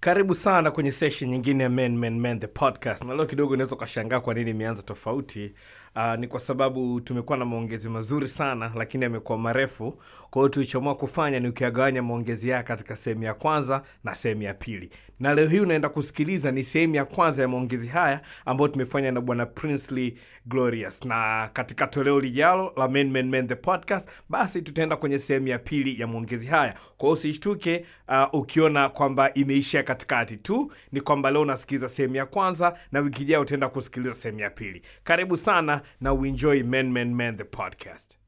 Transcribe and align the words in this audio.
karibu 0.00 0.34
sana 0.34 0.70
kwenye 0.70 0.92
session 0.92 1.30
nyingine 1.30 1.62
ya 1.64 1.70
men, 1.70 1.98
men, 1.98 2.20
men 2.20 2.40
the 2.40 2.46
podcast. 2.46 3.04
Na 3.04 3.14
leo 3.14 3.26
kidogo 3.26 3.54
unaweza 3.54 3.76
ukashangaa 3.76 4.20
kwa 4.20 4.34
nini 4.34 4.50
imeanza 4.50 4.82
tofauti 4.82 5.54
uh, 5.98 6.14
ni 6.18 6.26
kwa 6.28 6.40
sababu 6.40 7.00
tumekuwa 7.00 7.38
na 7.38 7.44
maongezi 7.44 7.88
mazuri 7.88 8.28
sana 8.28 8.72
lakini 8.74 9.04
yamekuwa 9.04 9.38
marefu. 9.38 9.98
Kwa 10.30 10.42
hiyo 10.42 10.48
tulichoamua 10.48 10.94
kufanya 10.94 11.40
ni 11.40 11.48
ukiyagawanya 11.48 12.02
maongezi 12.02 12.50
haya 12.50 12.62
katika 12.62 12.96
sehemu 12.96 13.22
ya 13.22 13.34
kwanza 13.34 13.82
na 14.04 14.14
sehemu 14.14 14.42
ya 14.42 14.54
pili. 14.54 14.90
Na 15.20 15.34
leo 15.34 15.46
hii 15.48 15.60
unaenda 15.60 15.88
kusikiliza 15.88 16.50
ni 16.52 16.62
sehemu 16.62 16.94
ya 16.94 17.04
kwanza 17.04 17.42
ya 17.42 17.48
maongezi 17.48 17.88
haya 17.88 18.20
ambayo 18.46 18.68
tumefanya 18.68 19.12
na 19.12 19.20
bwana 19.20 19.46
princely 19.46 20.18
glorious. 20.46 21.04
Na 21.04 21.50
katika 21.52 21.86
toleo 21.86 22.20
lijalo 22.20 22.72
la 22.76 22.88
men, 22.88 23.10
men, 23.10 23.28
men 23.28 23.46
the 23.46 23.54
podcast 23.54 24.08
basi 24.28 24.62
tutaenda 24.62 24.96
kwenye 24.96 25.18
sehemu 25.18 25.48
ya 25.48 25.58
pili 25.58 26.00
ya 26.00 26.06
maongezi 26.06 26.46
haya. 26.46 26.72
Kwa 26.72 27.06
hiyo 27.08 27.12
usishtuke 27.14 27.84
uh, 28.08 28.40
ukiona 28.40 28.88
kwamba 28.88 29.34
imeishia 29.34 29.82
katikati 29.82 30.36
tu 30.36 30.72
ni 30.92 31.00
kwamba 31.00 31.30
leo 31.30 31.40
unasikiliza 31.42 31.88
sehemu 31.88 32.16
ya 32.16 32.26
kwanza 32.26 32.78
na 32.92 33.00
wiki 33.00 33.22
ijayo 33.22 33.42
utaenda 33.42 33.68
kusikiliza 33.68 34.14
sehemu 34.14 34.40
ya 34.40 34.50
pili. 34.50 34.82
Karibu 35.04 35.36
sana 35.36 35.80
na 36.00 36.12
uenjoy 36.12 36.62
men, 36.62 36.92
men, 36.92 37.14
men 37.14 37.36
the 37.36 37.44
podcast 37.44 38.18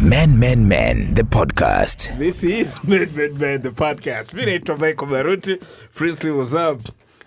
Men, 0.00 0.38
Men, 0.38 0.68
Men, 0.68 1.14
the 1.14 1.22
podcast. 1.22 2.16
This 2.18 2.44
is 2.44 2.84
Men, 2.88 3.14
Men, 3.16 3.38
Men, 3.38 3.62
the 3.62 3.70
podcast. 3.70 4.34
Mi 4.34 4.44
naitwa 4.44 4.76
Michael 4.78 5.08
Baruti. 5.08 5.62
Princely, 5.94 6.30
what's 6.30 6.52
up? 6.54 6.80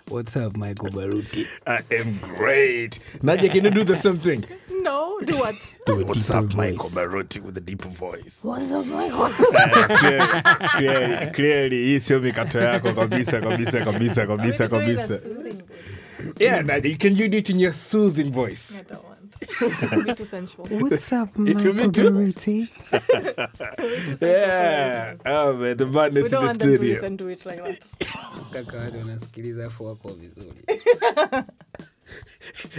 What's 0.08 0.36
up, 0.36 0.56
Michael 0.56 0.90
Baruti? 0.90 1.46
I 1.66 1.80
am 1.94 2.18
great. 2.18 2.98
Nadia, 3.22 3.50
can 3.50 3.64
you 3.64 3.70
do 3.70 3.84
the 3.84 3.96
same 3.96 4.18
thing? 4.18 4.44
No, 4.80 5.18
do 5.20 5.36
what? 5.38 5.54
Do 5.86 6.04
What's 6.04 6.30
up, 6.30 6.44
voice. 6.44 6.54
Michael 6.54 6.90
Baruti 6.90 7.40
with 7.42 7.58
a 7.58 7.60
deeper 7.60 7.88
voice. 7.88 8.38
What's 8.42 8.70
up, 8.70 8.86
Michael? 8.86 9.24
Uh, 9.54 9.98
clearly, 9.98 10.42
clearly, 10.68 11.30
clearly, 11.32 11.76
hii 11.84 12.00
sio 12.00 12.20
mikato 12.20 12.60
yako 12.60 12.94
kabisa 12.94 13.40
kabisa 13.40 13.84
kabisa 13.84 14.26
kabisa 14.26 14.68
kabisa. 14.68 15.18
Yeah, 16.38 16.62
Nadia, 16.62 16.96
can 16.96 17.16
you 17.16 17.28
do 17.28 17.38
it 17.38 17.50
in 17.50 17.58
your 17.60 17.72
soothing 17.72 18.32
voice? 18.32 18.72
I 18.78 18.82
don't 18.82 19.04
want. 19.04 19.17
It'll 19.60 20.02
be 20.04 20.14
too 20.14 20.24
sensual. 20.26 20.66
What's 20.80 21.12
up, 21.12 21.28
It 21.48 21.56
will 21.62 21.74
Michael 21.74 22.10
Baruti? 22.10 22.68
Yeah. 24.20 25.14
Oh 25.26 25.52
man, 25.54 25.76
the 25.76 25.86
madness 25.86 26.24
We 26.24 26.30
don't 26.30 26.40
the 26.42 26.46
want 26.46 26.58
them 26.60 26.68
to 26.70 26.74
studio. 26.76 26.94
listen 26.94 27.16
to 27.18 27.28
it 27.28 27.46
like 27.46 27.62
that. 27.64 27.84
Kaka 28.52 28.78
watu 28.78 28.98
wanasikiliza 28.98 29.66
afu 29.66 29.84
wako 29.84 30.08
vizuri. 30.14 30.64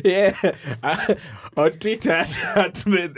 Yeah, 0.04 0.36
uh, 0.82 1.14
on 1.56 1.72
Twitter 1.74 2.12
at, 2.56 2.86
men, 2.88 3.14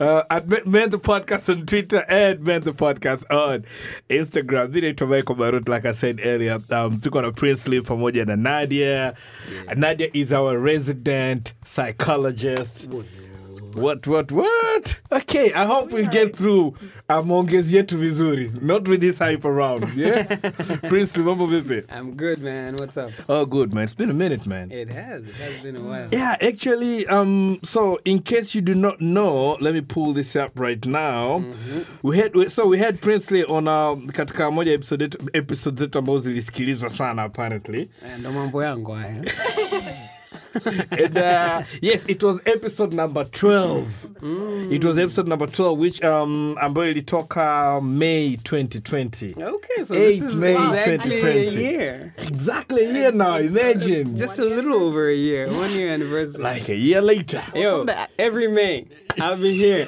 uh, 0.00 0.22
at 0.30 0.48
Men- 0.48 0.90
the 0.90 0.98
Podcast 0.98 1.48
on 1.54 1.66
Twitter 1.66 2.04
and 2.08 2.40
Men 2.40 2.62
the 2.62 2.72
Podcast 2.72 3.24
on 3.30 3.64
Instagram. 4.08 4.70
Mi 4.72 4.80
naitwa 4.80 5.08
Michael 5.08 5.36
Baruti, 5.36 5.68
like 5.68 5.84
I 5.84 5.92
said 5.92 6.20
earlier. 6.24 6.54
Um, 6.70 6.98
tuko 7.00 7.22
na 7.22 7.30
Princely 7.30 7.80
pamoja 7.80 8.26
na 8.26 8.36
Nadia. 8.36 9.14
Nadia 9.76 10.08
is 10.14 10.32
our 10.32 10.58
resident 10.58 11.52
psychologist. 11.64 12.88
What, 13.74 14.06
what, 14.06 14.32
what? 14.32 15.00
Okay, 15.12 15.52
I 15.52 15.64
hope 15.64 15.92
we 15.92 16.06
get 16.06 16.36
through 16.36 16.74
uh, 17.08 17.22
maongezi 17.22 17.76
yetu 17.76 17.98
vizuri. 17.98 18.50
Not 18.62 18.88
with 18.88 19.00
this 19.00 19.18
hype 19.18 19.44
around, 19.44 19.88
yeah? 19.96 20.22
Princely, 20.88 21.22
mambo 21.24 21.46
vipi? 21.46 21.84
I'm 21.88 22.16
good, 22.16 22.42
man. 22.42 22.76
What's 22.76 22.96
up? 22.96 23.10
Oh, 23.28 23.44
good, 23.46 23.72
man. 23.74 23.84
It's 23.84 23.94
been 23.94 24.10
a 24.10 24.14
minute, 24.14 24.46
man. 24.46 24.70
It 24.72 24.88
has. 24.90 25.26
It 25.26 25.34
has 25.34 25.62
been 25.62 25.76
a 25.76 25.80
while. 25.80 26.08
Yeah, 26.12 26.36
actually, 26.40 27.06
um, 27.06 27.58
so 27.64 27.98
in 28.04 28.20
case 28.20 28.54
you 28.54 28.60
do 28.60 28.74
not 28.74 29.00
know, 29.00 29.56
let 29.60 29.74
me 29.74 29.80
pull 29.82 30.12
this 30.12 30.34
up 30.36 30.58
right 30.58 30.84
now. 30.86 31.44
We 32.02 32.18
had 32.18 32.34
we, 32.34 32.48
so 32.48 32.66
we 32.66 32.78
had 32.78 33.00
Princely 33.00 33.44
on 33.44 33.68
uh, 33.68 33.94
katika 34.12 34.50
moja 34.50 34.72
episode 34.72 35.04
yetu- 35.04 35.28
episode 35.32 35.78
zetu 35.80 35.98
ambazo 35.98 36.18
zilisikilizwa 36.18 36.90
sana 36.90 37.22
apparently. 37.22 37.80
Eh, 37.80 38.18
Ndo 38.18 38.32
mambo 38.32 38.64
yangu 38.64 38.92
haya. 38.92 39.24
and 40.90 41.16
uh, 41.18 41.62
yes, 41.80 42.04
it 42.08 42.22
was 42.22 42.40
episode 42.46 42.92
number 42.92 43.24
12. 43.24 43.86
It 44.72 44.84
was 44.84 44.98
episode 44.98 45.28
number 45.28 45.46
12 45.46 45.78
which 45.78 46.02
um 46.04 46.56
ambayo 46.60 46.90
ilitoka 46.92 47.80
May 47.82 48.36
2020. 48.36 49.34
Okay, 49.40 49.84
so 49.84 49.94
Eight 49.94 50.20
this 50.20 50.30
is 50.30 50.34
May 50.34 50.52
exactly 50.54 51.16
a 51.20 51.22
2020. 51.22 51.62
year. 51.62 52.14
Exactly 52.18 52.84
a 52.84 52.92
year 52.92 53.12
now, 53.12 53.36
imagine. 53.36 54.16
Just 54.16 54.38
a 54.38 54.44
little 54.44 54.74
over 54.74 55.08
a 55.08 55.14
year. 55.14 55.46
One 55.52 55.70
year 55.72 55.90
anniversary. 55.94 56.42
like 56.42 56.68
a 56.68 56.76
year 56.76 57.00
later. 57.00 57.42
Yo, 57.54 57.86
every 58.18 58.48
May, 58.48 58.86
I'll 59.18 59.36
be 59.36 59.54
here. 59.54 59.86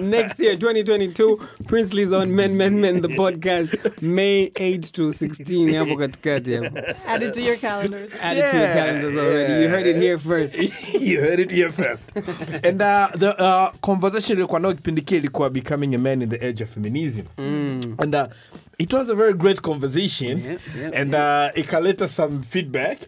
Next 0.00 0.40
year, 0.40 0.56
2022, 0.56 1.40
Princely's 1.66 2.12
on 2.12 2.34
Men, 2.34 2.56
Men, 2.56 2.80
Men, 2.80 3.02
the 3.02 3.08
podcast, 3.08 4.02
May 4.02 4.50
8 4.56 4.82
to 4.94 5.12
16. 5.12 5.68
Hapo 5.68 5.96
katikati 5.96 6.54
hapo. 6.54 6.94
Add 7.06 7.22
it 7.22 7.34
to 7.34 7.42
your 7.42 7.56
calendars. 7.56 8.10
Add 8.20 8.36
it 8.36 8.50
to 8.50 8.56
your 8.58 8.72
calendars 8.72 9.16
already. 9.16 9.62
You 9.62 9.68
heard 9.68 9.86
it 9.86 9.96
here 9.96 10.18
first. 10.18 10.54
you 10.94 11.20
heard 11.20 11.40
it 11.40 11.50
here 11.50 11.70
first. 11.70 12.10
and 12.64 12.82
uh, 12.82 13.10
the 13.14 13.38
uh, 13.38 13.70
conversation 13.82 14.38
ilikuwa 14.38 14.60
nao 14.60 14.74
kipindi 14.74 15.02
kile 15.02 15.18
ilikuwa 15.18 15.50
becoming 15.50 15.94
a 15.94 15.98
man 15.98 16.22
in 16.22 16.28
the 16.28 16.46
age 16.46 16.64
of 16.64 16.70
feminism 16.70 17.26
and 17.98 18.14
uh, 18.14 18.26
it 18.78 18.92
was 18.92 19.08
a 19.10 19.14
very 19.14 19.34
great 19.34 19.60
conversation 19.62 20.38
Yeah, 20.44 20.58
yeah, 20.78 21.00
and 21.00 21.14
uh, 21.14 21.50
ikaleta 21.54 22.08
some 22.08 22.42
feedback. 22.42 22.98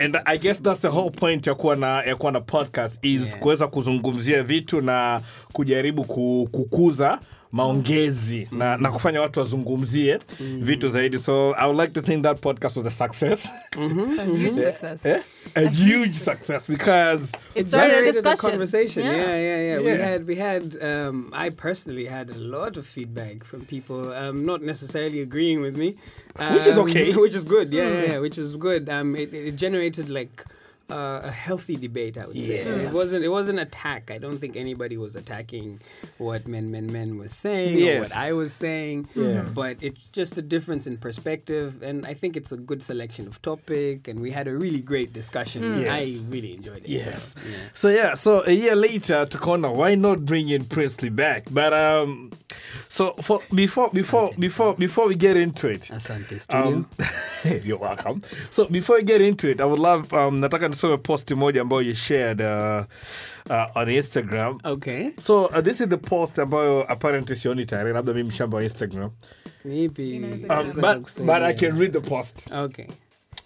And 0.00 0.16
I 0.26 0.36
guess 0.38 0.58
that's 0.58 0.80
the 0.80 0.90
whole 0.90 1.10
point 1.10 1.46
ya 1.46 1.54
kuwa 1.54 1.76
na, 1.76 2.02
ya 2.02 2.16
kuwa 2.16 2.32
na 2.32 2.40
podcast 2.40 2.98
is 3.04 3.20
Yeah. 3.22 3.38
kuweza 3.38 3.66
kuzungumzia 3.66 4.42
vitu 4.42 4.80
na 4.80 5.20
kujaribu 5.52 6.04
ku, 6.04 6.48
kukuza 6.52 7.18
maongezi 7.52 8.48
na, 8.52 8.76
na 8.76 8.90
kufanya 8.90 9.20
watu 9.20 9.40
wazungumzie 9.40 10.18
vitu 10.40 10.88
zaidi 10.88 11.18
so 11.18 11.54
i 11.58 11.66
would 11.66 11.80
like 11.80 11.92
to 11.92 12.00
think 12.00 12.22
that 12.22 12.40
podcast 12.40 12.76
was 12.76 12.86
a 12.86 12.90
success 12.90 13.48
A 14.18 14.24
huge 14.24 14.54
success. 14.56 15.06
Eh? 15.06 15.20
a 15.54 15.68
huge 15.68 16.14
success 16.14 16.66
because 16.68 17.32
It 17.54 17.68
started 17.68 17.74
a 17.74 17.94
generated 17.94 18.16
a 18.26 18.30
discussion. 18.30 18.50
conversation. 18.50 19.04
Yeah, 19.06 19.16
yeah, 19.40 19.60
yeah. 19.60 19.78
We 19.80 19.86
Yeah. 19.90 20.08
had, 20.10 20.26
we 20.26 20.36
had. 20.36 20.76
Um, 20.82 21.30
I 21.32 21.50
personally 21.50 22.06
had 22.06 22.30
a 22.30 22.38
lot 22.38 22.76
of 22.76 22.86
feedback 22.86 23.44
from 23.44 23.60
people, 23.64 24.12
um, 24.12 24.44
not 24.46 24.62
necessarily 24.62 25.20
agreeing 25.20 25.60
with 25.62 25.76
me, 25.76 25.96
um, 26.36 26.54
Which 26.54 26.66
is 26.66 26.78
okay. 26.78 27.14
Which 27.24 27.34
is 27.34 27.44
good. 27.44 27.72
Yeah, 27.72 27.88
yeah, 27.88 28.12
yeah, 28.12 28.18
which 28.20 28.36
was 28.38 28.56
good. 28.56 28.88
Um, 28.88 29.16
it, 29.16 29.32
it 29.34 29.56
generated 29.56 30.08
like. 30.08 30.44
Uh, 30.90 31.20
a 31.22 31.30
healthy 31.30 31.76
debate, 31.76 32.16
I 32.16 32.26
would 32.26 32.40
say. 32.40 32.60
It 32.60 32.92
wasn't. 32.94 33.22
It 33.22 33.28
wasn't 33.28 33.58
attack. 33.60 34.10
I 34.10 34.16
don't 34.16 34.38
think 34.38 34.56
anybody 34.56 34.96
was 34.96 35.16
attacking 35.16 35.80
what 36.16 36.48
men, 36.48 36.70
men, 36.70 36.90
men 36.90 37.18
was 37.18 37.32
saying 37.32 37.76
or 37.86 38.00
what 38.00 38.16
I 38.16 38.32
was 38.32 38.54
saying. 38.54 39.06
Yeah. 39.14 39.42
But 39.42 39.82
it's 39.82 40.08
just 40.08 40.38
a 40.38 40.42
difference 40.42 40.86
in 40.86 40.96
perspective, 40.96 41.82
and 41.82 42.06
I 42.06 42.14
think 42.14 42.36
it's 42.38 42.52
a 42.52 42.56
good 42.56 42.82
selection 42.82 43.26
of 43.28 43.42
topic. 43.42 44.08
And 44.08 44.20
we 44.20 44.30
had 44.30 44.48
a 44.48 44.56
really 44.56 44.80
great 44.80 45.12
discussion. 45.12 45.60
Yes. 45.82 45.90
I 45.90 46.20
really 46.30 46.54
enjoyed 46.54 46.84
it. 46.86 47.00
so, 47.02 47.10
Yes. 47.10 47.34
yeah. 47.44 47.56
So 47.74 47.88
yeah, 47.90 48.14
so 48.14 48.42
a 48.46 48.52
year 48.52 48.74
later, 48.74 49.26
tukaona 49.26 49.74
why 49.74 49.94
not 49.94 50.24
bring 50.24 50.48
in 50.48 50.64
Princely 50.64 51.10
back? 51.10 51.44
But 51.50 51.74
um, 51.74 52.30
so 52.88 53.12
for 53.20 53.42
before 53.54 53.90
before 53.90 54.28
Asante 54.30 54.40
before 54.40 54.74
before 54.74 55.06
we 55.06 55.16
get 55.16 55.36
into 55.36 55.68
it, 55.68 55.82
Asante 55.92 56.40
studio. 56.40 56.66
um, 56.66 56.88
you're 57.64 57.76
welcome. 57.78 58.22
So 58.50 58.64
before 58.64 58.96
we 58.96 59.02
get 59.02 59.20
into 59.20 59.48
it, 59.50 59.60
I 59.60 59.64
would 59.66 59.78
love 59.78 60.12
um, 60.14 60.40
nataka 60.40 60.77
nisome 60.78 60.96
posti 60.96 61.34
moja 61.34 61.62
ambayo 61.62 61.82
you 61.82 61.94
shared 61.94 62.40
uh, 62.40 62.84
uh, 63.50 63.76
on 63.76 63.88
Instagram. 63.88 64.60
okay. 64.64 65.10
So 65.18 65.46
uh, 65.46 65.60
this 65.60 65.80
is 65.80 65.88
the 65.88 65.96
post 65.96 66.38
ambayo 66.38 66.86
apparently 66.88 67.36
sioni 67.36 67.64
tayari, 67.66 67.92
labda 67.92 68.14
mimi 68.14 68.28
mshamba 68.28 68.56
wa 68.56 68.64
Instagram. 68.64 69.10
Nipi. 69.64 70.22
Um, 70.48 70.70
but 70.80 71.26
but 71.26 71.42
I 71.42 71.52
can 71.54 71.78
read 71.78 71.92
the 71.92 72.00
post. 72.00 72.48
Okay. 72.52 72.86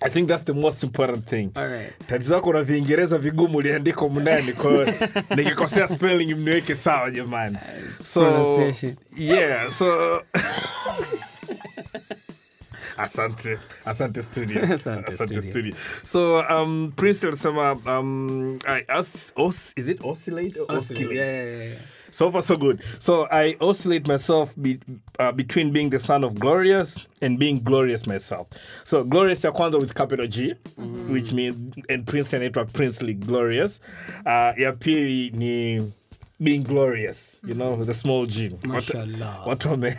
I 0.05 0.09
think 0.11 0.29
that's 0.29 0.43
the 0.43 0.55
most 0.55 0.83
important 0.83 1.27
thing. 1.27 1.53
All 1.55 1.87
tatizo 2.07 2.35
lako 2.35 2.53
na 2.53 2.63
viingereza 2.63 3.19
vigumu 3.19 3.59
uliandika 3.59 4.09
mndani 4.09 4.53
kwa 4.53 4.71
hiyo 4.71 4.87
nikikosea 5.37 5.89
spelling 5.89 6.35
mniweke 6.35 6.77
sawa 6.77 7.11
jamani 7.11 7.59
so 7.97 8.21
pronunciation. 8.21 8.97
yeah 9.17 9.71
so 9.71 10.23
asante 13.03 13.59
asante 13.85 14.23
studio 14.23 14.63
Asante 14.75 15.41
studio. 15.43 15.75
so 16.05 16.41
um 16.51 16.93
prince 16.97 17.27
alisema 17.27 17.73
um 17.99 18.59
I, 18.67 18.85
os, 18.99 19.33
os, 19.37 19.73
is 19.77 19.89
it 19.89 20.05
oscillate 20.05 20.59
or 20.61 20.67
Oscillate. 20.77 21.07
oscillate? 21.07 21.15
Yeah, 21.17 21.45
yeah, 21.57 21.65
yeah. 21.73 21.79
So 22.15 22.31
far, 22.31 22.43
so 22.43 22.59
good. 22.59 22.83
So 22.99 23.27
I 23.31 23.57
oscillate 23.59 24.07
myself 24.07 24.55
be, 24.61 24.79
uh, 25.19 25.33
between 25.33 25.73
being 25.73 25.89
the 25.89 25.99
son 25.99 26.25
of 26.25 26.35
Glorious 26.35 27.07
and 27.23 27.39
being 27.39 27.63
glorious 27.65 28.07
myself. 28.07 28.49
So 28.85 29.03
Glorious 29.03 29.43
ya 29.45 29.51
kwanza 29.51 29.79
with 29.81 29.95
capital 29.95 30.27
G, 30.27 30.55
which 31.09 31.33
means 31.33 31.75
and 31.89 32.07
Prince 32.07 32.35
anaitwa 32.37 32.67
Princely 32.75 33.15
Glorious. 33.15 33.81
Uh, 34.27 34.53
ya 34.59 34.73
pili 34.73 35.31
ni 35.31 35.91
being 36.39 36.63
glorious, 36.63 37.39
you 37.47 37.55
know, 37.55 37.75
with 37.77 37.89
a 37.89 37.95
small 37.95 38.27
G. 38.27 38.51
Mashallah. 38.67 39.45
watu 39.47 39.69
wame- 39.71 39.97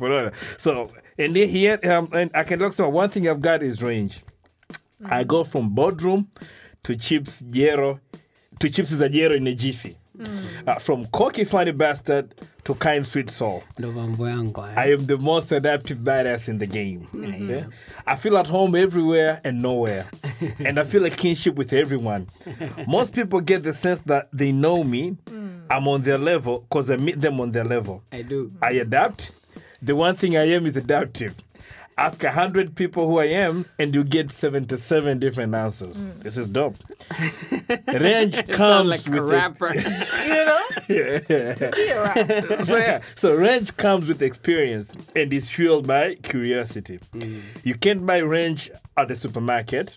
unaona. 0.00 0.32
So 0.56 0.90
and 1.20 1.36
here 1.36 1.78
um, 1.84 2.08
and 2.12 2.30
I 2.34 2.44
can 2.44 2.58
look 2.58 2.72
so 2.72 2.88
one 2.88 3.10
thing 3.10 3.28
I've 3.28 3.40
got 3.40 3.62
is 3.62 3.82
range. 3.82 4.22
I 5.04 5.24
go 5.24 5.44
from 5.44 5.70
boardroom 5.70 6.28
to 6.82 6.96
chips 6.96 7.42
jero 7.42 8.00
to 8.58 8.70
chips 8.70 8.90
za 8.90 9.08
jero 9.08 9.36
in 9.36 9.46
a 9.46 9.54
jiffy. 9.54 9.96
Uh, 10.66 10.74
from 10.78 11.06
cocky 11.06 11.44
funny 11.44 11.72
bastard 11.72 12.34
to 12.64 12.74
kind 12.74 13.06
sweet 13.06 13.30
soul. 13.30 13.62
ndo 13.78 13.92
mambo 13.92 14.28
yangu 14.28 14.60
haya. 14.60 14.76
I 14.78 14.92
am 14.92 15.06
the 15.06 15.16
most 15.16 15.52
adaptive 15.52 15.98
badass 16.00 16.48
in 16.48 16.58
the 16.58 16.66
game. 16.66 17.06
Yeah. 17.14 17.64
I 18.06 18.16
feel 18.16 18.36
at 18.36 18.46
home 18.46 18.74
everywhere 18.74 19.40
and 19.44 19.62
nowhere. 19.62 20.06
and 20.58 20.78
I 20.78 20.84
feel 20.84 21.06
a 21.06 21.10
kinship 21.10 21.54
with 21.56 21.72
everyone. 21.72 22.26
Most 22.86 23.14
people 23.14 23.40
get 23.40 23.62
the 23.62 23.72
sense 23.72 24.00
that 24.00 24.28
they 24.32 24.52
know 24.52 24.84
me. 24.84 25.16
I'm 25.70 25.88
on 25.88 26.02
their 26.02 26.18
level 26.18 26.66
because 26.68 26.90
I 26.90 26.96
meet 26.96 27.20
them 27.20 27.40
on 27.40 27.52
their 27.52 27.64
level. 27.64 28.02
I 28.12 28.20
do. 28.22 28.52
I 28.60 28.72
adapt. 28.72 29.30
The 29.82 29.96
one 29.96 30.16
thing 30.16 30.36
I 30.36 30.44
am 30.48 30.66
is 30.66 30.76
adaptive. 30.76 31.34
Ask 31.98 32.24
a 32.24 32.30
hundred 32.32 32.76
people 32.76 33.06
who 33.06 33.18
I 33.18 33.26
am, 33.26 33.66
and 33.78 33.94
you 33.94 34.04
get 34.04 34.30
seventy-seven 34.30 35.18
different 35.18 35.54
answers. 35.54 36.00
This 36.20 36.38
is 36.38 36.46
dope. 36.48 36.76
Range 37.88 38.48
comes 38.48 38.88
like 38.88 39.06
a 39.06 39.10
with 39.10 39.30
rapper. 39.30 39.74
so 42.64 42.76
yeah, 42.76 43.00
so 43.16 43.34
range 43.34 43.76
comes 43.76 44.08
with 44.08 44.22
experience 44.22 44.90
and 45.14 45.32
is 45.32 45.50
fueled 45.50 45.86
by 45.86 46.14
curiosity. 46.16 47.00
You 47.64 47.74
can't 47.74 48.04
buy 48.06 48.18
range 48.18 48.70
at 48.96 49.08
the 49.08 49.16
supermarket. 49.16 49.96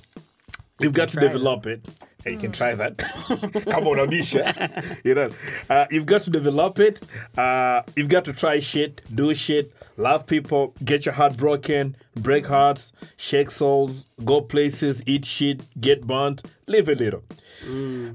You've 0.79 0.93
got 0.93 1.09
to 1.09 1.19
develop 1.19 1.65
it. 1.67 1.87
You 2.25 2.37
can 2.37 2.51
try 2.51 2.73
that. 2.75 2.97
Come 3.69 3.87
on, 3.87 3.97
Anisha. 3.97 4.97
you 5.03 5.13
know, 5.15 5.29
uh, 5.69 5.85
you've 5.91 6.05
got 6.05 6.23
to 6.23 6.29
develop 6.29 6.79
it. 6.79 7.01
Uh, 7.37 7.81
you've 7.95 8.09
got 8.09 8.25
to 8.25 8.33
try 8.33 8.59
shit, 8.59 9.01
do 9.13 9.33
shit, 9.35 9.73
love 9.97 10.25
people, 10.25 10.73
get 10.83 11.05
your 11.05 11.13
heart 11.13 11.35
broken, 11.37 11.95
break 12.15 12.45
hearts, 12.45 12.93
shake 13.17 13.51
souls, 13.51 14.05
go 14.23 14.41
places, 14.41 15.03
eat 15.05 15.25
shit, 15.25 15.63
get 15.81 16.07
burnt, 16.07 16.43
live 16.67 16.87
a 16.87 16.95
little. 16.95 17.23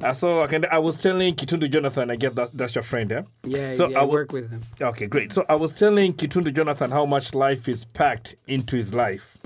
Uh, 0.02 0.12
so 0.12 0.42
I 0.42 0.46
can. 0.46 0.66
I 0.66 0.78
was 0.78 0.96
telling 0.96 1.34
Kitundu 1.34 1.70
Jonathan, 1.70 2.10
I 2.10 2.16
get 2.16 2.34
that 2.34 2.50
that's 2.56 2.74
your 2.74 2.84
friend, 2.84 3.10
yeah. 3.10 3.22
Yeah, 3.44 3.74
So 3.74 3.88
yeah, 3.88 3.98
I 3.98 4.02
I 4.02 4.04
work 4.04 4.32
with 4.32 4.50
him. 4.50 4.62
Okay, 4.80 5.06
great. 5.06 5.32
So 5.32 5.46
I 5.48 5.54
was 5.54 5.72
telling 5.72 6.12
Kitundu 6.14 6.54
Jonathan 6.54 6.90
how 6.90 7.06
much 7.06 7.34
life 7.34 7.66
is 7.68 7.84
packed 7.84 8.34
into 8.46 8.76
his 8.76 8.92
life. 8.92 9.38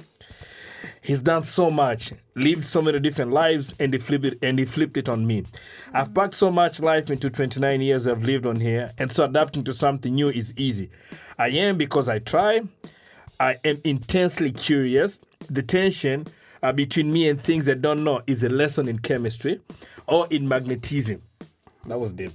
He's 1.02 1.20
done 1.20 1.42
so 1.42 1.68
much, 1.68 2.12
lived 2.36 2.64
so 2.64 2.80
many 2.80 3.00
different 3.00 3.32
lives, 3.32 3.74
and 3.80 3.92
he 3.92 3.98
flipped 3.98 4.24
it, 4.24 4.38
and 4.40 4.56
he 4.56 4.64
flipped 4.64 4.96
it 4.96 5.08
on 5.08 5.26
me. 5.26 5.44
I've 5.92 6.14
packed 6.14 6.34
so 6.34 6.48
much 6.48 6.78
life 6.78 7.10
into 7.10 7.28
29 7.28 7.80
years 7.80 8.06
I've 8.06 8.22
lived 8.22 8.46
on 8.46 8.60
here, 8.60 8.92
and 8.98 9.10
so 9.10 9.24
adapting 9.24 9.64
to 9.64 9.74
something 9.74 10.14
new 10.14 10.28
is 10.28 10.54
easy. 10.56 10.90
I 11.38 11.48
am 11.48 11.76
because 11.76 12.08
I 12.08 12.20
try. 12.20 12.60
I 13.40 13.58
am 13.64 13.80
intensely 13.82 14.52
curious. 14.52 15.18
The 15.50 15.64
tension 15.64 16.28
uh, 16.62 16.72
between 16.72 17.12
me 17.12 17.28
and 17.28 17.42
things 17.42 17.68
I 17.68 17.74
don't 17.74 18.04
know 18.04 18.22
is 18.28 18.44
a 18.44 18.48
lesson 18.48 18.88
in 18.88 19.00
chemistry 19.00 19.60
or 20.06 20.28
in 20.30 20.46
magnetism. 20.46 21.20
That 21.86 21.98
was 21.98 22.12
deep. 22.12 22.30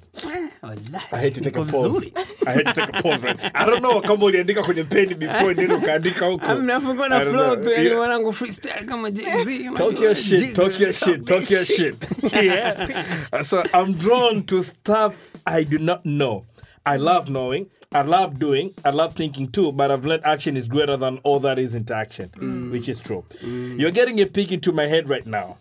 I 1.12 1.18
had 1.18 1.36
to 1.36 1.42
take 1.42 1.56
a 1.58 1.64
pause. 1.64 2.06
I 2.48 2.52
had 2.52 2.66
to 2.66 2.74
take 2.74 2.90
a 3.00 3.02
pause. 3.02 3.24
Right? 3.24 3.40
I 3.56 3.66
don't 3.66 3.82
know 3.82 4.02
kama 4.02 4.26
uliandika 4.26 4.64
kwenye 4.64 4.84
peni 4.84 5.16
before 5.16 5.56
then 5.56 5.72
ukaandika 5.72 6.26
huko. 6.26 6.46
Amnafungua 6.46 7.06
I 7.06 7.10
na 7.10 7.20
don't 7.20 7.34
flow 7.34 7.56
know. 7.56 7.64
tu 7.64 7.72
yani 7.72 7.86
Yeah. 7.86 7.98
mwanangu 7.98 8.34
freestyle 8.34 8.86
kama 8.86 9.12
Jay-Z. 9.12 9.70
Talk 9.78 10.00
your 10.00 10.16
shit, 10.16 10.54
talk 10.56 10.80
your 10.80 10.94
shit, 10.94 11.26
talk 11.26 11.52
your 11.52 11.64
shit. 11.66 11.96
yeah. 12.34 13.44
So 13.44 13.64
I'm 13.74 13.94
drawn 13.94 14.44
to 14.44 14.64
stuff 14.64 15.14
I 15.46 15.64
do 15.64 15.78
not 15.78 16.06
know. 16.06 16.46
I 16.86 16.98
love 16.98 17.30
knowing. 17.30 17.66
I 17.94 18.02
love 18.02 18.38
doing. 18.40 18.74
I 18.86 18.90
love 18.92 19.14
thinking 19.16 19.48
too, 19.52 19.72
but 19.72 19.92
I've 19.92 20.06
learned 20.06 20.24
action 20.26 20.58
is 20.58 20.68
greater 20.68 20.98
than 20.98 21.20
all 21.24 21.40
that 21.40 21.58
is 21.60 21.76
into 21.76 21.96
action, 21.96 22.30
mm. 22.38 22.72
which 22.72 22.90
is 22.90 23.00
true. 23.00 23.24
Mm. 23.42 23.80
You're 23.80 23.92
getting 23.92 24.20
a 24.22 24.26
peek 24.26 24.52
into 24.52 24.72
my 24.74 24.88
head 24.88 25.08
right 25.10 25.26
now. 25.26 25.58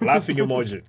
Laughing 0.00 0.36
emoji. 0.38 0.82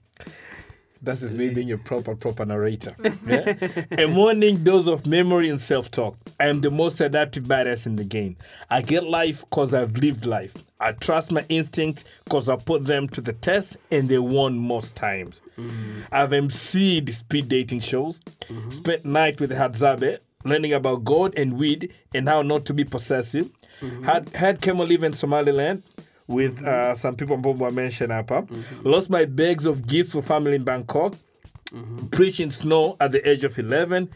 That 1.02 1.22
is 1.22 1.32
me 1.32 1.50
being 1.50 1.72
a 1.72 1.78
proper, 1.78 2.16
proper 2.16 2.46
narrator. 2.46 2.96
Yeah? 3.26 3.54
a 3.92 4.08
morning 4.08 4.64
dose 4.64 4.88
of 4.88 5.06
memory 5.06 5.50
and 5.50 5.62
self 5.62 5.92
talk. 5.92 6.18
I 6.40 6.48
am 6.48 6.62
the 6.62 6.72
most 6.72 7.00
adaptive 7.00 7.44
badass 7.44 7.86
in 7.86 7.96
the 7.96 8.04
game. 8.04 8.36
I 8.70 8.82
get 8.82 9.04
life 9.04 9.42
because 9.42 9.74
I've 9.74 9.96
lived 9.98 10.26
life. 10.26 10.54
I 10.80 10.94
trust 10.94 11.32
my 11.32 11.46
instincts 11.50 12.04
because 12.24 12.50
I 12.50 12.56
put 12.56 12.86
them 12.86 13.08
to 13.10 13.22
the 13.22 13.34
test 13.34 13.78
and 13.92 14.10
they 14.10 14.18
won 14.20 14.58
most 14.58 14.96
times. 14.96 15.42
Mm. 15.58 16.06
I've 16.12 16.32
emceed 16.32 17.14
speed 17.14 17.50
dating 17.50 17.82
shows, 17.82 18.20
mm-hmm. 18.48 18.70
spent 18.72 19.06
night 19.06 19.40
with 19.40 19.52
Hadzabe, 19.52 20.20
learning 20.46 20.74
about 20.74 21.04
God 21.04 21.38
and 21.38 21.58
weed 21.58 21.94
and 22.14 22.28
how 22.28 22.42
not 22.42 22.66
to 22.66 22.74
be 22.74 22.84
possessive. 22.86 23.50
Mm-hmm. 23.82 24.04
Had 24.04 24.30
had 24.30 24.62
Kemo 24.62 24.88
live 24.88 25.04
in 25.04 25.14
Somaliland 25.14 25.84
with 26.30 26.64
uh, 26.64 26.96
some 26.96 27.16
people 27.16 27.36
ambao 27.36 27.68
I 27.68 27.72
mentioned 27.72 28.12
hapa. 28.12 28.48
Lost 28.84 29.10
my 29.10 29.26
bags 29.26 29.66
of 29.66 29.86
gifts 29.88 30.12
for 30.14 30.22
family 30.22 30.56
in 30.56 30.64
Bangkok. 30.64 31.16
Preached 32.12 32.40
in 32.40 32.52
snow 32.52 32.96
at 33.00 33.12
the 33.12 33.28
age 33.30 33.44
of 33.44 33.58
11. 33.60 34.10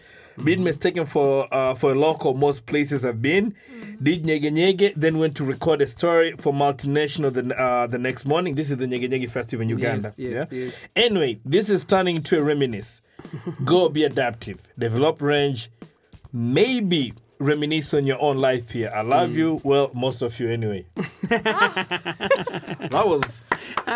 Been 0.44 0.64
mistaken 0.64 1.06
for 1.06 1.48
uh, 1.54 1.76
for 1.76 1.92
a 1.92 1.96
local 1.96 2.34
most 2.34 2.66
places 2.66 3.06
I've 3.06 3.22
been. 3.22 3.54
Did 4.02 4.24
Nyege 4.24 4.52
Nyege, 4.52 4.94
then 4.96 5.20
went 5.20 5.36
to 5.38 5.44
record 5.44 5.82
a 5.82 5.86
story 5.88 6.34
for 6.40 6.52
multinational 6.52 7.32
the, 7.32 7.56
uh, 7.56 7.86
the 7.88 8.00
next 8.00 8.26
morning. 8.26 8.56
This 8.56 8.72
is 8.72 8.78
the 8.78 8.86
Nyege 8.88 9.10
Nyege 9.10 9.30
Festival 9.30 9.62
in 9.64 9.70
Uganda. 9.70 10.12
yes, 10.18 10.48
yes. 10.52 10.74
Anyway, 10.96 11.40
this 11.46 11.70
is 11.70 11.86
turning 11.86 12.16
into 12.16 12.38
a 12.40 12.44
reminisce. 12.44 13.02
Go 13.66 13.90
be 13.90 14.04
adaptive, 14.04 14.60
develop 14.80 15.22
range, 15.22 15.70
maybe 16.34 17.14
reminisce 17.44 17.94
on 17.94 18.06
your 18.06 18.22
own 18.22 18.38
life 18.38 18.70
here. 18.72 18.92
I 18.96 19.02
love 19.02 19.36
you. 19.38 19.60
Well, 19.64 19.92
most 19.94 20.22
of 20.22 20.40
you 20.40 20.50
anyway. 20.50 20.86
that 21.30 23.04
was 23.06 23.46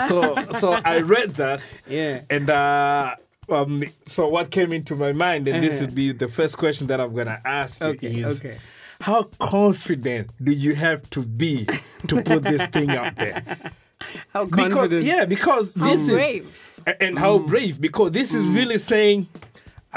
so. 0.07 0.35
So 0.59 0.71
I 0.73 0.99
read 0.99 1.31
that, 1.35 1.61
Yeah. 1.87 2.21
and 2.29 2.49
uh, 2.49 3.15
um, 3.49 3.83
so 4.05 4.27
what 4.27 4.51
came 4.51 4.73
into 4.73 4.95
my 4.95 5.11
mind, 5.13 5.47
and 5.47 5.63
this 5.63 5.75
Uh-huh. 5.75 5.85
would 5.85 5.95
be 5.95 6.11
the 6.11 6.27
first 6.27 6.57
question 6.57 6.87
that 6.87 6.99
I'm 6.99 7.13
gonna 7.15 7.41
ask 7.45 7.81
you 7.81 7.97
is, 8.01 8.39
okay. 8.39 8.57
how 9.01 9.23
confident 9.39 10.31
do 10.43 10.51
you 10.51 10.75
have 10.75 11.09
to 11.11 11.21
be 11.21 11.67
to 12.07 12.21
put 12.21 12.43
this 12.43 12.61
thing 12.71 12.89
out 12.91 13.15
there? 13.17 13.43
How 14.33 14.45
Because 14.45 14.73
confident. 14.73 15.03
yeah, 15.05 15.25
because 15.25 15.71
How 15.77 15.85
this 15.91 16.01
is 16.01 16.09
brave. 16.09 16.61
a- 16.85 17.01
and 17.03 17.17
how 17.17 17.39
brave 17.39 17.81
because 17.81 18.11
this 18.11 18.33
is 18.33 18.45
really 18.45 18.77
saying 18.77 19.27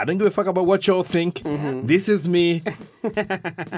I 0.00 0.04
don't 0.04 0.16
give 0.16 0.26
a 0.26 0.30
fuck 0.30 0.46
about 0.46 0.64
what 0.64 0.86
y'all 0.86 1.02
think. 1.02 1.40
Mm-hmm. 1.40 1.86
This 1.86 2.08
is 2.08 2.26
me, 2.26 2.62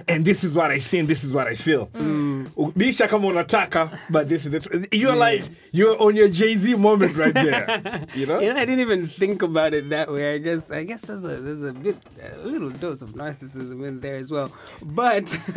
and 0.07 0.25
this 0.25 0.45
is 0.45 0.55
what 0.55 0.71
I 0.71 0.79
see, 0.79 1.01
and 1.01 1.09
this 1.09 1.25
is 1.25 1.33
what 1.33 1.49
I 1.49 1.57
feel. 1.57 1.89
Mm. 1.89 2.47
Bisha 2.75 3.09
kama 3.09 3.29
unataka, 3.29 3.99
but 4.09 4.29
this 4.29 4.45
is 4.45 4.53
the. 4.53 4.61
Tr- 4.61 4.77
you're 4.93 5.17
like 5.17 5.43
you're 5.73 6.01
on 6.01 6.15
your 6.15 6.29
Jay 6.29 6.57
Z 6.57 6.75
moment 6.75 7.17
right 7.17 7.35
there. 7.35 8.07
You 8.15 8.27
know. 8.27 8.41
You 8.41 8.53
know, 8.53 8.57
I 8.57 8.65
didn't 8.65 8.81
even 8.81 9.09
think 9.09 9.43
about 9.43 9.75
it 9.75 9.89
that 9.91 10.13
way. 10.13 10.35
I 10.35 10.39
guess 10.39 10.67
I 10.71 10.85
guess 10.85 11.01
there's 11.01 11.25
a 11.25 11.37
there's 11.41 11.63
a 11.63 11.73
bit 11.73 11.97
a 12.23 12.47
little 12.47 12.71
dose 12.71 13.03
of 13.03 13.13
narcissism 13.13 13.87
in 13.87 14.01
there 14.01 14.17
as 14.17 14.31
well. 14.31 14.53
But 14.83 15.33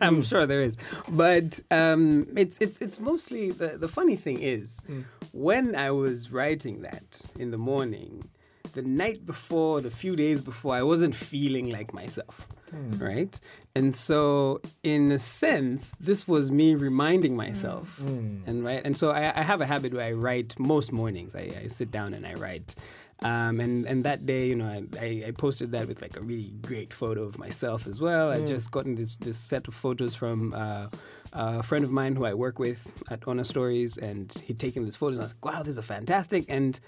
I'm 0.00 0.22
mm. 0.22 0.28
sure 0.28 0.46
there 0.46 0.62
is. 0.62 0.76
But 1.08 1.60
um, 1.70 2.26
it's 2.36 2.58
it's 2.60 2.80
it's 2.80 2.98
mostly 2.98 3.50
the 3.50 3.78
the 3.78 3.88
funny 3.88 4.16
thing 4.16 4.40
is 4.40 4.78
mm. 4.88 5.04
when 5.32 5.74
I 5.76 5.90
was 5.90 6.32
writing 6.32 6.82
that 6.82 7.20
in 7.38 7.50
the 7.50 7.58
morning, 7.58 8.28
the 8.72 8.82
night 8.82 9.26
before, 9.26 9.80
the 9.80 9.90
few 9.90 10.16
days 10.16 10.40
before, 10.40 10.74
I 10.74 10.82
wasn't 10.82 11.14
feeling 11.14 11.70
like 11.70 11.92
myself. 11.92 12.46
Right? 12.96 13.38
And 13.74 13.94
so, 13.94 14.62
in 14.82 15.12
a 15.12 15.18
sense, 15.18 15.94
this 16.00 16.26
was 16.26 16.50
me 16.50 16.74
reminding 16.74 17.36
myself. 17.36 17.98
And 18.46 18.64
right, 18.64 18.80
and 18.82 18.96
so 18.96 19.10
I, 19.10 19.40
I 19.40 19.42
have 19.42 19.60
a 19.60 19.66
habit 19.66 19.92
where 19.92 20.06
I 20.06 20.12
write 20.12 20.58
most 20.58 20.90
mornings. 20.90 21.34
I, 21.34 21.50
I 21.64 21.66
sit 21.66 21.90
down 21.90 22.14
and 22.14 22.26
I 22.26 22.34
write. 22.34 22.74
Um, 23.22 23.60
and 23.60 23.86
and 23.86 24.04
that 24.04 24.26
day, 24.26 24.48
you 24.48 24.56
know, 24.56 24.66
I, 24.66 24.82
I, 24.98 25.24
I 25.28 25.30
posted 25.30 25.70
that 25.72 25.86
with 25.86 26.02
like 26.02 26.16
a 26.16 26.20
really 26.20 26.54
great 26.60 26.92
photo 26.92 27.22
of 27.22 27.38
myself 27.38 27.86
as 27.86 28.00
well. 28.00 28.30
I 28.30 28.44
just 28.44 28.70
gotten 28.70 28.94
this 28.96 29.16
this 29.16 29.38
set 29.38 29.68
of 29.68 29.74
photos 29.74 30.14
from 30.14 30.52
uh, 30.54 30.88
a 31.32 31.62
friend 31.62 31.84
of 31.84 31.92
mine 31.92 32.16
who 32.16 32.24
I 32.24 32.34
work 32.34 32.58
with 32.58 32.80
at 33.10 33.28
Honor 33.28 33.44
Stories, 33.44 33.96
and 33.96 34.32
he'd 34.44 34.58
taken 34.58 34.82
these 34.84 34.96
photos. 34.96 35.18
And 35.18 35.22
I 35.22 35.26
was 35.26 35.34
like, 35.34 35.54
wow, 35.54 35.62
these 35.62 35.78
are 35.78 35.82
fantastic. 35.82 36.46
And 36.48 36.80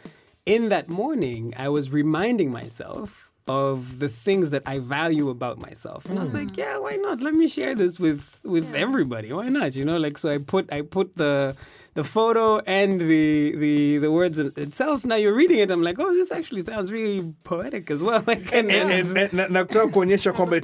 in 0.46 0.68
that 0.68 0.88
morning, 0.88 1.54
I 1.56 1.68
was 1.68 1.90
reminding 1.90 2.50
myself 2.50 3.30
of 3.46 3.98
the 3.98 4.08
things 4.08 4.50
that 4.50 4.62
I 4.66 4.78
value 4.78 5.28
about 5.28 5.58
myself. 5.58 6.06
And 6.06 6.18
I 6.18 6.22
was 6.22 6.32
like, 6.32 6.50
hmm. 6.50 6.60
yeah, 6.60 6.78
why 6.78 6.96
not? 6.96 7.20
Let 7.20 7.34
me 7.34 7.46
share 7.46 7.74
this 7.74 7.98
with 7.98 8.38
with 8.42 8.74
everybody. 8.74 9.32
Why 9.32 9.48
not? 9.48 9.74
You 9.74 9.84
know, 9.84 9.98
like 9.98 10.16
so 10.18 10.30
I 10.30 10.38
put 10.38 10.72
I 10.72 10.82
put 10.82 11.16
the 11.16 11.56
the 11.94 12.02
photo 12.04 12.58
and 12.66 13.00
the 13.00 13.54
the 13.56 13.98
the 13.98 14.10
words 14.10 14.38
itself. 14.38 15.04
Now 15.04 15.14
you're 15.16 15.32
reading 15.34 15.58
it, 15.60 15.70
I'm 15.70 15.82
like, 15.82 15.98
oh, 16.00 16.12
this 16.12 16.32
actually 16.32 16.62
sounds 16.62 16.90
really 16.92 17.32
poetic 17.44 17.90
as 17.90 18.02
well. 18.02 18.22
Like, 18.26 18.52
and, 18.52 18.70
And, 18.70 18.90
and, 18.90 19.16
and, 19.18 19.32
na- 19.32 19.46
na 19.48 19.64
kutaka 19.64 19.86
kuonyesha 19.88 20.32
kwamba 20.32 20.56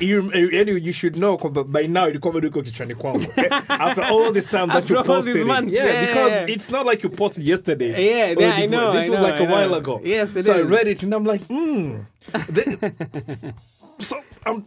you, 0.00 0.22
yani 0.52 0.84
you 0.86 0.92
should 0.92 1.14
know 1.16 1.36
kwamba 1.38 1.64
by 1.64 1.86
now 1.86 2.08
ilikuwa 2.08 2.34
bado 2.34 2.48
iko 2.48 2.62
kichwani 2.62 2.94
kwangu 2.94 3.24
after 3.68 4.04
all 4.04 4.32
this 4.32 4.46
time 4.48 4.66
that 4.66 4.76
After 4.76 4.92
you 4.94 4.98
all 5.00 5.04
posted 5.06 5.36
it. 5.36 5.46
months, 5.46 5.72
yeah, 5.72 5.86
yeah, 5.86 6.06
because 6.06 6.30
yeah. 6.30 6.50
it's 6.50 6.70
not 6.70 6.86
like 6.86 7.02
you 7.04 7.10
posted 7.10 7.44
yesterday 7.44 7.90
Yeah, 7.90 8.34
yeah, 8.40 8.56
I 8.56 8.66
know, 8.66 8.92
this 8.92 9.02
I 9.04 9.10
was 9.10 9.18
know, 9.20 9.26
like 9.28 9.40
a 9.40 9.44
while 9.44 9.74
ago 9.74 10.00
Yes, 10.04 10.36
it 10.36 10.44
so 10.46 10.54
I 10.54 10.60
read 10.62 10.88
it 10.88 11.02
and 11.02 11.14
I'm 11.14 11.24
like 11.24 11.42
hmm 11.46 11.96
so 13.98 14.20
um, 14.46 14.66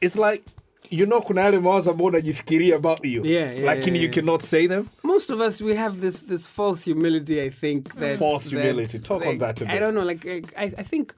it's 0.00 0.16
like 0.16 0.42
you 0.90 1.06
know 1.06 1.20
kuna 1.22 1.40
yale 1.40 1.58
mawazo 1.58 1.90
ambao 1.90 2.06
unajifikiria 2.06 2.76
about 2.76 3.04
you 3.04 3.26
Yeah, 3.26 3.52
yeah, 3.52 3.64
lakini 3.64 3.98
yeah, 3.98 4.08
you 4.08 4.14
cannot 4.14 4.42
say 4.42 4.68
them 4.68 4.86
most 5.02 5.30
of 5.30 5.40
us 5.40 5.60
we 5.60 5.74
have 5.76 6.00
this 6.00 6.26
this 6.26 6.48
false 6.48 6.90
humility 6.92 7.40
i 7.40 7.50
think 7.50 7.94
that 7.94 8.18
False 8.18 8.50
that, 8.50 8.62
humility. 8.64 8.98
Talk 8.98 9.26
on 9.26 9.38
that 9.38 9.62
a 9.62 9.64
bit. 9.64 9.74
I 9.74 9.78
don't 9.80 9.94
know 9.94 10.04
like, 10.06 10.24
like, 10.34 10.52
I, 10.56 10.64
I 10.80 10.84
think 10.84 11.14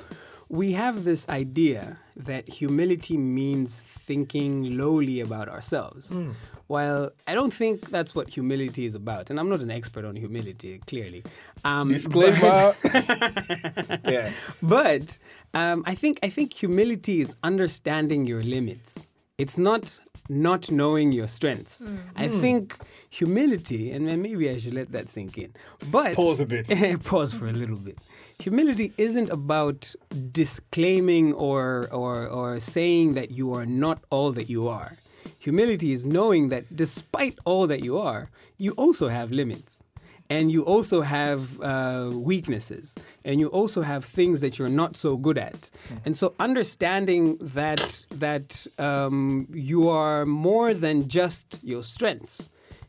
we 0.48 0.72
have 0.72 1.04
this 1.04 1.28
idea 1.28 1.96
that 2.26 2.48
humility 2.48 3.16
means 3.16 3.82
thinking 4.06 4.76
lowly 4.76 5.20
about 5.20 5.48
ourselves 5.48 6.08
Hmm. 6.12 6.30
while 6.68 7.10
i 7.26 7.34
don't 7.34 7.54
think 7.54 7.90
that's 7.90 8.14
what 8.14 8.28
humility 8.36 8.84
is 8.84 8.94
about 8.96 9.30
and 9.30 9.40
i'm 9.40 9.48
not 9.48 9.60
an 9.60 9.70
expert 9.70 10.04
on 10.04 10.16
humility 10.16 10.80
clearly 10.86 11.22
um, 11.64 11.88
disclaimer 11.88 12.74
but- 12.82 14.00
yeah 14.12 14.30
but 14.62 15.18
um, 15.54 15.82
I 15.86 15.96
think 15.96 16.18
I 16.22 16.30
think 16.30 16.52
humility 16.54 17.20
is 17.20 17.34
understanding 17.42 18.24
your 18.28 18.42
limits. 18.42 18.94
It's 19.40 19.56
not 19.56 19.98
not 20.28 20.70
knowing 20.70 21.10
your 21.12 21.26
strengths. 21.26 21.78
Hmm. 21.78 21.96
I 22.14 22.28
hmm. 22.28 22.40
think 22.40 22.76
humility, 23.08 23.90
and 23.90 24.04
maybe 24.22 24.48
I 24.48 24.58
should 24.58 24.74
let 24.74 24.92
that 24.92 25.08
sink 25.08 25.36
in. 25.38 25.52
But 25.90 26.14
Pause 26.14 26.40
a 26.40 26.46
bit. 26.46 27.02
pause 27.04 27.32
for 27.32 27.46
a 27.48 27.52
little 27.52 27.76
bit. 27.76 27.98
Humility 28.38 28.92
isn't 28.96 29.30
about 29.30 29.94
disclaiming 30.32 31.32
or, 31.34 31.88
or 31.90 32.26
or 32.28 32.60
saying 32.60 33.14
that 33.14 33.30
you 33.30 33.52
are 33.54 33.66
not 33.66 33.98
all 34.10 34.30
that 34.32 34.48
you 34.48 34.68
are. 34.68 34.92
Humility 35.38 35.90
is 35.92 36.04
knowing 36.04 36.50
that 36.50 36.64
despite 36.76 37.36
all 37.44 37.66
that 37.66 37.82
you 37.82 37.98
are, 37.98 38.30
you 38.58 38.72
also 38.72 39.08
have 39.08 39.30
limits 39.32 39.82
and 40.30 40.50
you 40.50 40.62
also 40.62 41.02
have 41.02 41.60
uh, 41.60 42.10
weaknesses. 42.12 42.94
And 43.24 43.40
you 43.40 43.48
also 43.48 43.82
have 43.82 44.04
things 44.04 44.40
that 44.40 44.58
you're 44.58 44.68
not 44.68 44.96
so 44.96 45.16
good 45.16 45.36
at. 45.36 45.68
And 46.04 46.16
so 46.16 46.34
understanding 46.38 47.36
that 47.40 48.06
that 48.10 48.66
um, 48.78 49.48
you 49.52 49.88
are 49.88 50.24
more 50.24 50.72
than 50.72 51.08
just 51.08 51.58
your 51.62 51.82
strengths 51.82 52.48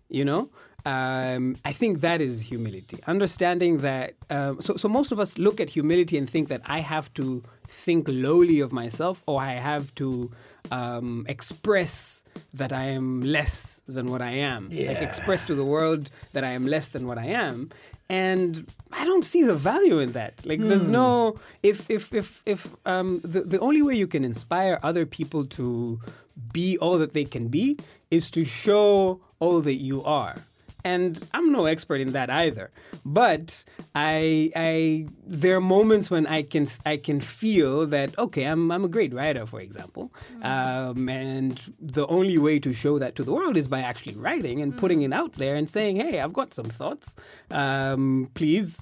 you 0.10 0.25
know 0.25 0.50
um, 0.86 1.57
I 1.63 1.74
think 1.74 2.01
that 2.01 2.21
is 2.21 2.41
humility. 2.41 2.98
Understanding 3.05 3.79
that, 3.79 4.13
um, 4.29 4.60
so, 4.62 4.75
so 4.77 4.88
most 4.88 5.12
of 5.12 5.19
us 5.19 5.38
look 5.38 5.60
at 5.60 5.69
humility 5.69 6.17
and 6.17 6.27
think 6.27 6.48
that 6.50 6.62
I 6.65 6.79
have 6.79 7.13
to 7.15 7.43
think 7.67 8.07
lowly 8.10 8.60
of 8.60 8.71
myself 8.71 9.21
or 9.27 9.41
I 9.41 9.53
have 9.53 9.93
to 9.95 10.31
um, 10.69 11.25
express 11.27 12.23
that 12.53 12.71
I 12.71 12.85
am 12.85 13.21
less 13.21 13.81
than 13.87 14.07
what 14.11 14.21
I 14.21 14.31
am. 14.31 14.69
Like 14.89 15.01
express 15.01 15.45
to 15.45 15.55
the 15.55 15.65
world 15.65 16.09
that 16.33 16.43
I 16.43 16.49
am 16.51 16.65
less 16.65 16.87
than 16.89 17.07
what 17.07 17.17
I 17.17 17.25
am. 17.27 17.71
And 18.09 18.67
I 18.91 19.05
don't 19.05 19.23
see 19.23 19.41
the 19.43 19.55
value 19.55 19.99
in 19.99 20.11
that. 20.13 20.45
Like 20.45 20.59
there's 20.69 20.87
no 20.89 21.39
if 21.63 21.89
if 21.89 22.13
if 22.13 22.41
if 22.45 22.67
um 22.85 23.21
the, 23.23 23.41
the 23.41 23.59
only 23.59 23.81
way 23.81 23.95
you 23.95 24.07
can 24.07 24.23
inspire 24.25 24.79
other 24.83 25.05
people 25.05 25.45
to 25.57 25.99
be 26.53 26.77
all 26.77 26.97
that 26.97 27.13
they 27.13 27.23
can 27.25 27.47
be 27.47 27.77
is 28.09 28.29
to 28.31 28.43
show 28.43 29.19
all 29.39 29.61
that 29.61 29.75
you 29.75 30.03
are 30.03 30.35
and 30.83 31.19
I'm 31.33 31.51
no 31.51 31.65
expert 31.65 32.01
in 32.01 32.11
that 32.13 32.29
either. 32.29 32.71
But 33.05 33.63
I, 33.95 34.51
I, 34.55 35.07
there 35.25 35.55
are 35.57 35.61
moments 35.61 36.09
when 36.09 36.27
I 36.27 36.43
can, 36.43 36.67
I 36.85 36.97
can 36.97 37.19
feel 37.21 37.85
that 37.88 38.17
okay, 38.17 38.43
I'm, 38.45 38.71
I'm 38.71 38.83
a 38.83 38.88
great 38.88 39.13
writer, 39.13 39.45
for 39.45 39.59
example, 39.61 40.11
um, 40.43 41.09
and 41.09 41.59
the 41.79 42.05
only 42.07 42.38
way 42.38 42.59
to 42.59 42.73
show 42.73 43.00
that 43.00 43.15
to 43.15 43.23
the 43.23 43.31
world 43.33 43.57
is 43.57 43.67
by 43.67 43.81
actually 43.81 44.15
writing 44.15 44.61
and 44.61 44.77
putting 44.77 45.01
it 45.01 45.13
out 45.13 45.33
there 45.33 45.55
and 45.55 45.69
saying, 45.69 45.97
hey, 45.97 46.19
I've 46.19 46.33
got 46.33 46.53
some 46.53 46.65
thoughts. 46.65 47.15
Um, 47.50 48.29
please 48.33 48.79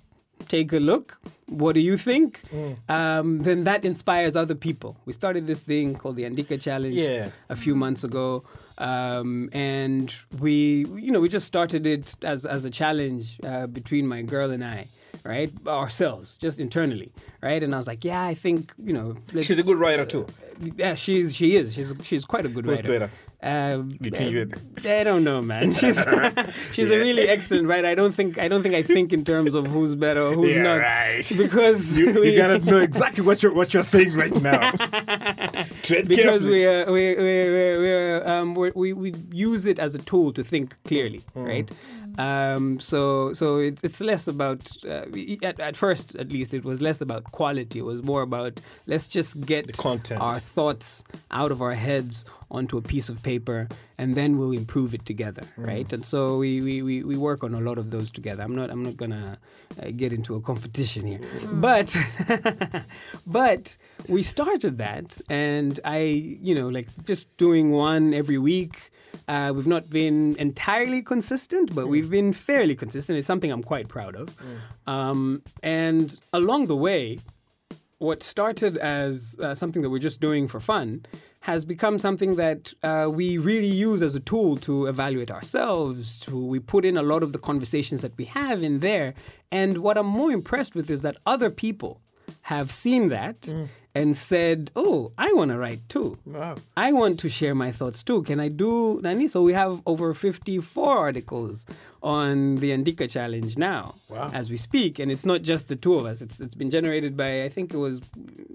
take 0.47 0.71
a 0.73 0.79
look. 0.79 1.19
What 1.47 1.73
do 1.73 1.81
you 1.81 1.97
think? 1.97 2.41
Um, 2.87 3.39
then 3.41 3.63
that 3.65 3.83
inspires 3.83 4.35
other 4.35 4.55
people. 4.55 4.95
We 5.05 5.13
started 5.13 5.47
this 5.47 5.61
thing 5.61 5.95
called 5.95 6.15
the 6.15 6.23
Andika 6.23 6.59
Challenge 6.61 6.95
Yeah. 6.95 7.29
a 7.49 7.55
few 7.55 7.75
months 7.75 8.03
ago. 8.03 8.43
Um, 8.79 9.49
and 9.51 10.13
we, 10.39 10.85
you 10.95 11.11
know, 11.11 11.19
we 11.19 11.29
just 11.29 11.45
started 11.45 11.85
it 11.85 12.15
as, 12.23 12.45
as 12.45 12.65
a 12.65 12.69
challenge 12.69 13.37
uh, 13.43 13.67
between 13.67 14.07
my 14.07 14.21
girl 14.21 14.51
and 14.51 14.63
I, 14.63 14.87
right? 15.23 15.51
Ourselves, 15.67 16.37
just 16.37 16.59
internally, 16.59 17.11
right? 17.41 17.61
And 17.61 17.73
I 17.73 17.77
was 17.77 17.87
like, 17.87 18.05
yeah, 18.05 18.23
I 18.23 18.33
think, 18.33 18.73
you 18.77 18.93
know, 18.93 19.15
she's 19.41 19.59
a 19.59 19.63
good 19.63 19.77
writer 19.77 20.05
too 20.05 20.25
yeah, 20.77 20.95
she's 20.95 21.35
she 21.35 21.55
is. 21.55 21.73
She's 21.73 21.93
she's 22.03 22.25
quite 22.25 22.45
a 22.45 22.49
good 22.49 22.65
writer. 22.67 23.11
Um, 23.41 23.97
I 24.03 25.03
don't 25.05 25.23
know, 25.23 25.41
man. 25.41 25.71
She's 25.79 25.97
she's 26.73 26.91
a 26.91 26.97
really 26.99 27.29
excellent 27.29 27.67
writer. 27.67 27.87
I 27.87 27.95
don't 27.95 28.13
think 28.13 28.37
I 28.37 28.49
don't 28.49 28.63
think 28.63 28.75
I 28.75 28.83
think 28.83 29.13
in 29.13 29.23
terms 29.23 29.55
of 29.55 29.65
who's 29.67 29.95
better 29.95 30.21
or 30.21 30.33
who's 30.33 30.55
Yeah, 30.55 30.63
not 30.63 30.75
right. 30.79 31.23
because 31.37 31.97
you, 31.97 32.19
we, 32.19 32.31
you 32.31 32.37
gotta 32.37 32.59
know 32.59 32.79
exactly 32.89 33.23
what 33.23 33.41
you're 33.41 33.53
what 33.53 33.73
you're 33.73 33.85
saying 33.85 34.13
right 34.13 34.35
now 34.41 34.71
because 36.07 36.47
we 36.47 36.67
uh, 36.67 36.91
we 36.91 37.15
we 37.15 37.79
we 37.79 38.13
um, 38.15 38.55
we 38.55 38.91
we 38.93 39.13
use 39.31 39.65
it 39.65 39.79
as 39.79 39.95
a 39.95 39.99
tool 39.99 40.33
to 40.33 40.43
think 40.43 40.75
clearly, 40.83 41.21
Mm. 41.35 41.47
right? 41.47 41.71
Um, 42.19 42.79
so 42.79 43.33
so 43.33 43.45
it's 43.59 43.81
it's 43.83 44.01
less 44.01 44.27
about 44.27 44.61
uh, 44.85 45.05
at, 45.49 45.59
at 45.69 45.75
first 45.77 46.15
at 46.15 46.29
least 46.31 46.53
it 46.53 46.63
was 46.65 46.81
less 46.81 46.99
about 47.01 47.23
quality. 47.31 47.79
It 47.79 47.85
was 47.85 48.01
more 48.03 48.21
about 48.23 48.59
let's 48.87 49.07
just 49.07 49.39
get 49.51 49.63
our 50.19 50.39
thoughts 50.39 51.03
out 51.31 51.51
of 51.51 51.61
our 51.61 51.75
heads 51.75 52.25
onto 52.51 52.77
a 52.77 52.81
piece 52.81 53.09
of 53.09 53.21
paper 53.23 53.67
and 53.97 54.15
then 54.15 54.37
we'll 54.37 54.51
improve 54.63 54.93
it 54.97 55.05
together 55.05 55.43
Mm. 55.57 55.67
right? 55.71 55.93
And 55.93 56.03
so 56.03 56.37
we, 56.37 56.61
we, 56.61 56.81
we, 56.81 57.03
we 57.03 57.15
work 57.15 57.43
on 57.43 57.53
a 57.53 57.59
lot 57.61 57.77
of 57.77 57.91
those 57.91 58.09
together. 58.11 58.43
I'm 58.43 58.55
not 58.55 58.69
i'm 58.73 58.83
not 58.83 58.97
gonna 58.97 59.37
uh, 59.81 59.91
get 60.01 60.11
into 60.13 60.35
a 60.35 60.41
competition 60.41 61.03
here. 61.11 61.21
But 61.67 61.95
but 63.27 63.77
we 64.07 64.23
started 64.23 64.77
that 64.77 65.21
and 65.29 65.79
i 65.85 65.99
you 66.47 66.53
know 66.55 66.67
like 66.77 66.87
just 67.05 67.25
doing 67.37 67.71
one 67.71 68.13
every 68.13 68.37
week 68.37 68.91
uh, 69.27 69.51
we've 69.55 69.67
not 69.67 69.89
been 69.89 70.35
entirely 70.37 71.01
consistent, 71.01 71.73
but 71.75 71.87
we've 71.87 72.09
been 72.09 72.33
fairly 72.33 72.75
consistent. 72.75 73.17
It's 73.17 73.27
something 73.27 73.51
I'm 73.51 73.63
quite 73.63 73.87
proud 73.87 74.15
of. 74.15 74.35
Um, 74.87 75.43
and 75.61 76.17
along 76.33 76.67
the 76.67 76.75
way, 76.75 77.19
what 77.99 78.23
started 78.23 78.77
as 78.77 79.37
uh, 79.41 79.53
something 79.53 79.81
that 79.81 79.89
we're 79.89 79.99
just 79.99 80.19
doing 80.19 80.47
for 80.47 80.59
fun 80.59 81.05
has 81.41 81.63
become 81.63 81.97
something 81.99 82.35
that 82.35 82.73
uh, 82.83 83.07
we 83.09 83.37
really 83.37 83.67
use 83.67 84.03
as 84.03 84.15
a 84.15 84.19
tool 84.19 84.57
to 84.57 84.87
evaluate 84.87 85.31
ourselves. 85.31 86.19
To 86.19 86.37
we 86.37 86.59
put 86.59 86.83
in 86.85 86.97
a 86.97 87.01
lot 87.01 87.23
of 87.23 87.31
the 87.31 87.39
conversations 87.39 88.01
that 88.01 88.17
we 88.17 88.25
have 88.25 88.61
in 88.61 88.79
there, 88.79 89.13
and 89.51 89.77
what 89.79 89.97
I'm 89.97 90.05
more 90.05 90.31
impressed 90.31 90.75
with 90.75 90.89
is 90.89 91.01
that 91.01 91.17
other 91.25 91.49
people 91.49 92.01
have 92.41 92.71
seen 92.71 93.09
that 93.09 93.47
and 93.95 94.15
said, 94.15 94.71
"Oh, 94.75 95.11
I 95.17 95.33
want 95.33 95.49
to 95.51 95.57
write 95.57 95.87
too. 95.89 96.17
Wow. 96.25 96.55
I 96.77 96.91
want 96.93 97.19
to 97.21 97.29
share 97.29 97.55
my 97.55 97.71
thoughts 97.71 98.03
too. 98.03 98.21
Can 98.23 98.39
I 98.39 98.47
do 98.49 98.99
Nani?" 99.03 99.27
So 99.27 99.41
we 99.41 99.53
have 99.53 99.81
over 99.85 100.13
54 100.13 100.97
articles 100.97 101.65
on 102.01 102.55
the 102.57 102.71
Andika 102.71 103.09
challenge 103.09 103.57
now 103.57 103.95
Wow. 104.09 104.29
as 104.33 104.49
we 104.49 104.57
speak, 104.57 104.99
and 104.99 105.11
it's 105.11 105.25
not 105.25 105.41
just 105.41 105.67
the 105.67 105.75
two 105.75 105.95
of 105.95 106.05
us. 106.05 106.21
It's 106.21 106.39
it's 106.39 106.55
been 106.55 106.69
generated 106.69 107.17
by 107.17 107.43
I 107.43 107.49
think 107.49 107.73
it 107.73 107.77
was 107.77 107.99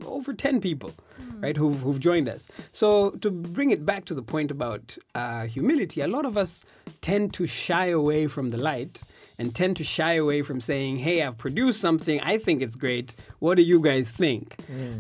over 0.07 0.33
10 0.33 0.61
people, 0.61 0.93
right, 1.41 1.57
who've, 1.57 1.79
who've 1.81 2.01
joined 2.01 2.29
us. 2.29 2.47
So 2.73 3.11
to 3.23 3.31
bring 3.31 3.71
it 3.71 3.85
back 3.85 4.05
to 4.07 4.15
the 4.15 4.23
point 4.23 4.51
about 4.51 4.97
uh, 5.15 5.47
humility, 5.47 6.01
a 6.01 6.09
lot 6.09 6.27
of 6.27 6.37
us 6.37 6.65
tend 7.01 7.33
to 7.35 7.47
shy 7.47 7.87
away 7.87 8.27
from 8.29 8.51
the 8.51 8.57
light 8.57 9.03
and 9.39 9.55
tend 9.55 9.77
to 9.77 9.85
shy 9.85 10.15
away 10.15 10.43
from 10.43 10.61
saying, 10.61 10.99
"Hey, 10.99 11.23
I've 11.23 11.39
produced 11.39 11.81
something. 11.81 12.21
I 12.21 12.39
think 12.39 12.63
it's 12.63 12.77
great. 12.77 13.15
What 13.41 13.57
do 13.57 13.63
you 13.63 13.81
guys 13.81 14.11
think?" 14.11 14.57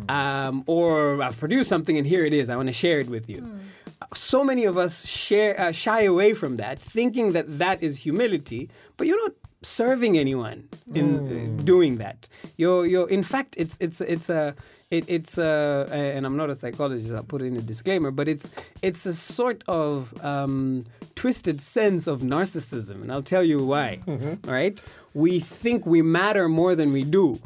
Um, 0.08 0.64
or 0.66 1.22
I've 1.22 1.38
produced 1.38 1.68
something 1.68 1.96
and 1.98 2.06
here 2.06 2.24
it 2.24 2.32
is. 2.32 2.48
I 2.50 2.56
want 2.56 2.68
to 2.68 2.72
share 2.72 3.00
it 3.00 3.08
with 3.08 3.28
you. 3.28 3.40
So 4.14 4.44
many 4.44 4.64
of 4.64 4.76
us 4.76 5.06
share 5.06 5.58
uh, 5.58 5.72
shy 5.72 6.02
away 6.02 6.34
from 6.34 6.56
that, 6.56 6.78
thinking 6.78 7.32
that 7.32 7.58
that 7.58 7.82
is 7.82 7.98
humility, 7.98 8.68
but 8.96 9.06
you're 9.06 9.22
not 9.26 9.34
serving 9.62 10.18
anyone 10.18 10.68
in 10.94 11.06
uh, 11.58 11.62
doing 11.62 11.96
that. 11.98 12.28
You're 12.56 12.84
you're 12.86 13.08
in 13.08 13.22
fact 13.22 13.54
it's 13.56 13.76
it's 13.80 14.00
it's 14.00 14.28
a 14.28 14.54
it, 14.98 15.04
it's 15.08 15.38
a 15.38 15.86
and 15.92 16.26
I'm 16.26 16.36
not 16.36 16.50
a 16.50 16.54
psychologist. 16.54 17.12
I'll 17.12 17.22
put 17.22 17.42
in 17.42 17.56
a 17.56 17.62
disclaimer, 17.62 18.10
but 18.10 18.28
it's 18.28 18.50
it's 18.82 19.06
a 19.06 19.12
sort 19.12 19.62
of 19.68 20.12
um, 20.24 20.84
twisted 21.14 21.60
sense 21.60 22.10
of 22.12 22.20
narcissism, 22.22 23.02
and 23.02 23.10
I'll 23.12 23.22
tell 23.22 23.42
you 23.44 23.64
why. 23.66 24.00
All 24.46 24.52
right, 24.54 24.82
we 25.14 25.40
think 25.40 25.86
we 25.86 26.02
matter 26.02 26.48
more 26.48 26.74
than 26.76 26.92
we 26.92 27.04
do 27.04 27.38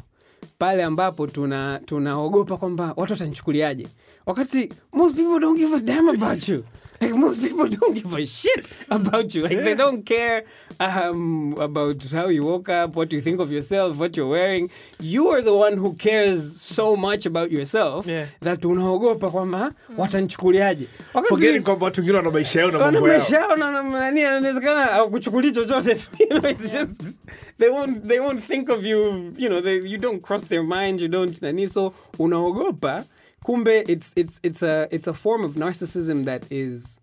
pale 0.59 0.83
ambapo 0.83 1.27
tuna 1.27 1.79
tunaogopa 1.85 2.57
kwamba 2.57 2.93
watu 2.97 3.13
watanichukuliaje 3.13 3.87
wakati 4.25 4.69
most 4.93 5.15
people 5.15 5.39
don't 5.39 5.57
give 5.59 5.75
a 5.75 5.79
damn 5.79 6.09
about 6.09 6.49
you 6.49 6.63
most 7.01 7.41
people 7.41 7.67
don't 7.69 7.93
give 7.93 8.13
a 8.13 8.25
shit 8.25 8.69
about 8.89 9.33
you. 9.35 9.43
Like 9.43 9.63
they 9.63 9.75
don't 9.75 10.03
care 10.05 10.43
um, 10.79 11.55
about 11.59 12.03
how 12.11 12.29
you 12.29 12.43
woke 12.45 12.69
up 12.69 12.95
what 12.95 13.13
you 13.13 13.21
think 13.21 13.39
of 13.39 13.51
yourself 13.51 13.97
what 13.99 14.17
you're 14.17 14.29
wearing. 14.29 14.69
You 14.99 15.29
are 15.29 15.41
the 15.41 15.53
one 15.55 15.77
who 15.77 15.93
cares 15.93 16.61
so 16.61 16.95
much 16.95 17.25
about 17.25 17.51
yourself 17.51 18.07
Yeah. 18.07 18.27
that 18.41 18.65
unaogopa 18.65 19.29
kwamba 19.31 19.71
watanichukuliaje 19.97 20.87
Wakati- 21.13 21.29
forgetting 21.29 21.61
kwamba 21.63 21.85
watu 21.85 21.99
wengine 22.01 22.17
wana 22.17 22.31
maisha 22.31 22.59
yao 22.59 22.71
na 22.71 22.79
mambo 22.79 23.07
yao. 23.09 23.17
maisha 23.19 23.37
yao 23.37 23.55
na- 23.55 23.71
na- 23.71 23.83
nani 23.83 24.23
anawezekana 24.23 24.81
hawakuchukulii 24.83 25.51
chochote 25.51 25.91
you 26.19 26.27
know, 26.39 26.51
it's 26.51 26.71
just 26.73 27.19
they 27.59 27.69
won't 27.69 28.07
they 28.07 28.19
won't 28.19 28.43
think 28.47 28.69
of 28.69 28.85
you 28.85 28.99
you 29.37 29.47
know 29.49 29.61
they, 29.61 29.77
you 29.77 29.97
don't 29.97 30.21
cross 30.21 30.45
their 30.47 30.63
mind 30.63 31.01
you 31.01 31.07
don't 31.07 31.41
nani. 31.41 31.67
So 31.67 31.93
unaogopa 32.19 33.03
kumbe 33.45 33.83
it's 33.87 34.13
it's 34.15 34.39
it's 34.43 34.63
a 34.63 34.87
it's 34.91 35.07
a 35.07 35.13
form 35.13 35.43
of 35.43 35.55
narcissism 35.55 36.25
that 36.25 36.43
is 36.49 36.99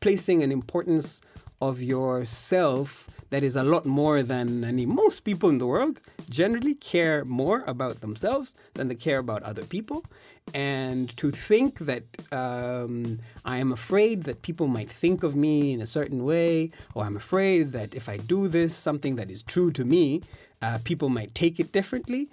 placing 0.00 0.42
an 0.42 0.52
importance 0.52 1.20
of 1.60 1.80
yourself 1.80 3.08
that 3.30 3.42
is 3.42 3.56
a 3.56 3.62
lot 3.62 3.84
more 3.84 4.22
than 4.22 4.64
any 4.64 4.86
most 4.86 5.20
people 5.24 5.48
in 5.48 5.58
the 5.58 5.66
world 5.66 6.00
generally 6.28 6.74
care 6.74 7.24
more 7.24 7.64
about 7.66 8.00
themselves 8.00 8.54
than 8.74 8.88
they 8.88 8.94
care 8.94 9.18
about 9.18 9.42
other 9.42 9.64
people. 9.64 10.04
And 10.52 11.14
to 11.16 11.30
think 11.30 11.78
that 11.90 12.04
um, 12.32 13.18
i 13.44 13.56
am 13.56 13.72
afraid 13.72 14.24
that 14.24 14.42
people 14.42 14.68
might 14.68 14.90
think 14.90 15.22
of 15.22 15.34
me 15.34 15.72
in 15.72 15.80
a 15.80 15.86
certain 15.86 16.22
way 16.32 16.70
or 16.94 17.04
i'm 17.06 17.16
afraid 17.16 17.72
that 17.72 17.94
if 17.94 18.08
i 18.14 18.16
do 18.34 18.40
this 18.48 18.74
something 18.74 19.16
that 19.16 19.30
is 19.30 19.42
true 19.42 19.70
to 19.78 19.84
me 19.84 20.20
uh, 20.62 20.78
people 20.84 21.08
might 21.08 21.34
take 21.34 21.58
it 21.58 21.72
differently 21.72 22.28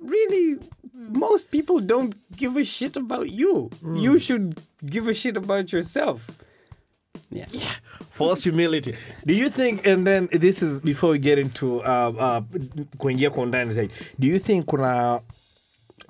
really 0.00 0.56
most 0.94 1.50
people 1.50 1.80
don't 1.80 2.14
give 2.36 2.56
a 2.60 2.64
shit 2.64 2.96
about 2.96 3.30
you. 3.30 3.70
You 3.94 4.18
should 4.18 4.60
give 4.84 5.08
a 5.08 5.14
shit 5.14 5.36
about 5.36 5.72
yourself. 5.72 6.20
Yeah. 7.30 7.46
False 8.10 8.42
humility. 8.44 8.94
Do 9.26 9.34
you 9.34 9.50
think 9.50 9.86
and 9.86 10.06
then 10.06 10.28
this 10.32 10.62
is 10.62 10.80
before 10.80 11.10
we 11.10 11.18
get 11.18 11.38
into 11.38 11.80
uh, 11.80 12.12
uh, 12.18 12.40
kuingia 12.98 13.30
kwa 13.30 13.42
undani 13.42 13.74
zaidi. 13.74 13.92
Do 14.18 14.26
you 14.26 14.38
think 14.38 14.66
kuna 14.66 15.20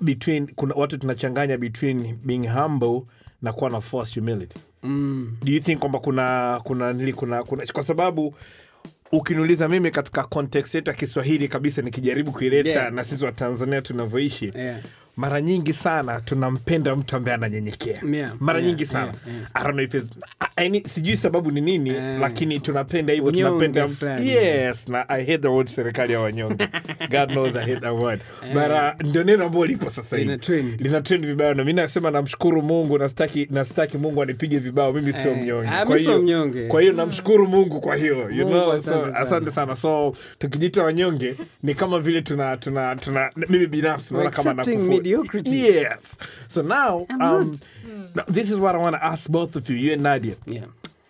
between 0.01 0.47
kuna 0.55 0.75
watu 0.75 0.97
tunachanganya 0.97 1.57
between 1.57 2.15
being 2.25 2.47
humble 2.47 3.01
na 3.41 3.53
kuwa 3.53 3.69
na 3.69 3.81
false 3.81 4.19
humility? 4.19 4.59
Mm. 4.83 5.37
do 5.43 5.51
you 5.51 5.59
think 5.59 5.79
kwamba 5.79 5.99
kuna 5.99 6.59
kuna 6.63 6.93
nili 6.93 7.13
kuna, 7.13 7.43
kuna 7.43 7.65
kwa 7.65 7.83
sababu 7.83 8.35
ukiniuliza 9.11 9.67
mimi 9.69 9.91
katika 9.91 10.23
context 10.23 10.75
yetu 10.75 10.89
ya 10.89 10.95
kiswahili 10.95 11.47
kabisa 11.47 11.81
nikijaribu 11.81 12.31
kuileta 12.31 12.69
Yeah. 12.69 12.91
na 12.93 13.03
sisi 13.03 13.25
wa 13.25 13.31
tanzania 13.31 13.81
tunavyoishi 13.81 14.51
yeah 14.55 14.79
mara 15.21 15.41
nyingi 15.41 15.73
sana 15.73 16.21
tunampenda 16.21 16.95
mtu 16.95 17.15
ambaye 17.15 17.35
ananyenyekea. 17.35 18.01
Yeah, 18.11 18.31
mara 18.39 18.59
yeah, 18.59 18.69
nyingi 18.69 18.85
sana. 18.85 19.05
yeah, 19.05 19.15
yeah. 19.27 19.49
I 19.53 19.63
don't 19.63 19.73
know 19.89 20.01
if 20.01 20.05
I, 20.55 20.83
sijui 20.89 21.17
sababu 21.17 21.51
ni 21.51 21.61
nini 21.61 21.89
yeah. 21.89 22.19
lakini 22.19 22.59
tunapenda 22.59 23.13
hivyo 23.13 23.31
tunapenda 23.31 23.89
yes 24.23 24.89
na 24.89 25.09
i 25.09 25.19
hate 25.21 25.37
the 25.37 25.47
word 25.47 25.67
serikali 25.67 26.13
ya 26.13 26.19
wanyonge. 26.19 26.67
God 27.11 27.29
knows 27.29 27.55
i 27.55 27.59
hate 27.59 27.79
that 27.79 27.93
word. 27.93 28.19
But 28.53 28.63
uh, 28.71 29.09
ndio 29.09 29.23
neno 29.23 29.45
ambalo 29.45 29.65
lipo 29.65 29.89
sasa 29.89 30.17
hivi. 30.17 30.29
Lina 30.79 31.01
trend. 31.01 31.25
vibaya. 31.25 31.53
Na 31.53 31.63
mi 31.63 31.73
nasema 31.73 32.11
namshukuru 32.11 32.61
mungu 32.61 32.97
nastaki 32.97 33.47
nastaki 33.51 33.97
mungu 33.97 34.21
anipige 34.21 34.57
vibao. 34.57 34.93
Mimi 34.93 35.13
sio 35.13 35.31
Eh, 35.31 35.37
mnyonge. 35.37 35.69
Ah, 35.69 35.85
Kwa 35.85 35.97
hiyo- 35.97 36.67
kwa 36.67 36.81
hiyo 36.81 36.93
namshukuru 36.93 37.47
mungu 37.47 37.81
kwa 37.81 37.95
hilo 37.95 38.29
you 38.31 38.45
know? 38.47 38.79
so, 38.79 39.05
asante 39.15 39.51
sana. 39.51 39.75
so 39.75 40.15
tukijita 40.39 40.83
wanyonge 40.83 41.35
ni 41.63 41.73
kama 41.75 41.99
vile 41.99 42.21
tuna 42.21 42.57
tuna 42.57 42.95
tuna 42.95 43.29
mimi 43.49 43.67
binafsi 43.67 44.13
naona 44.13 44.29
kama 44.29 44.51
accepting 44.51 44.77
nakufu- 44.77 45.07
mediocrity. 45.17 45.49
yes. 45.57 46.15
So 46.47 46.61
now 46.61 47.05
um, 47.09 47.53
mm. 47.85 48.15
now 48.15 48.23
this 48.27 48.49
is 48.49 48.57
what 48.59 48.75
i 48.75 48.77
want 48.77 48.95
to 48.95 49.03
ask 49.03 49.29
both 49.29 49.55
of 49.55 49.69
you 49.69 49.75
you 49.75 49.93
and 49.93 50.03
nadia. 50.03 50.35
Yeah. 50.45 50.65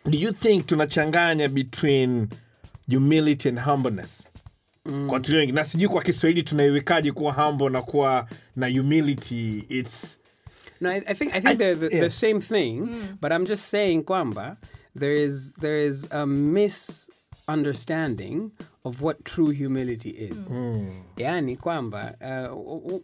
Do 0.06 0.18
you 0.18 0.32
think 0.32 0.66
tunachanganya 0.68 1.54
between 1.54 2.30
humility 2.88 3.50
and 3.50 3.60
humbleness? 3.60 4.24
Kwa 4.84 5.14
watu 5.14 5.36
wengi. 5.36 5.52
Na 5.52 5.64
sijui 5.64 5.90
kwa 5.90 6.04
kiswahili 6.04 6.44
tunaiwekaje 6.44 7.12
kuwa 7.12 7.34
humble 7.34 7.70
na 7.70 7.82
kuwa 7.82 8.28
na 8.56 8.68
humility. 8.70 9.64
Its 9.70 10.18
No, 10.82 10.90
I, 10.90 11.04
I 11.08 11.14
think 11.14 11.36
I 11.36 11.40
think 11.42 11.60
they're 11.60 11.76
the, 11.76 11.90
yeah. 11.92 12.02
the 12.02 12.10
same 12.10 12.42
thing, 12.42 13.18
but 13.22 13.32
I'm 13.32 13.46
just 13.46 13.66
saying, 13.70 14.04
Kwamba, 14.04 14.58
there 14.96 15.14
is 15.14 15.52
there 15.62 15.80
is 15.80 16.08
a 16.10 16.26
misunderstanding 17.52 18.52
of 18.84 19.02
what 19.02 19.24
true 19.26 19.50
humility 19.50 20.10
is. 20.12 20.48
Yani 21.18 21.58
Kwamba, 21.60 22.16
uh, 22.22 22.56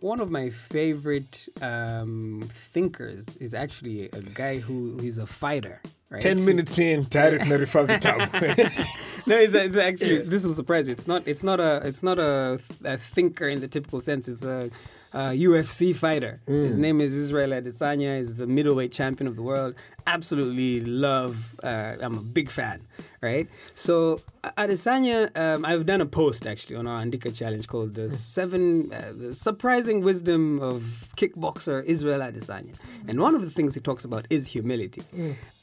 one 0.01 0.19
of 0.19 0.31
my 0.31 0.49
favorite 0.49 1.47
um, 1.61 2.49
thinkers 2.73 3.25
is 3.39 3.53
actually 3.53 4.05
a 4.05 4.21
guy 4.21 4.59
who 4.59 4.97
is 5.03 5.17
a 5.17 5.25
fighter. 5.25 5.81
Right? 6.09 6.21
10 6.21 6.45
minutes 6.45 6.79
in 6.79 7.05
tired 7.05 7.33
of 7.33 7.41
tayari 7.41 7.65
tunarifaa 7.67 7.85
vitabu 7.85 8.87
no, 9.27 9.35
it's, 9.37 9.53
it's 9.53 9.75
actually 9.75 10.19
this 10.19 10.45
will 10.45 10.53
surprise 10.53 10.87
you. 10.87 10.93
It's 10.93 11.05
not. 11.05 11.27
It's 11.27 11.43
not 11.43 11.59
a. 11.59 11.81
It's 11.83 12.01
not 12.01 12.17
a, 12.17 12.59
a 12.85 12.97
thinker 12.97 13.49
in 13.49 13.59
the 13.59 13.67
typical 13.67 13.99
sense. 13.99 14.29
It's 14.29 14.45
a, 14.45 14.69
a 15.11 15.19
UFC 15.31 15.93
fighter. 15.93 16.39
His 16.47 16.77
name 16.77 17.01
is 17.01 17.13
Israel 17.13 17.49
Adesanya. 17.49 18.19
He's 18.19 18.35
the 18.35 18.47
middleweight 18.47 18.93
champion 18.93 19.27
of 19.27 19.35
the 19.35 19.41
world. 19.41 19.75
Absolutely 20.07 20.81
love. 20.81 21.35
Uh, 21.61 21.97
I'm 22.01 22.17
a 22.17 22.21
big 22.21 22.49
fan. 22.49 22.87
Right. 23.19 23.49
So 23.73 24.21
Adesanya, 24.43 25.35
um, 25.35 25.65
I've 25.65 25.87
done 25.87 26.01
a 26.01 26.05
post 26.05 26.45
actually 26.45 26.75
on 26.75 26.85
our 26.85 27.03
Andika 27.03 27.35
challenge 27.35 27.67
called 27.67 27.95
the 27.95 28.11
seven 28.11 28.93
uh, 28.93 29.11
the 29.11 29.33
surprising 29.33 30.01
wisdom 30.01 30.59
of 30.59 30.83
kickboxer 31.17 31.83
Israel 31.85 32.19
Adesanya, 32.19 32.75
and 33.07 33.19
one 33.19 33.33
of 33.33 33.41
the 33.41 33.49
things 33.49 33.73
he 33.73 33.81
talks 33.81 34.05
about 34.05 34.27
is 34.29 34.45
humility. 34.47 35.01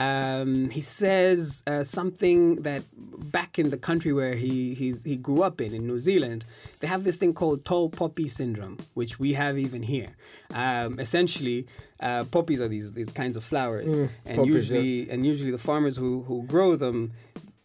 Um, 0.01 0.69
he 0.71 0.81
says 0.81 1.63
uh, 1.69 1.85
something 1.85 2.57
that 2.63 2.83
back 3.31 3.59
in 3.59 3.71
the 3.71 3.79
country 3.79 4.13
where 4.13 4.35
he 4.35 4.75
he's, 4.75 5.05
he 5.05 5.17
grew 5.17 5.43
up 5.43 5.61
in, 5.61 5.73
in 5.75 5.87
New 5.87 6.01
Zealand, 6.01 6.45
they 6.81 6.89
have 6.89 7.05
this 7.05 7.17
thing 7.17 7.35
called 7.35 7.65
tall 7.65 7.89
poppy 7.89 8.27
syndrome, 8.27 8.79
which 8.95 9.21
we 9.21 9.35
have 9.35 9.59
even 9.59 9.85
here. 9.85 10.17
Um, 10.53 10.99
essentially, 10.99 11.67
uh, 12.01 12.25
poppies 12.25 12.61
are 12.61 12.69
these 12.69 12.93
these 12.93 13.11
kinds 13.11 13.37
of 13.37 13.45
flowers, 13.45 13.99
mm, 13.99 14.09
and 14.25 14.39
poppies, 14.39 14.55
usually 14.55 15.11
and 15.11 15.25
usually 15.25 15.51
the 15.51 15.59
farmers 15.59 15.97
who 15.97 16.23
who 16.23 16.43
grow 16.45 16.77
them, 16.77 17.13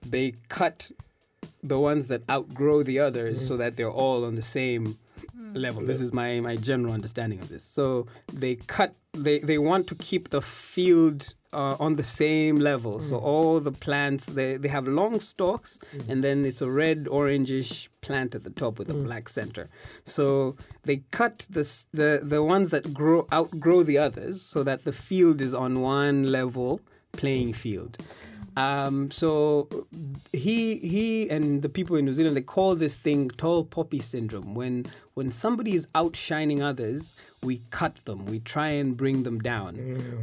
they 0.06 0.34
cut 0.50 0.92
the 1.64 1.80
ones 1.80 2.08
that 2.08 2.22
outgrow 2.30 2.84
the 2.84 3.00
others 3.00 3.44
mm. 3.44 3.48
so 3.48 3.58
that 3.58 3.76
they're 3.76 3.92
all 3.92 4.24
on 4.24 4.36
the 4.36 4.42
same 4.42 4.98
mm. 5.38 5.58
level. 5.58 5.86
This 5.86 6.02
is 6.02 6.14
my 6.14 6.40
my 6.40 6.56
general 6.56 6.94
understanding 6.94 7.40
of 7.40 7.50
this. 7.50 7.64
So 7.64 8.08
they 8.32 8.56
cut 8.56 8.96
they 9.14 9.40
they 9.40 9.58
want 9.58 9.88
to 9.88 9.96
keep 9.96 10.30
the 10.30 10.42
field 10.42 11.34
uh, 11.54 11.76
on 11.80 11.96
the 11.96 12.04
same 12.04 12.58
level. 12.58 13.02
So 13.02 13.18
all 13.18 13.60
the 13.60 13.72
plants 13.72 14.28
they 14.28 14.58
they 14.58 14.70
have 14.70 14.88
long 14.88 15.20
stalks 15.20 15.80
and 16.08 16.24
then 16.24 16.46
it's 16.46 16.62
a 16.62 16.70
red 16.70 17.06
orangish 17.06 17.88
plant 18.02 18.36
at 18.36 18.44
the 18.44 18.50
top 18.50 18.80
with 18.80 18.90
a 18.90 18.94
black 18.94 19.30
center. 19.30 19.70
So 20.04 20.56
they 20.84 20.98
cut 21.12 21.48
the 21.50 21.68
the 21.94 22.22
the 22.24 22.44
ones 22.44 22.70
that 22.70 22.94
grow 22.94 23.28
outgrow 23.34 23.84
the 23.84 23.98
others 23.98 24.42
so 24.42 24.64
that 24.64 24.84
the 24.86 24.94
field 24.94 25.42
is 25.42 25.54
on 25.54 25.82
one 25.82 26.32
level 26.32 26.82
playing 27.14 27.54
field. 27.54 27.98
Um, 28.58 29.10
so 29.12 29.70
he 30.34 30.78
he 30.78 31.30
and 31.30 31.62
the 31.62 31.70
people 31.70 31.96
in 31.96 32.06
New 32.06 32.14
Zealand 32.14 32.36
they 32.36 32.42
call 32.42 32.76
this 32.76 32.98
thing 32.98 33.30
tall 33.30 33.64
poppy 33.64 34.00
syndrome. 34.00 34.54
When 34.54 34.86
when 35.20 35.32
somebody 35.32 35.72
is 35.80 35.86
outshining 36.02 36.60
others, 36.72 37.02
we 37.48 37.56
cut 37.80 37.96
them. 38.06 38.20
We 38.34 38.40
try 38.40 38.70
and 38.82 38.96
bring 39.02 39.24
them 39.28 39.38
down. 39.54 39.72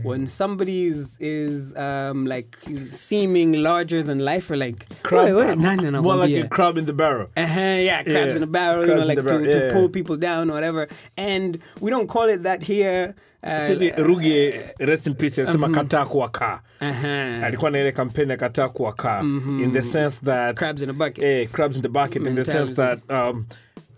When 0.02 0.26
somebody 0.26 0.78
is 0.92 1.18
is 1.20 1.74
um, 1.86 2.18
like 2.34 2.56
seeming 2.74 3.50
larger 3.68 4.00
than 4.08 4.18
life, 4.32 4.46
or 4.50 4.56
like 4.66 4.80
crab, 5.02 5.24
"Wait, 5.26 5.34
wait, 5.40 5.58
no, 5.58 5.74
no, 5.74 5.90
no, 5.90 6.00
more 6.02 6.16
like 6.16 6.30
mwambie." 6.30 6.44
a 6.44 6.56
crab 6.56 6.74
in 6.80 6.86
the 6.86 6.96
barrel 7.02 7.26
Uh-huh, 7.36 7.60
yeah, 7.90 8.02
crabs 8.12 8.32
Yeah, 8.32 8.36
in 8.36 8.42
a 8.42 8.52
barrel, 8.58 8.86
you 8.88 8.94
know, 8.94 9.06
like 9.12 9.18
to, 9.18 9.24
barrel, 9.28 9.44
to 9.44 9.60
yeah. 9.66 9.72
pull 9.74 9.88
people 9.98 10.16
down 10.28 10.50
or 10.50 10.54
whatever. 10.54 10.82
And 11.30 11.50
we 11.82 11.88
don't 11.94 12.08
call 12.14 12.26
it 12.34 12.40
that 12.48 12.60
here. 12.72 13.14
Uh, 13.44 13.68
ruge 14.08 14.36
rest 14.80 15.06
in 15.06 15.14
peace 15.14 15.38
anasema 15.42 15.68
kataa 15.68 16.06
kuwa 16.06 16.28
kaa 16.28 16.60
uh-huh. 16.80 17.44
alikuwa 17.44 17.70
na 17.70 17.78
ile 17.80 17.92
kampeni 17.92 18.30
ya 18.30 18.36
kataa 18.36 18.68
kuwa 18.68 18.92
kaa 18.92 19.20
in 19.64 19.72
the 19.72 19.82
sense 19.82 20.20
that 20.24 20.56
Crabs 20.56 20.82
in 20.82 20.90
a 20.90 20.92
bucket. 20.92 21.24
eh, 21.24 21.48
crabs 21.52 21.76
in 21.76 21.82
the 21.82 21.88
bucket 21.88 22.26
in 22.26 22.34
the 22.34 22.44
sense 22.44 22.74
that 22.74 22.98
um, 23.10 23.46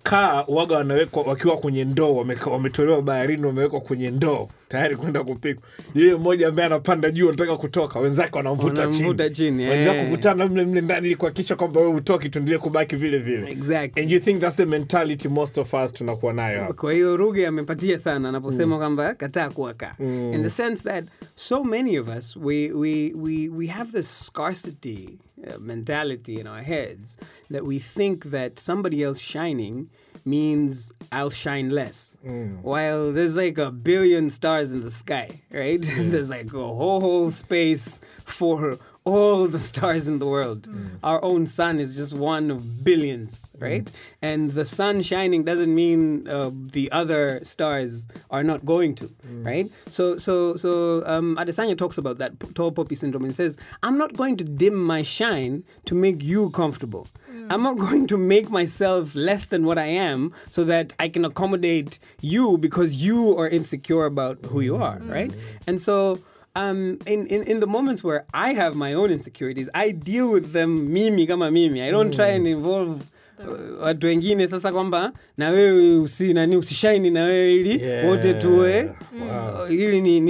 kaa 0.02 0.44
waga 0.48 0.76
wanawekwa 0.76 1.22
wakiwa 1.22 1.56
kwenye 1.56 1.84
ndoo 1.84 2.24
wametolewa 2.46 3.02
baharini 3.02 3.46
wamewekwa 3.46 3.80
kwenye 3.80 4.10
ndoo 4.10 4.48
tayari 4.68 4.96
kwenda 4.96 5.24
kupikwa 5.24 5.62
yeye 5.94 6.14
mmoja 6.14 6.48
ambaye 6.48 6.66
anapanda 6.66 7.10
juu 7.10 7.28
anataka 7.28 7.56
kutoka. 7.56 7.98
Wenzake 7.98 8.36
wanamvuta 8.36 8.86
chini, 8.88 9.30
chini, 9.30 9.68
Wanaanza 9.68 9.94
eh. 9.94 10.04
kuvutana 10.04 10.46
mle 10.46 10.64
mle 10.64 10.80
ndani 10.80 11.06
ili 11.06 11.16
kuhakikisha 11.16 11.56
kwamba 11.56 11.80
wewe 11.80 11.92
utoki 11.94 12.28
tuendelee 12.28 12.58
kubaki 12.58 12.96
vile 12.96 13.18
vile. 13.18 13.50
Exactly. 13.50 14.02
and 14.02 14.12
you 14.12 14.20
think 14.20 14.40
that's 14.40 14.56
the 14.56 14.66
mentality 14.66 15.28
most 15.28 15.58
of 15.58 15.74
us 15.74 15.92
tunakuwa 15.92 16.32
nayo 16.32 16.60
hapa. 16.60 16.72
Kwa 16.74 16.92
hiyo 16.92 17.16
ruge 17.16 17.46
amepatia 17.46 17.98
sana 17.98 18.28
anaposema 18.28 18.78
kwamba 18.78 19.14
kataa 19.14 19.50
kuwaka. 19.50 19.94
In 20.34 20.42
the 20.42 20.50
sense 20.50 20.82
that 20.82 21.04
so 21.34 21.64
many 21.64 21.98
of 21.98 22.08
us 22.18 22.36
we, 22.36 22.72
we, 22.72 23.12
we, 23.16 23.48
we 23.48 23.66
have 23.66 23.92
this 23.92 24.26
scarcity 24.26 25.18
uh, 25.46 25.60
mentality 25.60 26.34
in 26.34 26.46
our 26.46 26.62
heads 26.62 27.18
that 27.52 27.62
we 27.62 27.78
think 27.78 28.30
that 28.30 28.58
somebody 28.60 29.02
else 29.02 29.20
shining 29.20 29.86
means 30.26 30.92
I'll 31.10 31.30
shine 31.30 31.70
less. 31.70 32.16
Mm. 32.24 32.62
While 32.62 33.12
there's 33.12 33.36
like 33.36 33.58
a 33.58 33.70
billion 33.70 34.30
stars 34.30 34.72
in 34.72 34.82
the 34.82 34.90
sky, 34.90 35.42
right? 35.50 35.80
there's 35.96 36.30
like 36.30 36.52
a 36.52 36.58
whole, 36.58 37.00
whole 37.00 37.30
space 37.30 38.00
for 38.24 38.78
all 39.08 39.46
the 39.48 39.58
stars 39.58 40.08
in 40.08 40.18
the 40.18 40.26
world. 40.26 40.62
Mm. 40.68 40.78
Mm. 40.78 40.98
Our 41.02 41.22
own 41.24 41.46
sun 41.46 41.78
is 41.78 41.96
just 41.96 42.14
one 42.14 42.50
of 42.50 42.84
billions, 42.84 43.52
mm. 43.52 43.62
right? 43.62 43.90
And 44.22 44.52
the 44.52 44.64
sun 44.64 45.02
shining 45.02 45.44
doesn't 45.44 45.74
mean 45.74 46.28
uh, 46.28 46.50
the 46.52 46.90
other 46.92 47.40
stars 47.42 48.08
are 48.30 48.42
not 48.42 48.64
going 48.64 48.94
to, 48.96 49.10
right? 49.42 49.70
So, 49.88 50.18
so, 50.18 50.56
so 50.56 51.02
um, 51.06 51.36
Adesanya 51.36 51.76
talks 51.76 51.98
about 51.98 52.18
that 52.18 52.32
tall 52.54 52.72
poppy 52.72 52.94
syndrome 52.94 53.24
and 53.24 53.34
says, 53.34 53.56
"I'm 53.82 53.98
not 53.98 54.16
going 54.16 54.36
to 54.38 54.44
dim 54.44 54.74
my 54.74 55.02
shine 55.02 55.64
to 55.86 55.94
make 55.94 56.22
you 56.22 56.50
comfortable." 56.50 57.06
I'm 57.50 57.62
not 57.62 57.78
going 57.78 58.06
to 58.08 58.18
make 58.18 58.50
myself 58.50 59.14
less 59.14 59.46
than 59.46 59.64
what 59.64 59.78
I 59.78 59.86
am 59.86 60.34
so 60.50 60.64
that 60.64 60.94
I 60.98 61.08
can 61.08 61.24
accommodate 61.24 61.98
you 62.20 62.58
because 62.58 62.96
you 62.96 63.38
are 63.38 63.48
insecure 63.48 64.04
about 64.04 64.44
who 64.46 64.60
you 64.60 64.76
are, 64.76 64.98
right? 65.04 65.32
And 65.66 65.80
so 65.80 66.18
um, 66.58 66.98
in, 67.06 67.26
in, 67.26 67.42
in 67.44 67.60
the 67.60 67.66
moments 67.66 68.02
where 68.04 68.24
I 68.34 68.54
have 68.54 68.74
my 68.76 68.94
own 68.94 69.10
insecurities, 69.10 69.68
I 69.74 69.92
deal 69.92 70.30
with 70.32 70.52
them 70.52 70.92
mimi 70.92 71.26
kama 71.26 71.50
mimi. 71.50 71.82
I 71.82 71.90
don't 71.90 72.12
try 72.14 72.28
and 72.36 72.46
involve 72.46 73.02
uh, 73.38 73.82
watu 73.82 74.06
wengine 74.06 74.48
sasa 74.48 74.72
kwamba 74.72 75.12
na 75.36 75.50
wewe 75.50 75.96
usi 75.98 76.34
nani 76.34 76.56
usishaini 76.56 77.10
na 77.10 77.22
wewe 77.24 77.54
ili 77.54 77.82
Yeah. 77.82 78.06
wote 78.08 78.34
tuwe 78.34 78.82
Wow. 79.20 79.64
uh, 79.64 79.72
ili 79.72 80.00
ni- 80.00 80.20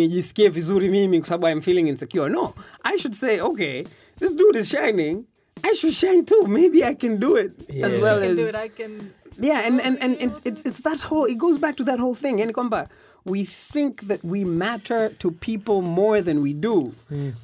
vizuri 0.49 0.89
mimi 0.89 1.19
kwa 1.19 1.29
sababu 1.29 1.49
I'm 1.57 1.61
feeling 1.63 1.89
insecure. 1.89 2.29
No, 2.29 2.55
I 2.85 2.99
should 2.99 3.15
say, 3.15 3.41
okay, 3.41 3.85
this 4.19 4.37
dude 4.37 4.59
is 4.61 4.69
shining. 4.69 5.25
I 5.63 5.75
should 5.75 5.95
shine 5.95 6.23
too. 6.25 6.47
Maybe 6.47 6.85
I 6.85 6.95
can 6.95 7.19
do 7.19 7.37
it 7.39 7.53
as 7.85 7.99
well 7.99 8.19
I 8.19 8.21
can 8.21 8.31
as 8.31 8.37
do 8.37 8.49
it. 8.49 8.55
I 8.55 8.69
can. 8.69 8.91
yeah, 9.41 9.67
and 9.67 9.81
and, 9.81 9.99
and, 10.03 10.17
and 10.23 10.33
it's 10.45 10.65
it's 10.67 10.81
that 10.83 11.01
whole 11.01 11.31
it 11.33 11.39
goes 11.39 11.59
back 11.59 11.77
to 11.77 11.85
that 11.85 11.99
whole 12.01 12.15
thing. 12.15 12.39
Yani 12.39 12.53
kwamba 12.53 12.89
we 13.25 13.45
think 13.45 14.03
that 14.09 14.25
we 14.25 14.45
matter 14.45 15.11
to 15.19 15.31
people 15.31 15.83
more 15.83 16.23
than 16.23 16.41
we 16.43 16.53
do. 16.55 16.93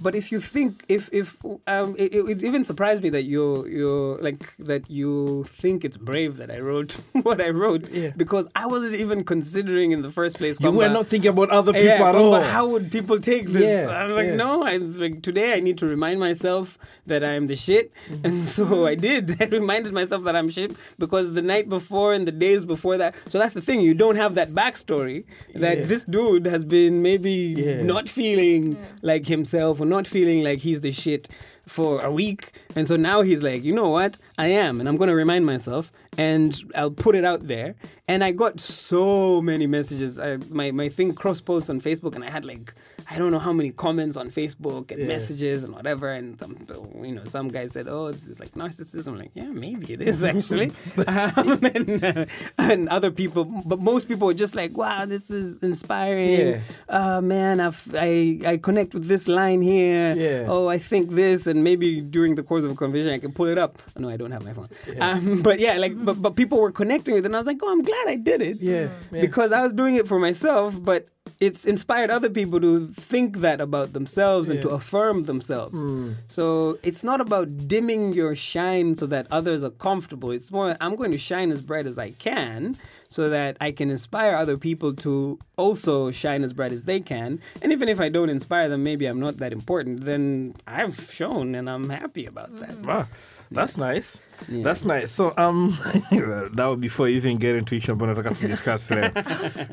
But 0.01 0.15
if 0.15 0.33
you 0.33 0.41
think 0.41 0.85
if 0.89 1.09
if 1.13 1.37
um 1.67 1.95
it, 1.99 2.15
it 2.15 2.43
even 2.45 2.65
surprised 2.65 3.03
me 3.03 3.11
that 3.11 3.25
you 3.25 3.67
you 3.67 4.19
like 4.23 4.55
that 4.59 4.89
you 4.91 5.45
think 5.45 5.85
it's 5.85 5.97
brave 5.97 6.37
that 6.39 6.51
I 6.51 6.59
wrote 6.61 6.93
what 7.27 7.41
I 7.41 7.51
wrote 7.51 7.91
Yeah. 7.91 8.11
because 8.17 8.47
I 8.57 8.67
wasn't 8.67 8.95
even 8.95 9.25
considering 9.25 9.93
in 9.93 10.01
the 10.03 10.11
first 10.11 10.39
place. 10.39 10.59
You 10.61 10.71
were 10.71 10.89
not 10.89 11.09
thinking 11.09 11.31
about 11.31 11.51
other 11.51 11.73
people 11.73 11.89
yeah, 12.05 12.09
at 12.09 12.15
all. 12.15 12.41
How 12.41 12.67
would 12.67 12.91
people 12.91 13.19
take 13.21 13.49
this? 13.49 13.63
Yeah, 13.65 13.91
I 14.01 14.05
was 14.07 14.17
like, 14.17 14.33
no. 14.45 14.63
I 14.63 14.77
like 14.79 15.23
today. 15.23 15.53
I 15.55 15.61
need 15.61 15.79
to 15.79 15.87
remind 15.87 16.19
myself 16.21 16.79
that 17.07 17.23
I'm 17.25 17.47
the 17.47 17.57
shit, 17.57 17.91
Mm-hmm. 18.09 18.27
and 18.27 18.37
so 18.45 18.87
I 18.87 18.95
did. 18.95 19.37
I 19.43 19.47
reminded 19.47 19.93
myself 19.93 20.25
that 20.25 20.35
I'm 20.37 20.49
shit 20.49 20.71
because 20.99 21.33
the 21.33 21.43
night 21.43 21.69
before 21.69 22.15
and 22.17 22.27
the 22.27 22.33
days 22.47 22.65
before 22.65 22.97
that. 22.99 23.15
So 23.29 23.39
that's 23.39 23.55
the 23.55 23.61
thing. 23.69 23.81
You 23.81 23.95
don't 23.95 24.17
have 24.17 24.35
that 24.41 24.51
backstory 24.53 25.25
that 25.55 25.64
Yeah. 25.65 25.85
this 25.87 26.05
dude 26.05 26.47
has 26.47 26.65
been 26.65 27.03
maybe 27.03 27.55
Yeah. 27.57 27.83
not 27.83 28.09
feeling 28.09 28.77
like 29.03 29.27
himself 29.27 29.81
or 29.81 29.87
not 29.87 30.07
feeling 30.07 30.43
like 30.43 30.59
he's 30.61 30.81
the 30.81 30.91
shit 30.91 31.29
for 31.67 32.01
a 32.05 32.11
week. 32.11 32.53
And 32.77 32.87
so 32.87 32.97
now 32.97 33.23
he's 33.23 33.43
like, 33.43 33.65
you 33.65 33.75
know 33.75 33.89
what? 33.89 34.19
I 34.39 34.49
am. 34.49 34.81
And 34.81 34.89
I'm 34.89 34.97
going 34.97 35.09
to 35.09 35.15
remind 35.15 35.47
myself 35.47 35.91
and 36.19 36.61
I'll 36.75 36.91
put 36.91 37.15
it 37.17 37.25
out 37.25 37.47
there. 37.47 37.75
And 38.07 38.23
I 38.23 38.33
got 38.33 38.61
so 38.61 39.41
many 39.41 39.67
messages. 39.67 40.19
I, 40.19 40.37
my, 40.51 40.71
my 40.73 40.89
thing 40.89 41.15
cross 41.15 41.41
posts 41.41 41.71
on 41.71 41.81
Facebook 41.81 42.15
and 42.15 42.23
I 42.25 42.31
had 42.31 42.45
like, 42.45 42.75
I 43.11 43.19
don't 43.19 43.33
know 43.33 43.39
how 43.39 43.53
many 43.53 43.71
comments 43.71 44.17
on 44.17 44.31
Facebook 44.31 44.91
and 44.91 45.01
Yeah. 45.01 45.07
messages 45.09 45.65
and 45.65 45.73
whatever. 45.75 46.09
And 46.11 46.39
some, 46.41 46.57
you 47.03 47.15
know, 47.15 47.25
some 47.25 47.49
guy 47.49 47.67
said, 47.67 47.87
"Oh, 47.89 48.11
this 48.13 48.27
is 48.29 48.39
like 48.41 48.53
narcissism." 48.55 49.09
I'm 49.09 49.19
like, 49.19 49.31
yeah, 49.35 49.51
maybe 49.51 49.93
it 49.93 50.01
is 50.03 50.25
actually. 50.25 50.73
um, 51.07 51.61
and, 51.75 52.05
uh, 52.05 52.25
and 52.59 52.89
other 52.89 53.11
people, 53.11 53.45
but 53.45 53.81
most 53.81 54.09
people 54.09 54.27
were 54.27 54.35
just 54.35 54.55
like, 54.55 54.77
"Wow, 54.77 55.05
this 55.07 55.31
is 55.31 55.59
inspiring." 55.63 56.41
Yeah. 56.41 56.61
Uh, 56.89 57.21
man, 57.21 57.61
I've, 57.61 57.81
I 57.95 58.41
I 58.47 58.57
connect 58.57 58.95
with 58.95 59.07
this 59.09 59.29
line 59.29 59.63
here. 59.63 60.15
Yeah. 60.17 60.47
Oh, 60.49 60.69
I 60.69 60.79
think 60.79 61.11
this, 61.11 61.47
and 61.47 61.63
maybe 61.65 62.01
during 62.01 62.35
the 62.37 62.43
course 62.43 62.65
of 62.65 62.71
a 62.71 62.75
conversation, 62.75 63.13
I 63.13 63.19
can 63.19 63.33
pull 63.33 63.47
it 63.47 63.59
up. 63.59 63.83
Oh, 63.97 64.01
no, 64.01 64.09
I 64.09 64.17
don't 64.17 64.31
have 64.33 64.45
my 64.45 64.53
phone. 64.55 64.69
Um, 65.01 65.43
but 65.43 65.59
yeah, 65.61 65.77
like, 65.79 65.93
but, 66.05 66.21
but 66.21 66.37
people 66.37 66.61
were 66.61 66.73
connecting 66.73 67.15
with 67.15 67.25
it, 67.25 67.29
and 67.29 67.37
I 67.37 67.39
was 67.39 67.47
like, 67.47 67.59
"Oh, 67.63 67.71
I'm 67.71 67.83
glad 67.83 68.09
I 68.09 68.17
did 68.17 68.41
it." 68.43 68.61
Yeah, 68.61 68.89
yeah. 69.13 69.21
Because 69.21 69.53
I 69.53 69.63
was 69.63 69.73
doing 69.73 69.97
it 69.97 70.07
for 70.09 70.19
myself, 70.19 70.75
but 70.83 71.09
it's 71.41 71.65
inspired 71.67 72.11
other 72.11 72.31
people 72.31 72.61
to 72.61 72.89
think 72.89 73.39
that 73.39 73.61
about 73.61 73.93
themselves 73.93 74.49
and 74.49 74.63
to 74.63 74.69
affirm 74.71 75.25
themselves. 75.25 75.83
Hmm. 75.83 76.13
So 76.29 76.79
it's 76.83 77.03
not 77.03 77.21
about 77.21 77.67
dimming 77.67 78.13
your 78.13 78.35
shine 78.35 78.95
so 78.95 79.07
that 79.07 79.27
others 79.31 79.65
are 79.65 79.71
comfortable. 79.71 80.31
It's 80.31 80.53
more, 80.53 80.77
I'm 80.81 80.97
going 80.97 81.11
to 81.11 81.19
shine 81.19 81.51
as 81.51 81.61
bright 81.61 81.87
as 81.87 81.99
I 81.99 82.11
can 82.13 82.79
so 83.09 83.29
that 83.29 83.57
I 83.61 83.73
can 83.73 83.91
inspire 83.91 84.35
other 84.37 84.57
people 84.57 84.95
to 84.97 85.39
also 85.57 86.11
shine 86.11 86.45
as 86.45 86.53
bright 86.53 86.73
as 86.73 86.85
they 86.85 87.01
can. 87.01 87.41
And 87.63 87.73
even 87.73 87.89
if 87.89 88.01
I 88.01 88.09
don't 88.09 88.31
inspire 88.31 88.69
them, 88.69 88.83
maybe 88.83 89.07
I'm 89.07 89.21
not 89.21 89.39
that 89.39 89.53
important, 89.53 90.05
then 90.05 90.55
I've 90.67 91.11
shown 91.11 91.55
and 91.55 91.69
I'm 91.69 91.91
happy 91.91 92.27
about 92.27 92.59
that. 92.61 92.71
Mm-hmm. 92.71 92.89
Wow, 92.89 93.07
that's 93.51 93.77
nice. 93.77 94.19
That's 94.49 94.85
nice. 94.85 95.13
So 95.13 95.33
um, 95.37 95.77
that 96.11 96.67
would 96.69 96.81
before 96.81 97.09
you 97.09 97.17
even 97.17 97.37
get 97.37 97.57
into 97.57 97.75
each 97.75 97.89
ambayo 97.89 98.15
nataka 98.15 98.39
to 98.39 98.49
discuss 98.49 98.89
today. 98.89 99.11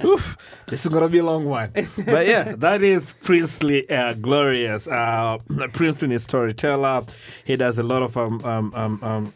Oof, 0.06 0.38
this 0.68 0.86
is 0.86 0.94
gonna 0.94 1.10
be 1.10 1.20
a 1.20 1.24
long 1.24 1.46
one. 1.46 1.72
But 2.06 2.28
yeah, 2.28 2.56
that 2.58 2.82
is 2.82 3.14
Princely 3.24 3.90
uh, 3.90 4.14
Glorious. 4.14 4.88
Uh, 4.88 5.40
Princely 5.74 6.14
is 6.16 6.24
storyteller. 6.24 7.04
He 7.44 7.56
does 7.56 7.80
a 7.80 7.84
lot 7.84 8.02
of 8.04 8.18
um 8.18 8.42
um 8.46 8.74
um. 8.76 9.04
um 9.04 9.34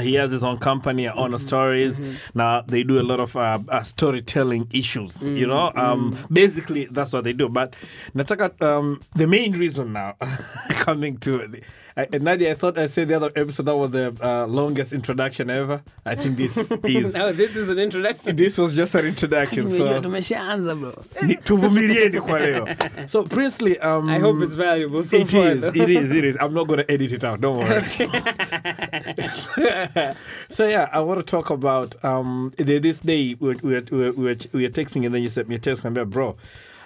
he 0.00 0.14
has 0.14 0.30
his 0.30 0.42
own 0.42 0.56
company, 0.58 1.06
Honor 1.06 1.36
Stories. 1.36 2.00
Now 2.34 2.62
they 2.62 2.82
do 2.82 2.98
a 2.98 3.04
lot 3.04 3.20
of 3.20 3.36
uh, 3.36 3.58
uh, 3.68 3.82
storytelling 3.82 4.68
issues. 4.72 5.20
You 5.22 5.46
know, 5.46 5.70
um, 5.74 6.16
basically 6.32 6.86
that's 6.90 7.12
what 7.12 7.24
they 7.24 7.34
do. 7.34 7.50
But 7.50 7.76
Nataka, 8.14 8.60
um, 8.62 9.02
the 9.14 9.26
main 9.26 9.52
reason 9.52 9.92
now 9.92 10.16
coming 10.70 11.18
to 11.18 11.46
the, 11.46 11.60
uh, 11.96 12.04
Nadia, 12.20 12.52
I 12.52 12.54
thought 12.54 12.78
I 12.78 12.86
said 12.86 13.08
the 13.08 13.14
other 13.14 13.30
episode 13.36 13.66
that 13.66 13.76
was 13.76 13.90
the 13.90 14.14
uh, 14.20 14.46
longest 14.46 14.92
introduction 14.92 15.50
ever. 15.50 15.82
I 16.06 16.14
think 16.14 16.36
this 16.36 16.56
is. 16.84 17.14
No, 17.14 17.32
this 17.32 17.56
is 17.56 17.68
an 17.68 17.78
introduction. 17.78 18.36
This 18.36 18.58
was 18.58 18.76
just 18.76 18.94
an 18.94 19.06
introduction, 19.06 19.68
so 19.68 20.00
Tumeshaanza, 20.00 20.78
bro. 20.78 21.04
ni- 21.26 21.36
tuvumilieni 21.36 22.20
kwa 22.20 22.40
leo. 22.40 22.66
So 23.06 23.24
Princely, 23.24 23.78
um, 23.80 24.08
I 24.08 24.18
hope 24.18 24.42
it's 24.42 24.54
valuable 24.54 25.04
so 25.04 25.16
it 25.16 25.30
far. 25.30 25.48
is, 25.48 25.60
though. 25.60 25.68
it 25.74 25.90
is, 25.90 26.12
it 26.12 26.24
is. 26.24 26.36
I'm 26.40 26.54
not 26.54 26.68
going 26.68 26.78
to 26.80 26.90
edit 26.90 27.12
it 27.12 27.24
out. 27.24 27.40
Don't 27.40 27.58
worry. 27.58 27.82
so 30.48 30.66
yeah, 30.68 30.88
I 30.92 31.00
want 31.00 31.18
to 31.20 31.24
talk 31.24 31.50
about 31.50 32.02
um 32.04 32.52
this 32.56 33.00
day 33.00 33.36
we 33.40 33.48
were, 33.48 33.54
we 33.62 33.72
were, 33.74 33.82
we 33.90 33.98
were, 33.98 34.12
we 34.12 34.24
were, 34.24 34.36
we 34.52 34.62
were 34.62 34.68
texting 34.70 35.04
and 35.06 35.14
then 35.14 35.22
you 35.22 35.30
sent 35.30 35.48
me 35.48 35.56
a 35.56 35.58
text 35.58 35.84
and 35.84 35.96
I'm 35.98 36.04
like, 36.04 36.10
bro. 36.12 36.36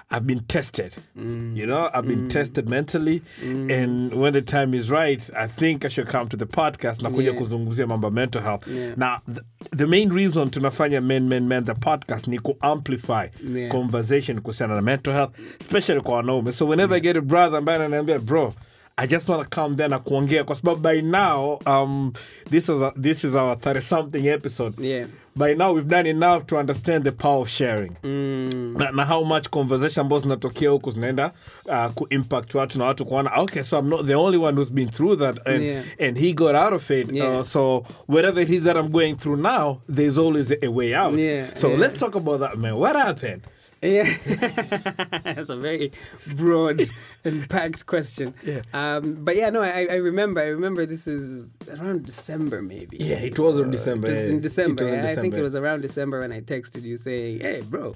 I've 0.09 0.27
been 0.27 0.45
tested, 0.45 0.95
mm. 1.19 1.57
you 1.57 1.67
know. 1.67 1.91
I've 1.93 2.07
been 2.07 2.29
mm. 2.29 2.31
tested 2.31 2.69
mentally, 2.69 3.23
mm. 3.43 3.73
and 3.73 4.15
when 4.15 4.35
the 4.35 4.43
time 4.43 4.73
is 4.73 4.89
right, 4.89 5.21
I 5.37 5.49
think 5.49 5.85
I 5.85 5.89
should 5.89 6.07
come 6.07 6.29
to 6.29 6.37
the 6.37 6.47
podcast 6.47 7.03
na 7.03 7.11
kuja 7.11 7.33
Yeah. 7.33 7.41
kuzungumzia 7.41 7.87
mambo 7.89 8.11
mental 8.11 8.41
health. 8.43 8.69
Yeah. 8.69 8.95
Now, 8.97 9.21
the, 9.27 9.43
the 9.73 9.87
main 9.87 10.11
reason 10.11 10.51
to 10.51 10.61
tunafanya 10.61 11.03
men 11.03 11.29
men 11.29 11.49
men 11.49 11.65
the 11.65 11.75
podcast 11.75 12.29
ni 12.29 12.39
ku 12.39 12.57
amplify 12.63 13.29
Yeah. 13.43 13.71
conversation 13.71 14.41
kuhusiana 14.41 14.75
na 14.75 14.83
mental 14.83 15.13
health 15.13 15.33
especially 15.61 16.01
kwa 16.01 16.17
wanaume 16.17 16.53
so 16.53 16.67
whenever 16.67 16.97
I 16.97 17.01
get 17.01 17.17
a 17.17 17.21
brother 17.21 17.59
ambaye 17.59 17.79
ananiambia 17.79 18.19
bro 18.19 18.55
I 18.99 19.07
just 19.07 19.29
want 19.29 19.43
to 19.43 19.49
come 19.61 19.77
there 19.77 19.89
na 19.89 19.99
kuongea 19.99 20.45
kwa 20.45 20.57
sababu 20.57 20.81
by 20.81 21.01
now 21.03 21.59
um, 21.67 22.13
this 22.51 22.69
is 22.69 22.83
a, 22.83 22.93
this 23.03 23.25
is 23.25 23.35
our 23.35 23.57
30 23.57 23.81
something 23.81 24.27
episode 24.27 24.75
Yeah. 24.87 25.07
by 25.37 25.55
now 25.55 25.73
we've 25.75 25.89
done 25.89 26.07
enough 26.11 26.47
to 26.47 26.57
understand 26.57 27.05
the 27.05 27.13
power 27.13 27.41
of 27.43 27.49
sharing 27.49 27.93
Mm. 28.03 28.75
na, 28.79 28.91
na 28.91 29.05
how 29.05 29.25
much 29.25 29.49
conversation 29.51 30.01
ambazo 30.07 30.23
zinatokea 30.23 30.71
huku 30.71 30.91
zinaenda 30.91 31.31
uh, 31.67 31.87
kuimpact 31.93 32.55
watu 32.55 32.79
na 32.79 32.85
watu 32.85 33.05
kuona 33.07 33.31
okay 33.41 33.63
so 33.63 33.79
i'm 33.79 33.89
not 33.89 34.07
the 34.07 34.15
only 34.15 34.39
one 34.39 34.53
who's 34.57 34.73
been 34.73 34.89
through 34.89 35.19
that 35.19 35.47
and, 35.47 35.63
Yeah. 35.63 35.85
and 36.01 36.19
he 36.19 36.33
got 36.33 36.55
out 36.55 36.73
of 36.73 36.91
it 36.91 37.13
Yeah. 37.13 37.39
uh, 37.41 37.45
so 37.45 37.85
whatever 38.09 38.43
it 38.43 38.51
is 38.51 38.63
that 38.63 38.77
i'm 38.77 38.89
going 38.89 39.15
through 39.17 39.37
now 39.43 39.77
there's 39.95 40.19
always 40.19 40.51
a, 40.51 40.57
a 40.67 40.69
way 40.71 40.95
out 40.95 41.19
Yeah, 41.19 41.47
so 41.55 41.69
yeah. 41.69 41.81
let's 41.81 41.95
talk 41.97 42.15
about 42.15 42.41
that 42.41 42.57
man 42.59 42.73
what 42.77 42.97
happened 42.97 43.43
Yeah, 43.83 44.17
that's 45.25 45.51
a 45.51 45.57
very 45.57 45.93
broad 46.35 46.89
and 47.25 47.49
packed 47.49 47.87
question. 47.87 48.35
Yeah. 48.43 48.63
Um, 48.73 49.25
but 49.25 49.37
yeah, 49.37 49.51
no, 49.51 49.63
I, 49.63 49.87
I 49.91 49.97
remember. 49.97 50.41
I 50.41 50.47
remember 50.47 50.87
this 50.87 51.07
is 51.07 51.49
around 51.69 52.07
December, 52.07 52.63
maybe. 52.63 52.97
Yeah, 52.99 53.17
it 53.17 53.39
was 53.39 53.59
in 53.59 53.71
December, 53.71 54.09
It 54.09 54.17
was 54.17 54.29
in 54.31 54.41
December. 54.41 54.85
Was 54.85 54.93
in 54.93 55.05
yeah. 55.05 55.11
I 55.11 55.17
think 55.17 55.35
it 55.35 55.43
was 55.43 55.55
around 55.55 55.83
December 55.83 56.21
when 56.21 56.33
I 56.33 56.41
texted 56.41 56.83
you 56.83 56.97
saying, 56.97 57.41
"Hey, 57.41 57.61
bro." 57.61 57.95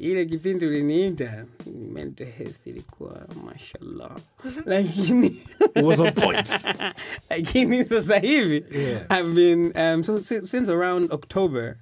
ile 0.00 0.26
kipindi 0.26 0.66
uliniita 0.66 1.44
mental 1.92 2.26
health 2.26 2.66
ilikuwa 2.66 3.26
mashallah 3.44 4.16
lakini 4.66 5.26
it 5.74 5.82
was 5.84 6.00
on 6.00 6.12
point 6.12 6.48
lakini 7.30 7.84
sasa 7.84 8.18
hivi 8.18 8.64
Yeah. 8.70 9.06
I've 9.10 9.34
been 9.34 9.72
um, 9.76 10.02
so 10.02 10.18
since 10.20 10.72
around 10.72 11.12
October. 11.12 11.76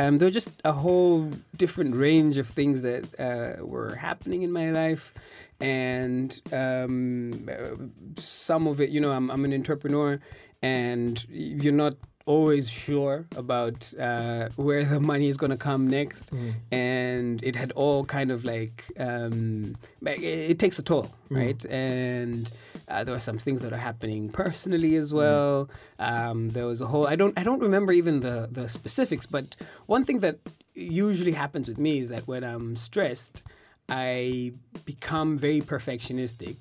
Um, 0.00 0.16
there 0.18 0.26
were 0.26 0.32
just 0.42 0.50
a 0.64 0.72
whole 0.72 1.30
different 1.58 1.94
range 1.94 2.38
of 2.38 2.48
things 2.48 2.80
that 2.88 3.04
uh, 3.20 3.62
were 3.64 3.94
happening 3.96 4.40
in 4.42 4.50
my 4.50 4.70
life, 4.70 5.12
and 5.60 6.28
um, 6.52 7.92
some 8.16 8.66
of 8.66 8.80
it, 8.80 8.88
you 8.94 9.00
know, 9.00 9.12
I'm, 9.12 9.30
I'm 9.30 9.44
an 9.44 9.52
entrepreneur, 9.52 10.18
and 10.62 11.22
you're 11.28 11.74
not 11.84 11.94
always 12.24 12.70
sure 12.70 13.26
about 13.36 13.92
uh, 13.98 14.48
where 14.56 14.84
the 14.86 15.00
money 15.00 15.28
is 15.28 15.36
going 15.36 15.50
to 15.50 15.56
come 15.58 15.86
next, 15.86 16.30
and 16.70 17.42
it 17.42 17.54
had 17.56 17.70
all 17.72 18.04
kind 18.06 18.30
of 18.30 18.42
like 18.44 18.84
um, 18.98 19.76
it, 20.06 20.22
it 20.52 20.58
takes 20.58 20.78
a 20.78 20.82
toll, 20.82 21.10
right? 21.28 21.62
And 21.66 22.50
uh, 22.90 23.04
there 23.04 23.14
were 23.14 23.20
some 23.20 23.38
things 23.38 23.62
that 23.62 23.72
are 23.72 23.84
happening 23.90 24.28
personally 24.44 24.96
as 24.96 25.12
well. 25.14 25.70
Um, 25.98 26.50
there 26.50 26.66
was 26.66 26.80
a 26.80 26.86
whole 26.86 27.06
I 27.06 27.16
don't 27.16 27.38
I 27.38 27.42
don't 27.42 27.60
remember 27.60 27.92
even 27.92 28.20
the 28.20 28.48
the 28.50 28.68
specifics, 28.68 29.26
but 29.26 29.56
one 29.86 30.04
thing 30.04 30.20
that 30.20 30.36
usually 30.74 31.32
happens 31.32 31.68
with 31.68 31.78
me 31.78 32.00
is 32.00 32.08
that 32.08 32.26
when 32.26 32.42
I'm 32.44 32.76
stressed, 32.76 33.42
I 33.88 34.52
become 34.84 35.38
very 35.38 35.60
perfectionistic. 35.60 36.56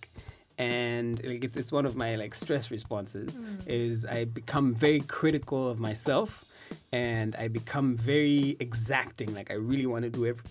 and 0.57 1.23
like 1.23 1.43
it's, 1.47 1.55
it's 1.61 1.71
one 1.71 1.85
of 1.85 1.95
my 1.95 2.15
like 2.23 2.33
stress 2.35 2.69
responses 2.69 3.29
is 3.65 4.05
I 4.05 4.25
become 4.25 4.75
very 4.75 4.99
critical 5.17 5.61
of 5.71 5.79
myself 5.79 6.43
and 6.91 7.29
I 7.43 7.47
become 7.47 7.95
very 7.95 8.57
exacting 8.59 9.29
like 9.33 9.49
I 9.51 9.57
really 9.71 9.85
want 9.93 10.03
to 10.03 10.09
do 10.09 10.25
ev- 10.25 10.43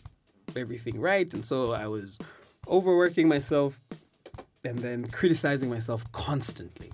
everything 0.56 0.96
right 1.10 1.28
and 1.34 1.44
so 1.44 1.72
I 1.72 1.86
was 1.88 2.18
overworking 2.66 3.28
myself 3.28 3.78
and 4.68 4.78
then 4.78 5.07
criticizing 5.18 5.68
myself 5.76 6.00
constantly 6.12 6.90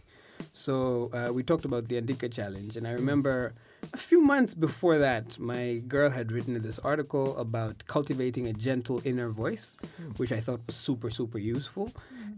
so 0.57 1.11
uh, 1.13 1.33
we 1.33 1.43
talked 1.43 1.65
about 1.65 1.89
the 1.89 2.01
Andika 2.01 2.33
challenge, 2.33 2.77
and 2.77 2.87
I 2.87 2.93
remember 2.93 3.55
a 3.93 3.97
few 3.97 4.21
months 4.21 4.55
before 4.55 4.99
that, 4.99 5.37
my 5.37 5.83
girl 5.89 6.11
had 6.11 6.31
written 6.31 6.61
this 6.63 6.79
article 6.79 7.37
about 7.37 7.83
cultivating 7.89 8.47
a 8.47 8.53
gentle 8.53 9.03
inner 9.05 9.31
voice, 9.31 9.77
which 10.17 10.31
I 10.31 10.41
thought 10.41 10.61
was 10.69 10.77
super, 10.77 11.11
super 11.11 11.39
useful. 11.39 11.91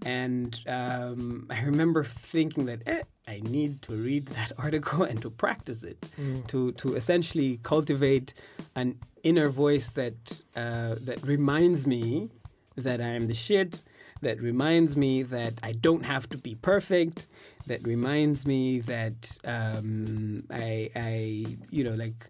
And 0.07 0.59
um, 0.67 1.47
I 1.51 1.61
remember 1.61 2.05
thinking 2.05 2.65
that 2.67 2.83
eh, 2.87 3.03
I 3.29 3.41
need 3.41 3.83
to 3.83 3.93
read 3.93 4.27
that 4.39 4.53
article 4.57 5.03
and 5.03 5.21
to 5.21 5.29
practice 5.29 5.85
it, 5.85 6.09
to 6.49 6.73
to 6.73 6.97
essentially 6.97 7.61
cultivate 7.63 8.33
an 8.75 8.99
inner 9.23 9.51
voice 9.51 9.89
that 9.91 10.43
uh, 10.57 10.97
that 11.01 11.19
reminds 11.23 11.87
me 11.87 12.31
that 12.77 13.01
I 13.03 13.09
am 13.19 13.27
the 13.27 13.35
shit, 13.35 13.83
that 14.23 14.41
reminds 14.41 14.97
me 14.97 15.23
that 15.23 15.55
I 15.63 15.73
don't 15.73 16.05
have 16.05 16.29
to 16.31 16.39
be 16.39 16.55
perfect, 16.55 17.27
that 17.67 17.83
reminds 17.87 18.47
me 18.47 18.81
that 18.81 19.39
um, 19.45 20.45
I, 20.51 20.91
I, 20.95 21.57
you 21.71 21.85
know, 21.85 21.95
like 21.95 22.27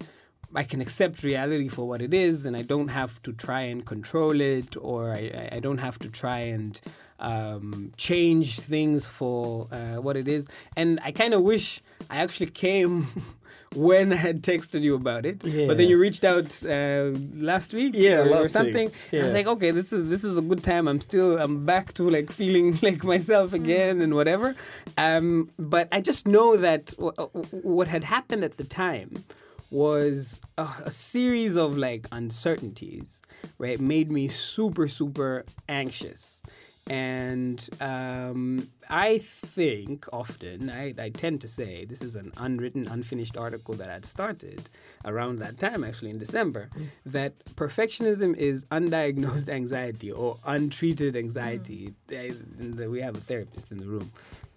I 0.55 0.63
can 0.65 0.81
accept 0.81 1.23
reality 1.23 1.69
for 1.69 1.87
what 1.87 2.01
it 2.03 2.15
is, 2.15 2.47
and 2.47 2.57
I 2.57 2.63
don't 2.63 2.89
have 2.89 3.23
to 3.23 3.33
try 3.33 3.63
and 3.63 3.85
control 3.85 4.41
it, 4.41 4.77
or 4.81 5.13
I, 5.13 5.49
I- 5.53 5.61
don't 5.61 5.79
have 5.79 5.99
to 6.01 6.09
try 6.09 6.39
and 6.39 6.81
um, 7.19 7.93
change 7.97 8.61
things 8.61 9.07
for 9.07 9.69
uh, 9.73 10.01
what 10.01 10.17
it 10.17 10.29
is. 10.29 10.47
And 10.77 11.01
I 11.03 11.13
kind 11.13 11.35
of 11.35 11.43
wish 11.43 11.83
I 12.11 12.17
actually 12.17 12.51
came. 12.51 13.07
When 13.75 14.13
I 14.13 14.17
had 14.17 14.43
texted 14.43 14.83
you 14.83 14.95
about 14.95 15.27
it, 15.27 15.41
but 15.43 15.77
then 15.77 15.89
you 15.89 15.99
reached 15.99 16.25
out 16.25 16.65
uh, 16.65 17.11
last 17.35 17.75
week, 17.75 17.93
Yeah, 17.95 18.21
or, 18.21 18.25
last 18.27 18.39
or 18.39 18.43
week. 18.43 18.51
something. 18.51 18.93
I 19.13 19.23
was 19.25 19.35
like, 19.35 19.47
okay, 19.47 19.71
this 19.71 19.93
is 19.93 20.09
this 20.09 20.25
is 20.25 20.39
a 20.39 20.41
good 20.43 20.63
time. 20.65 20.89
I'm 20.89 21.01
still 21.01 21.39
I'm 21.39 21.67
back 21.67 21.93
to 21.95 22.09
like 22.09 22.31
feeling 22.33 22.79
like 22.83 23.05
myself 23.05 23.53
again 23.53 24.01
and 24.03 24.15
whatever. 24.15 24.55
Um, 24.97 25.51
but 25.59 25.89
I 25.93 26.01
just 26.01 26.27
know 26.27 26.57
that 26.57 26.87
w- 26.97 27.13
w- 27.17 27.47
what 27.63 27.89
had 27.89 28.05
happened 28.05 28.45
at 28.45 28.57
the 28.57 28.65
time 28.65 29.25
was 29.71 30.41
a, 30.57 30.69
a 30.85 30.91
series 30.91 31.57
of 31.57 31.77
like 31.77 32.07
uncertainties, 32.13 33.21
right? 33.59 33.81
Made 33.81 34.11
me 34.11 34.29
super 34.29 34.89
super 34.89 35.45
anxious. 35.69 36.43
And 36.89 37.69
um, 37.81 38.69
I 38.89 39.19
think 39.19 40.07
often, 40.13 40.71
I, 40.71 40.95
I 40.99 41.11
tend 41.11 41.41
to 41.41 41.49
say, 41.49 41.85
this 41.85 42.01
is 42.01 42.15
an 42.15 42.33
unwritten, 42.37 42.87
unfinished 42.87 43.37
article 43.37 43.75
that 43.75 43.91
I'd 43.91 44.05
started 44.07 44.69
around 45.05 45.41
that 45.41 45.59
time, 45.59 45.83
actually 45.83 46.11
in 46.11 46.19
December, 46.19 46.71
that 47.05 47.33
perfectionism 47.57 48.37
is 48.37 48.65
undiagnosed 48.67 49.49
anxiety 49.61 50.13
or 50.13 50.39
untreated 50.47 51.17
anxiety. 51.17 51.93
I- 52.11 52.37
and 52.59 52.79
we 52.79 53.01
have 53.01 53.17
a 53.17 53.21
therapist 53.21 53.73
in 53.73 53.79
the 53.79 53.87
room. 53.87 54.13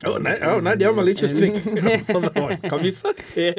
Oh, 0.05 0.17
na- 0.17 0.37
oh, 0.41 0.59
Nadia, 0.61 0.89
I'm 0.89 0.97
a 0.97 1.03
little 1.03 1.29
And- 1.29 1.39
yeah. 3.35 3.53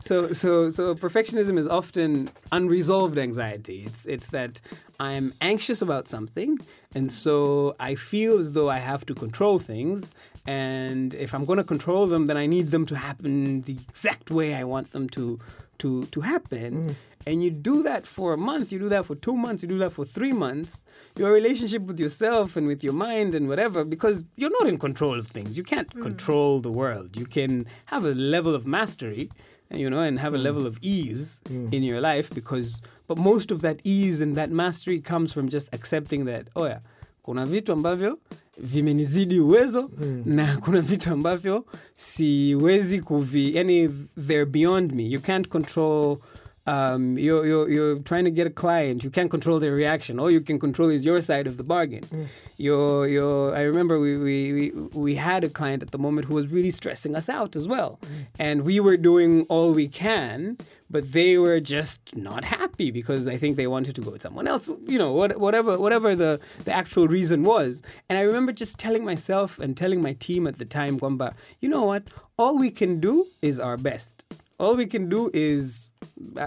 So 0.00 0.32
so 0.32 0.70
so 0.70 0.94
perfectionism 0.94 1.58
is 1.58 1.68
often 1.68 2.30
unresolved 2.52 3.18
anxiety. 3.18 3.84
It's 3.86 4.04
it's 4.06 4.28
that 4.28 4.60
I'm 4.98 5.34
anxious 5.40 5.82
about 5.82 6.08
something 6.08 6.58
and 6.94 7.12
so 7.12 7.76
I 7.80 7.96
feel 7.96 8.38
as 8.38 8.52
though 8.52 8.70
I 8.70 8.78
have 8.78 9.04
to 9.06 9.14
control 9.14 9.58
things 9.58 10.12
and 10.46 11.12
if 11.14 11.34
I'm 11.34 11.44
going 11.44 11.58
to 11.58 11.64
control 11.64 12.06
them 12.06 12.26
then 12.28 12.36
I 12.36 12.46
need 12.46 12.70
them 12.70 12.86
to 12.86 12.96
happen 12.96 13.62
the 13.62 13.76
exact 13.88 14.30
way 14.30 14.54
I 14.54 14.64
want 14.64 14.92
them 14.92 15.08
to 15.10 15.38
to 15.78 16.04
to 16.14 16.20
happen. 16.22 16.72
Mm. 16.90 16.94
And 17.26 17.42
you 17.42 17.50
do 17.50 17.82
that 17.82 18.06
for 18.06 18.32
a 18.32 18.36
month, 18.36 18.70
you 18.72 18.78
do 18.78 18.88
that 18.90 19.06
for 19.06 19.14
two 19.14 19.34
months, 19.34 19.62
you 19.62 19.68
do 19.68 19.78
that 19.78 19.92
for 19.92 20.04
three 20.04 20.32
months. 20.32 20.84
Your 21.16 21.32
relationship 21.32 21.82
with 21.82 21.98
yourself 21.98 22.56
and 22.56 22.66
with 22.66 22.84
your 22.84 22.92
mind 22.92 23.34
and 23.34 23.48
whatever, 23.48 23.84
because 23.84 24.24
you're 24.36 24.50
not 24.50 24.66
in 24.66 24.78
control 24.78 25.18
of 25.18 25.28
things. 25.28 25.56
You 25.56 25.64
can't 25.64 25.88
mm. 25.94 26.02
control 26.02 26.60
the 26.60 26.70
world. 26.70 27.16
You 27.16 27.26
can 27.26 27.66
have 27.86 28.04
a 28.04 28.14
level 28.14 28.54
of 28.54 28.66
mastery, 28.66 29.30
you 29.70 29.88
know, 29.88 30.00
and 30.00 30.18
have 30.18 30.34
a 30.34 30.38
mm. 30.38 30.42
level 30.42 30.66
of 30.66 30.78
ease 30.82 31.40
mm. 31.44 31.72
in 31.72 31.82
your 31.82 32.00
life 32.00 32.28
because, 32.34 32.82
but 33.06 33.16
most 33.16 33.50
of 33.50 33.62
that 33.62 33.80
ease 33.84 34.20
and 34.20 34.36
that 34.36 34.50
mastery 34.50 35.00
comes 35.00 35.32
from 35.32 35.48
just 35.48 35.68
accepting 35.72 36.26
that, 36.26 36.48
oh 36.56 36.66
yeah, 36.66 36.80
kuna 37.24 37.46
vitu 37.46 37.72
ambavyo 37.72 38.18
vimenizidi 38.58 39.40
uwezo 39.40 39.90
na 40.24 40.56
kuna 40.56 40.80
vitu 40.80 41.10
ambavyo 41.10 41.64
siwezi 41.96 43.00
kuvi 43.00 43.56
yani 43.56 43.88
they're 44.26 44.46
beyond 44.46 44.92
me 44.92 45.02
you 45.02 45.20
can't 45.20 45.48
control 45.48 46.18
um, 46.66 47.18
you're, 47.18 47.44
you're, 47.46 47.68
you're 47.68 47.98
trying 48.00 48.24
to 48.24 48.30
get 48.30 48.46
a 48.46 48.50
client 48.50 49.04
you 49.04 49.10
can't 49.10 49.30
control 49.30 49.58
their 49.58 49.72
reaction 49.72 50.18
all 50.18 50.30
you 50.30 50.40
can 50.40 50.58
control 50.58 50.88
is 50.88 51.04
your 51.04 51.20
side 51.20 51.46
of 51.46 51.56
the 51.56 51.64
bargain 51.64 52.28
you're, 52.56 53.06
you're, 53.06 53.54
i 53.54 53.60
remember 53.60 53.98
we, 54.00 54.16
we, 54.16 54.52
we, 54.52 54.70
we 54.92 55.14
had 55.16 55.44
a 55.44 55.48
client 55.48 55.82
at 55.82 55.90
the 55.90 55.98
moment 55.98 56.26
who 56.26 56.34
was 56.34 56.46
really 56.48 56.70
stressing 56.70 57.14
us 57.14 57.28
out 57.28 57.54
as 57.56 57.66
well 57.68 57.98
and 58.38 58.62
we 58.62 58.80
were 58.80 58.96
doing 58.96 59.42
all 59.48 59.72
we 59.72 59.88
can 59.88 60.56
but 60.90 61.12
they 61.12 61.38
were 61.38 61.58
just 61.58 62.14
not 62.14 62.44
happy 62.44 62.90
because 62.92 63.26
I 63.26 63.36
think 63.36 63.56
they 63.56 63.66
wanted 63.66 63.96
to 63.96 64.00
go 64.00 64.10
with 64.12 64.22
someone 64.22 64.46
else. 64.46 64.70
You 64.86 64.96
know, 64.96 65.12
what, 65.12 65.40
whatever, 65.40 65.76
whatever 65.76 66.14
the, 66.14 66.38
the 66.64 66.72
actual 66.72 67.08
reason 67.08 67.42
was. 67.42 67.82
And 68.08 68.16
I 68.16 68.22
remember 68.22 68.52
just 68.52 68.78
telling 68.78 69.04
myself 69.04 69.58
and 69.58 69.76
telling 69.76 70.00
my 70.02 70.12
team 70.12 70.46
at 70.46 70.58
the 70.58 70.64
time, 70.64 71.00
kwamba, 71.00 71.34
you 71.60 71.68
know 71.68 71.84
what? 71.84 72.04
All 72.38 72.58
we 72.58 72.70
can 72.70 73.00
do 73.00 73.26
is 73.42 73.58
our 73.58 73.76
best. 73.76 74.24
All 74.60 74.76
we 74.76 74.86
can 74.86 75.08
do 75.08 75.32
is 75.34 75.88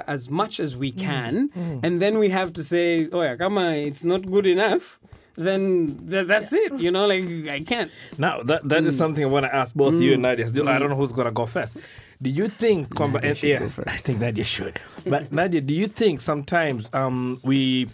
as 0.07 0.29
much 0.29 0.59
as 0.59 0.75
we 0.75 0.91
can, 0.91 1.49
and 1.83 1.99
then 2.01 2.17
we 2.19 2.29
have 2.29 2.51
to 2.53 2.63
say, 2.63 3.07
oh 3.11 3.21
yeah, 3.21 3.35
kama 3.37 3.71
it's 3.75 4.03
not 4.03 4.21
good 4.31 4.45
enough. 4.45 4.99
Then 5.39 5.97
th- 6.09 6.27
that's 6.27 6.51
it, 6.53 6.79
you 6.79 6.89
know. 6.91 7.05
Like 7.07 7.25
I 7.49 7.59
can't. 7.63 7.91
Now 8.17 8.41
that 8.43 8.67
that 8.69 8.85
is 8.85 8.97
something 8.97 9.23
I 9.23 9.27
want 9.27 9.45
to 9.45 9.55
ask 9.55 9.75
both 9.75 10.01
you 10.01 10.13
and 10.13 10.21
Nadia. 10.23 10.49
Do- 10.49 10.67
I 10.67 10.79
don't 10.79 10.89
know 10.89 10.95
who's 10.97 11.13
gonna 11.13 11.31
go 11.31 11.45
first. 11.45 11.77
Do 12.21 12.29
you 12.31 12.47
think 12.47 12.89
kwamba- 12.89 13.21
Nadia 13.21 13.35
should 13.35 13.49
yeah, 13.49 13.59
go 13.59 13.69
first. 13.69 13.87
I 13.89 13.97
think 13.97 14.19
Nadia 14.19 14.43
should. 14.43 14.79
But 15.05 15.31
Nadia, 15.39 15.61
do 15.61 15.73
you 15.75 15.87
think 15.87 16.21
sometimes 16.21 16.89
um, 16.93 17.39
we 17.43 17.87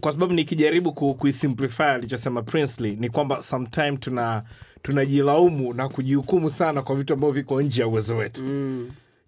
kwa 0.00 0.12
sababu 0.12 0.32
nikijaribu 0.34 0.92
ku, 0.92 1.14
kuisimplify 1.14 1.82
alichosema 1.82 2.42
Princely 2.42 2.96
ni 2.96 3.08
kwamba 3.08 3.42
sometime 3.42 3.96
tuna 3.96 4.42
tunajilaumu 4.82 5.74
na 5.74 5.88
kujihukumu 5.88 6.50
sana 6.50 6.82
kwa 6.82 6.96
vitu 6.96 7.12
ambavyo 7.14 7.32
viko 7.34 7.62
nje 7.62 7.80
ya 7.80 7.88
uwezo 7.88 8.16
wetu 8.16 8.42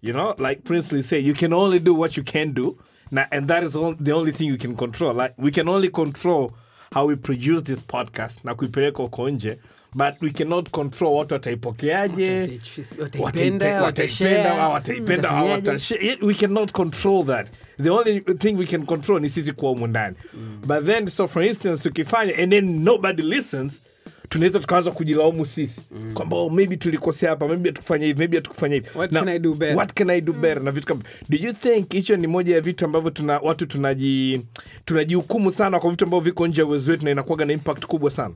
you 0.01 0.13
know 0.13 0.33
like 0.37 0.63
princely 0.63 1.01
say 1.03 1.19
you 1.19 1.33
can 1.33 1.53
only 1.53 1.79
do 1.79 1.93
what 1.93 2.17
you 2.17 2.23
can 2.23 2.53
do. 2.53 2.77
Na, 3.11 3.25
and 3.31 3.47
that 3.47 3.63
is 3.63 3.75
on, 3.75 3.97
the 3.99 4.11
only 4.11 4.31
thing 4.31 4.47
you 4.47 4.57
can 4.57 4.75
control. 4.75 5.13
Like 5.15 5.33
we 5.37 5.51
can 5.51 5.67
only 5.67 5.89
control 5.89 6.53
how 6.93 7.05
we 7.07 7.15
produce 7.15 7.63
this 7.63 7.79
podcast. 7.79 8.43
Na 8.45 8.55
kuipeleka 8.55 9.03
uko 9.03 9.29
nje 9.29 9.57
but 9.95 10.21
we 10.21 10.29
cannot 10.31 10.71
control 10.71 11.13
watu 11.17 11.33
wataipokeaje 11.33 12.59
Wataipenda, 12.99 13.81
wataipenda 13.81 13.83
watashare, 13.83 14.43
au 14.43 14.73
wataipenda 14.73 15.29
au 15.29 15.35
watafanyaje. 15.35 15.69
watashare. 15.69 16.05
Yet 16.05 16.21
we 16.21 16.33
cannot 16.33 16.71
control 16.71 17.25
that. 17.25 17.47
The 17.83 17.89
only 17.89 18.19
thing 18.21 18.53
we 18.57 18.65
can 18.65 18.85
control 18.85 19.21
ni 19.21 19.29
sisi 19.29 19.51
kuwa 19.53 19.87
ndani. 19.87 20.15
Mm. 20.33 20.61
But 20.67 20.85
then 20.85 21.07
so 21.07 21.27
for 21.27 21.43
instance 21.43 21.83
tukifanya 21.89 22.37
and 22.37 22.51
then 22.51 22.83
nobody 22.83 23.23
listens 23.23 23.81
tunaweza 24.29 24.59
tukaanza 24.59 24.91
kujilaumu 24.91 25.45
sisi. 25.45 25.81
Kwamba 26.13 26.37
oh, 26.37 26.49
maybe 26.49 26.77
tulikosea 26.77 27.29
hapa 27.29 27.47
maybe 27.47 27.69
hatukufanya 27.69 28.05
hivi 28.05 28.19
maybe 28.19 28.37
hatukufanya 28.37 28.75
hivi. 28.75 28.87
What 28.95 29.11
can 29.11 29.27
I 29.27 29.39
do 29.39 29.53
better? 29.53 29.77
what 29.77 29.93
can 29.93 30.09
I 30.09 30.21
do 30.21 30.33
better? 30.33 30.63
Na 30.63 30.71
vitu 30.71 30.87
kama 30.87 31.01
do 31.29 31.37
you 31.37 31.53
think 31.53 31.93
hicho 31.93 32.17
ni 32.17 32.27
moja 32.27 32.55
ya 32.55 32.61
vitu 32.61 32.85
ambavyo 32.85 33.09
tuna 33.11 33.39
watu 33.39 33.65
tunaji 33.65 34.41
tunajihukumu 34.85 35.51
sana 35.51 35.79
kwa 35.79 35.89
vitu 35.91 36.05
ambavyo 36.05 36.23
viko 36.23 36.47
nje 36.47 36.61
ya 36.61 36.67
uwezo 36.67 36.91
wetu 36.91 37.05
na 37.05 37.11
inakuwaga 37.11 37.45
na 37.45 37.53
impact 37.53 37.85
kubwa 37.85 38.11
sana? 38.11 38.35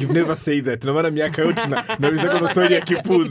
You've 0.00 0.12
never 0.14 0.36
said 0.36 0.64
that. 0.64 0.84
Na 0.84 0.92
maana 0.92 1.10
miaka 1.10 1.42
yote 1.42 1.66
na 1.66 1.84
naulizaga 1.98 2.40
maswali 2.40 2.74
ya 2.74 2.80
kipuzi. 2.80 3.30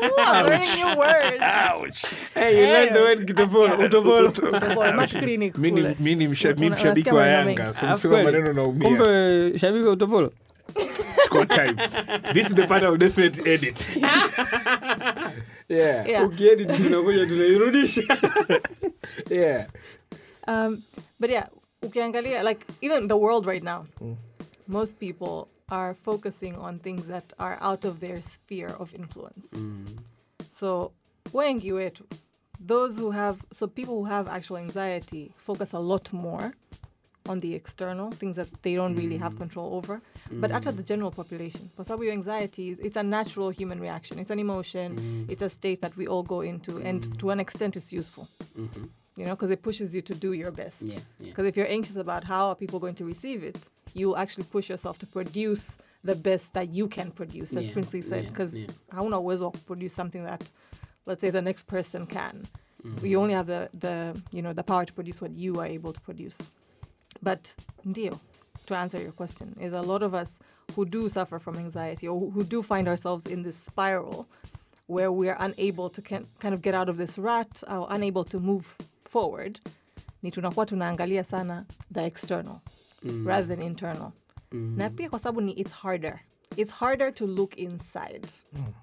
Learning 0.00 0.74
new 0.74 0.96
words. 0.96 1.40
Ouch. 1.40 2.04
Hey, 2.34 2.60
you 2.60 2.66
learned 2.72 2.94
the 2.96 3.00
word 3.02 3.26
kitopolo, 3.26 3.78
utopolo. 3.78 4.30
Kitopolo, 4.30 4.94
match 4.96 5.12
clinic 5.18 5.58
Mimi 5.58 5.80
ni- 5.80 5.82
kule. 5.82 5.96
mi 6.00 6.14
ni 6.14 6.28
msha- 6.28 6.54
mi 6.58 6.66
Una- 6.66 6.76
mshabiki 6.76 7.10
wa 7.10 7.26
Yanga. 7.26 7.74
So 7.98 8.08
maneno 8.10 8.52
naumia. 8.52 8.88
kumbe 8.88 9.58
shabiki 9.58 9.86
wa 9.86 9.92
utopolo 9.92 10.32
Chukua 11.24 11.46
time. 11.56 11.74
This 12.34 12.46
is 12.46 12.54
the 12.54 12.66
part 12.66 12.82
I'll 12.82 12.96
definitely 12.96 13.52
edit. 13.52 13.86
Yeah. 15.68 16.06
Yeah. 16.08 16.24
ukiedit 16.26 16.68
tunakuja 16.76 17.26
tunairudisha 17.26 18.02
Yeah. 19.30 19.66
Um, 20.48 20.82
but 21.20 21.30
yeah, 21.30 21.46
ukiangalia, 21.82 22.42
like 22.44 22.64
even 22.80 23.08
the 23.08 23.16
world 23.16 23.46
right 23.46 23.62
now, 23.64 23.84
most 24.68 24.98
people 24.98 25.48
are 25.68 25.94
focusing 25.94 26.56
on 26.56 26.78
things 26.78 27.06
that 27.06 27.32
are 27.38 27.58
out 27.60 27.84
of 27.84 28.00
their 28.00 28.22
sphere 28.22 28.68
of 28.78 28.94
influence. 28.94 29.46
Mm-hmm. 29.52 29.96
So 30.50 30.92
wengi 31.32 31.72
wetu, 31.72 32.04
those 32.60 32.96
who 32.96 33.10
have, 33.10 33.44
so 33.52 33.66
people 33.66 33.96
who 33.96 34.04
have 34.04 34.28
actual 34.28 34.58
anxiety 34.58 35.32
focus 35.36 35.72
a 35.72 35.78
lot 35.78 36.12
more 36.12 36.54
on 37.28 37.40
the 37.40 37.54
external 37.54 38.10
things 38.10 38.36
that 38.36 38.48
they 38.62 38.74
don't 38.74 38.94
really 38.94 39.16
have 39.16 39.34
mm. 39.34 39.38
control 39.38 39.74
over. 39.74 40.00
But 40.30 40.50
hata 40.50 40.72
the 40.72 40.82
mm. 40.82 40.86
general 40.86 41.10
population. 41.10 41.70
Kwa 41.76 41.84
sababu 41.84 42.04
your 42.04 42.12
anxiety 42.12 42.70
is, 42.70 42.78
it's 42.78 42.96
a 42.96 43.02
natural 43.02 43.50
human 43.50 43.80
reaction. 43.80 44.18
It's 44.18 44.30
an 44.30 44.38
emotion. 44.38 44.96
Mm. 44.96 45.30
It's 45.32 45.42
a 45.42 45.50
state 45.50 45.82
that 45.82 45.96
we 45.96 46.06
all 46.06 46.22
go 46.22 46.40
into 46.40 46.78
and 46.78 47.18
to 47.18 47.30
an 47.30 47.40
extent 47.40 47.76
it's 47.76 47.92
useful. 47.92 48.28
Mm-hmm. 48.58 48.84
You 49.16 49.24
know 49.24 49.34
because 49.34 49.50
it 49.50 49.62
pushes 49.62 49.94
you 49.94 50.02
to 50.02 50.14
do 50.14 50.32
your 50.32 50.50
best. 50.50 50.76
Yeah, 50.80 50.98
yeah. 51.18 51.30
because 51.30 51.46
if 51.46 51.56
you're 51.56 51.70
anxious 51.70 51.96
about 51.96 52.24
how 52.24 52.48
are 52.48 52.54
people 52.54 52.78
going 52.78 52.94
to 52.96 53.04
receive 53.04 53.42
it 53.42 53.56
you'll 54.00 54.16
actually 54.22 54.48
push 54.52 54.70
yourself 54.70 54.98
to 54.98 55.06
produce 55.06 55.76
the 56.06 56.14
best 56.14 56.52
that 56.52 56.68
you 56.74 56.88
can 56.88 57.10
produce 57.10 57.56
as 57.58 57.66
Yeah, 57.66 57.72
princely 57.72 58.02
said 58.02 58.26
because 58.28 58.58
yeah. 58.60 58.70
hauna 58.90 59.18
uwezo 59.18 59.44
wa 59.44 59.50
produce 59.66 59.94
something 59.94 60.24
that 60.24 60.44
let's 61.06 61.20
say 61.20 61.30
the 61.30 61.42
next 61.42 61.66
person 61.66 62.06
can 62.06 62.46
Mm-hmm. 62.84 63.06
you 63.06 63.20
only 63.20 63.34
have 63.34 63.46
the, 63.46 63.68
the 63.80 64.22
you 64.36 64.42
know 64.42 64.52
the 64.54 64.62
power 64.62 64.86
to 64.86 64.92
produce 64.92 65.20
what 65.24 65.32
you 65.32 65.60
are 65.60 65.66
able 65.74 65.92
to 65.92 66.00
produce 66.00 66.36
but 67.22 67.48
ndio 67.84 68.18
to 68.66 68.74
answer 68.76 69.02
your 69.02 69.12
question 69.12 69.56
is 69.60 69.72
a 69.72 69.82
lot 69.82 70.02
of 70.06 70.14
us 70.14 70.38
who 70.76 70.84
do 70.84 71.08
suffer 71.08 71.40
from 71.40 71.56
anxiety 71.56 72.08
or 72.08 72.20
who- 72.20 72.30
who 72.30 72.44
do 72.44 72.62
find 72.62 72.88
ourselves 72.88 73.26
in 73.26 73.42
this 73.42 73.66
spiral 73.66 74.26
where 74.88 75.10
we 75.10 75.28
are 75.30 75.36
unable 75.46 75.90
to 75.90 76.02
can, 76.02 76.26
kind 76.38 76.54
of 76.54 76.60
get 76.62 76.74
out 76.74 76.88
of 76.88 76.96
this 76.96 77.18
rut 77.18 77.62
or 77.68 77.88
unable 77.90 78.24
to 78.24 78.38
move 78.40 78.64
forward 79.04 79.60
ni 80.22 80.30
tunakuwa 80.30 80.66
tunaangalia 80.66 81.24
sana 81.24 81.64
the 81.92 82.04
external 82.06 82.56
Mm. 83.02 83.26
rather 83.26 83.56
than 83.56 83.66
internal. 83.66 84.12
Na 84.52 84.90
pia 84.90 85.10
kwa 85.10 85.18
sababu 85.18 85.40
ni 85.40 85.52
it's 85.52 85.72
harder. 85.72 86.20
It's 86.56 86.70
harder 86.72 87.14
to 87.14 87.26
look 87.26 87.58
inside. 87.58 88.26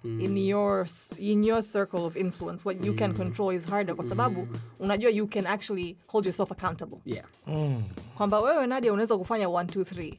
In 0.04 0.38
your 0.38 0.88
in 1.17 1.43
your 1.43 1.63
circle 1.63 1.99
of 2.06 2.15
influence 2.17 2.62
what 2.65 2.86
you 2.86 2.93
can 2.95 3.13
control 3.13 3.56
is 3.56 3.65
harder 3.65 3.95
kwa 3.95 4.06
sababu 4.06 4.47
unajua 4.80 5.12
you 5.12 5.28
can 5.28 5.47
actually 5.47 5.97
hold 6.08 6.26
yourself 6.26 6.52
accountable. 6.52 6.97
Yeah. 7.06 7.26
kwamba 8.17 8.39
wewe 8.41 8.67
nadia 8.67 8.93
unaweza 8.93 9.17
kufanya 9.17 9.47
1 9.47 9.63
2 9.65 9.82
3 9.82 10.17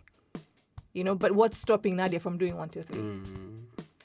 you 0.94 1.02
know 1.02 1.14
but 1.14 1.30
what's 1.30 1.62
stopping 1.62 1.90
nadia 1.94 2.20
from 2.20 2.38
doing 2.38 2.52
1 2.52 2.66
2 2.66 2.83
3 2.83 3.20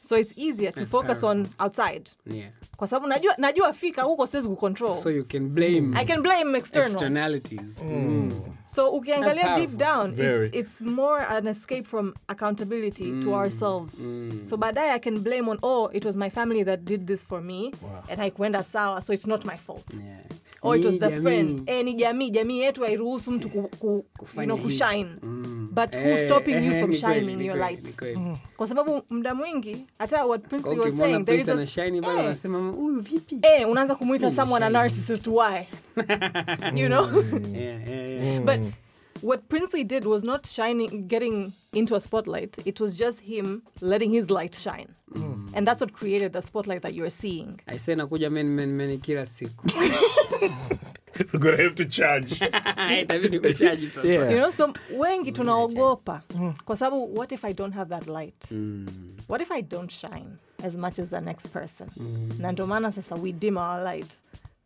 so 0.09 0.17
it's 0.17 0.33
easier 0.37 0.71
to 0.71 0.79
That's 0.79 0.91
focus 0.91 1.23
on 1.23 1.45
powerful. 1.45 1.65
outside 1.65 2.09
Yeah. 2.25 2.51
kwa 2.77 2.87
sababu 2.87 3.07
najua 3.07 3.33
najua 3.37 3.73
fika 3.73 4.01
huko 4.01 4.27
siwezi 4.27 4.49
kucontrol 4.49 4.95
So 4.97 5.09
you 5.11 5.25
can 5.25 5.49
blame 5.49 5.99
i 5.99 6.05
can 6.05 6.21
blame 6.21 6.57
external 6.57 6.91
externalities. 6.91 7.83
Mm. 7.83 8.31
so 8.65 8.89
ukiangalia 8.89 9.55
deep 9.55 9.71
down 9.77 10.11
Very. 10.15 10.45
it's, 10.47 10.55
it's 10.55 10.81
more 10.81 11.25
an 11.25 11.47
escape 11.47 11.83
from 11.83 12.13
accountability 12.27 13.11
to 13.23 13.35
ourselves 13.35 13.91
so 14.49 14.57
baadaye 14.57 14.91
i 14.91 14.99
can 14.99 15.19
blame 15.19 15.51
on 15.51 15.57
oh 15.61 15.89
it 15.93 16.05
was 16.05 16.15
my 16.15 16.29
family 16.29 16.63
that 16.65 16.79
did 16.83 17.05
this 17.07 17.25
for 17.27 17.41
me 17.41 17.71
and 18.09 18.19
haikuenda 18.19 18.63
sawa 18.63 19.01
so 19.01 19.13
it's 19.13 19.27
not 19.27 19.45
my 19.45 19.57
fault 19.57 19.85
Yeah. 19.93 20.19
or 20.61 20.77
it 20.77 20.85
was 20.85 20.99
the 20.99 21.09
jamii. 21.09 21.21
friend 21.21 21.61
eh, 21.69 21.85
ni 21.85 21.93
jamii 21.93 22.29
jamii 22.29 22.59
yetu 22.59 22.81
hairuhusu 22.83 23.31
mtu 23.31 23.49
ku, 23.49 23.61
ku, 23.79 24.05
you 24.37 24.43
know, 24.43 24.57
kushine 24.57 25.07
Mm. 25.23 25.58
But 25.71 25.95
who's 25.95 26.19
Eh, 26.19 26.25
stopping 26.25 26.55
you 26.65 26.71
eh, 26.73 26.79
from 26.79 26.89
ni 26.91 26.97
kweli, 26.99 27.19
shining 27.19 27.37
ni 27.37 27.45
your 27.45 27.57
kweli, 27.57 27.75
light 27.75 27.87
ni 27.87 27.93
kweli. 27.93 28.37
kwa 28.57 28.67
sababu 28.67 29.01
muda 29.09 29.35
mwingi 29.35 29.85
hata 29.99 30.25
what 30.25 30.41
Princely 30.47 30.79
was 30.79 30.97
saying 30.97 31.23
there 31.25 31.37
is 31.37 31.45
Prince 31.45 31.51
a, 31.51 31.53
anashine 31.53 32.01
bado 32.01 32.19
eh, 32.19 32.25
unasema 32.25 32.69
huyu 32.69 32.99
vipi? 33.01 33.39
eh, 33.41 33.69
unaanza 33.69 33.95
kumwita 33.95 34.25
Mimi 34.25 34.35
someone 34.35 34.65
a 34.65 34.69
narcissist 34.69 35.27
why 35.27 35.67
you 36.81 36.87
know 36.87 37.07
Yeah, 37.53 37.87
yeah, 37.89 38.23
yeah. 38.23 38.39
But 38.45 38.59
what 39.21 39.41
Princely 39.49 39.83
did 39.83 40.05
was 40.05 40.23
not 40.23 40.47
shining, 40.47 41.07
getting 41.07 41.51
into 41.73 41.95
a 41.95 41.99
spotlight. 41.99 42.57
It 42.65 42.79
was 42.79 42.97
just 42.97 43.19
him 43.19 43.61
letting 43.81 44.11
his 44.11 44.29
light 44.29 44.55
shine, 44.55 44.87
and 45.53 45.67
that's 45.67 45.81
what 45.81 45.91
created 45.93 46.31
the 46.33 46.41
spotlight 46.41 46.81
that 46.83 46.93
you're 46.93 47.09
seeing. 47.11 47.59
Aise 47.67 47.95
nakuja 47.95 48.29
men 48.31 48.55
men 48.55 48.69
men 48.77 48.99
kila 48.99 49.25
siku. 49.25 49.67
We're 51.33 51.39
gonna 51.39 51.57
have 51.63 51.75
to 51.75 51.85
charge. 51.85 52.39
Itabidi 52.39 53.39
sasa. 53.53 54.07
Yeah. 54.07 54.29
You 54.29 54.37
know, 54.37 54.51
so 54.51 54.73
wengi 54.97 55.31
tunaogopa 55.31 56.21
kwa 56.65 56.77
sababu 56.77 57.15
what 57.17 57.31
if 57.31 57.45
I 57.45 57.53
don't 57.53 57.73
have 57.75 57.89
that 57.89 58.07
light? 58.07 58.45
What 59.27 59.41
if 59.41 59.51
I 59.51 59.61
don't 59.61 59.91
shine 59.91 60.37
as 60.63 60.75
much 60.75 60.99
as 60.99 61.09
the 61.09 61.21
next 61.21 61.47
person? 61.53 61.89
Na 62.39 62.51
ndio 62.51 62.67
maana 62.67 62.91
sasa 62.91 63.15
we 63.15 63.31
dim 63.31 63.57
our 63.57 63.83
light. 63.83 64.19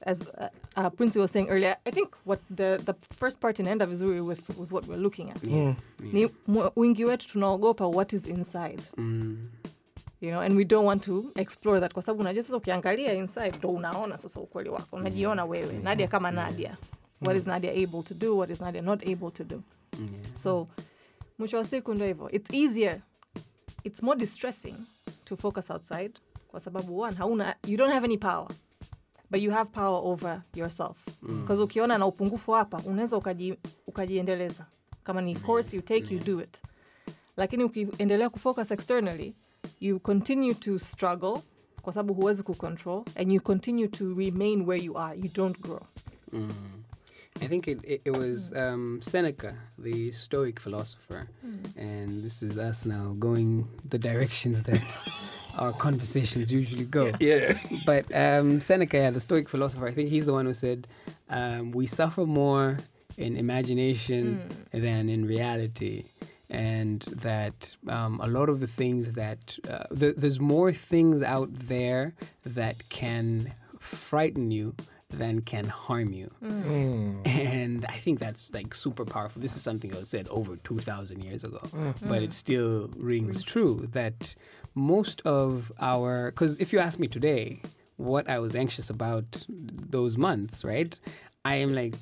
As 0.06 0.19
uh, 0.21 0.47
uh, 0.75 0.89
Prince 0.89 1.15
was 1.19 1.32
saying 1.32 1.47
earlier, 1.49 1.77
I 1.86 1.91
think 1.91 2.10
what 2.25 2.39
the, 2.49 2.77
the 2.86 2.93
first 3.15 3.39
part 3.39 3.58
inaenda 3.60 3.86
vizuri 3.86 4.19
with, 4.21 4.49
with 4.60 4.69
what 4.71 4.86
we're 4.88 4.97
looking 5.01 5.29
at. 5.32 5.43
Ni 5.43 6.27
mw- 6.47 6.71
wingi 6.75 7.06
wetu 7.06 7.27
tunaogopa 7.27 7.88
what 7.88 8.13
is 8.13 8.25
inside. 8.25 8.82
Mm. 8.97 9.38
You 10.23 10.29
know 10.31 10.41
and 10.41 10.55
we 10.55 10.63
don't 10.65 10.86
want 10.86 11.03
to 11.03 11.31
explore 11.36 11.79
that 11.79 11.93
kwa 11.93 12.01
sababu 12.03 12.21
unajua 12.21 12.43
sasa 12.43 12.57
ukiangalia 12.57 13.13
inside 13.13 13.57
ndo 13.57 13.69
unaona 13.69 14.17
sasa 14.17 14.39
ukweli 14.39 14.69
wako. 14.69 14.95
Unajiona 14.95 15.45
wewe. 15.45 15.73
Nadia 15.73 16.07
kama 16.07 16.31
nadia. 16.31 16.77
What 17.21 17.38
is 17.38 17.47
nadia 17.47 17.71
able 17.71 18.03
to 18.03 18.13
do? 18.13 18.38
What 18.38 18.49
is 18.49 18.62
nadia 18.62 18.81
not 18.81 19.03
able 19.07 19.31
to 19.31 19.43
do? 19.43 19.62
So 20.33 20.67
mwisho 21.39 21.57
wa 21.57 21.65
siku 21.65 21.93
ndo 21.93 22.05
hivyo. 22.05 22.29
It's 22.31 22.53
easier 22.53 23.01
it's 23.83 24.03
more 24.03 24.19
distressing 24.19 24.75
to 25.25 25.38
focus 25.38 25.69
outside 25.71 26.12
kwa 26.47 26.59
sababu 26.59 26.99
one 26.99 27.15
hauna 27.17 27.55
you 27.67 27.77
don't 27.77 27.93
have 27.93 28.05
any 28.05 28.17
power 28.17 28.47
but 29.31 29.41
you 29.41 29.51
have 29.51 29.69
power 29.69 30.01
over 30.05 30.41
yourself. 30.55 30.97
Because 31.21 31.62
ukiona 31.62 31.97
na 31.97 32.05
upungufu 32.05 32.51
hapa 32.51 32.81
unaweza 32.86 33.17
ukaji, 33.17 33.55
ukajiendeleza. 33.88 34.65
Kama 35.03 35.21
ni 35.21 35.36
course 35.36 35.73
you 35.73 35.81
take 35.81 36.13
you 36.13 36.19
do 36.19 36.41
it. 36.41 36.57
Lakini 37.38 37.63
ukiendelea 37.63 38.29
kufocus 38.29 38.71
externally 38.71 39.33
you 39.80 39.99
continue 39.99 40.54
to 40.54 40.80
struggle 40.80 41.41
kwa 41.82 41.93
sababu 41.93 42.13
huwezi 42.13 42.43
kucontrol 42.43 43.04
and 43.15 43.32
you 43.32 43.41
continue 43.41 43.88
to 43.88 44.13
remain 44.13 44.62
where 44.62 44.86
you 44.86 44.97
are 44.97 45.19
you 45.19 45.30
don't 45.34 45.60
grow 45.60 45.82
I 47.41 47.47
think 47.47 47.67
it, 47.67 47.80
it, 47.84 48.02
it 48.06 48.17
was 48.17 48.54
um, 48.54 48.99
Seneca, 49.02 49.56
the 49.78 50.12
Stoic 50.12 50.60
philosopher, 50.60 51.28
and 51.76 52.23
this 52.23 52.43
is 52.43 52.58
us 52.58 52.86
now 52.86 53.15
going 53.19 53.67
the 53.89 53.97
directions 53.97 54.63
that 54.63 55.04
our 55.58 55.73
conversations 55.73 56.52
usually 56.52 56.86
go. 56.86 57.12
Yeah. 57.19 57.58
But 57.86 58.06
um, 58.15 58.62
Seneca, 58.62 58.97
yeah, 58.97 59.10
the 59.10 59.19
Stoic 59.19 59.49
philosopher, 59.49 59.88
I 59.88 59.91
think 59.91 60.10
he's 60.10 60.26
the 60.26 60.34
one 60.34 60.45
who 60.45 60.54
said, 60.54 60.88
um, 61.30 61.71
"We 61.71 61.88
suffer 61.88 62.26
more 62.26 62.78
in 63.17 63.36
imagination 63.36 64.47
than 64.71 65.10
in 65.10 65.26
reality." 65.26 66.06
And 66.49 67.01
that 67.27 67.75
um, 67.88 68.19
a 68.21 68.27
lot 68.27 68.49
of 68.49 68.60
the 68.60 68.67
things 68.67 69.13
that 69.13 69.58
uh, 69.69 69.86
th- 69.97 70.15
there's 70.17 70.39
more 70.39 70.71
things 70.73 71.23
out 71.23 71.49
there 71.51 72.13
that 72.45 72.89
can 72.89 73.53
frighten 73.79 74.51
you 74.51 74.75
than 75.10 75.41
can 75.41 75.65
harm 75.65 76.12
you. 76.13 76.29
And 77.25 77.86
I 77.88 77.97
think 77.97 78.19
that's 78.19 78.53
like 78.53 78.75
super 78.75 79.06
powerful. 79.06 79.41
This 79.41 79.56
is 79.56 79.62
something 79.62 79.89
that 79.91 79.99
was 79.99 80.10
said 80.10 80.27
over 80.29 80.56
2,000 80.58 81.23
years 81.23 81.43
ago, 81.43 81.62
but 82.01 82.21
it 82.21 82.34
still 82.34 82.89
rings 82.97 83.41
true 83.43 83.88
that 83.93 84.36
most 84.75 85.21
of 85.25 85.71
our, 85.79 86.32
because 86.32 86.58
if 86.60 86.73
you 86.73 86.79
ask 86.79 86.99
me 86.99 87.08
today 87.08 87.62
what 87.97 88.27
I 88.29 88.39
was 88.39 88.56
anxious 88.56 88.89
about 88.89 89.45
those 89.49 90.17
months, 90.17 90.63
right? 90.65 90.99
I 91.45 91.56
am 91.56 91.73
like, 91.73 91.93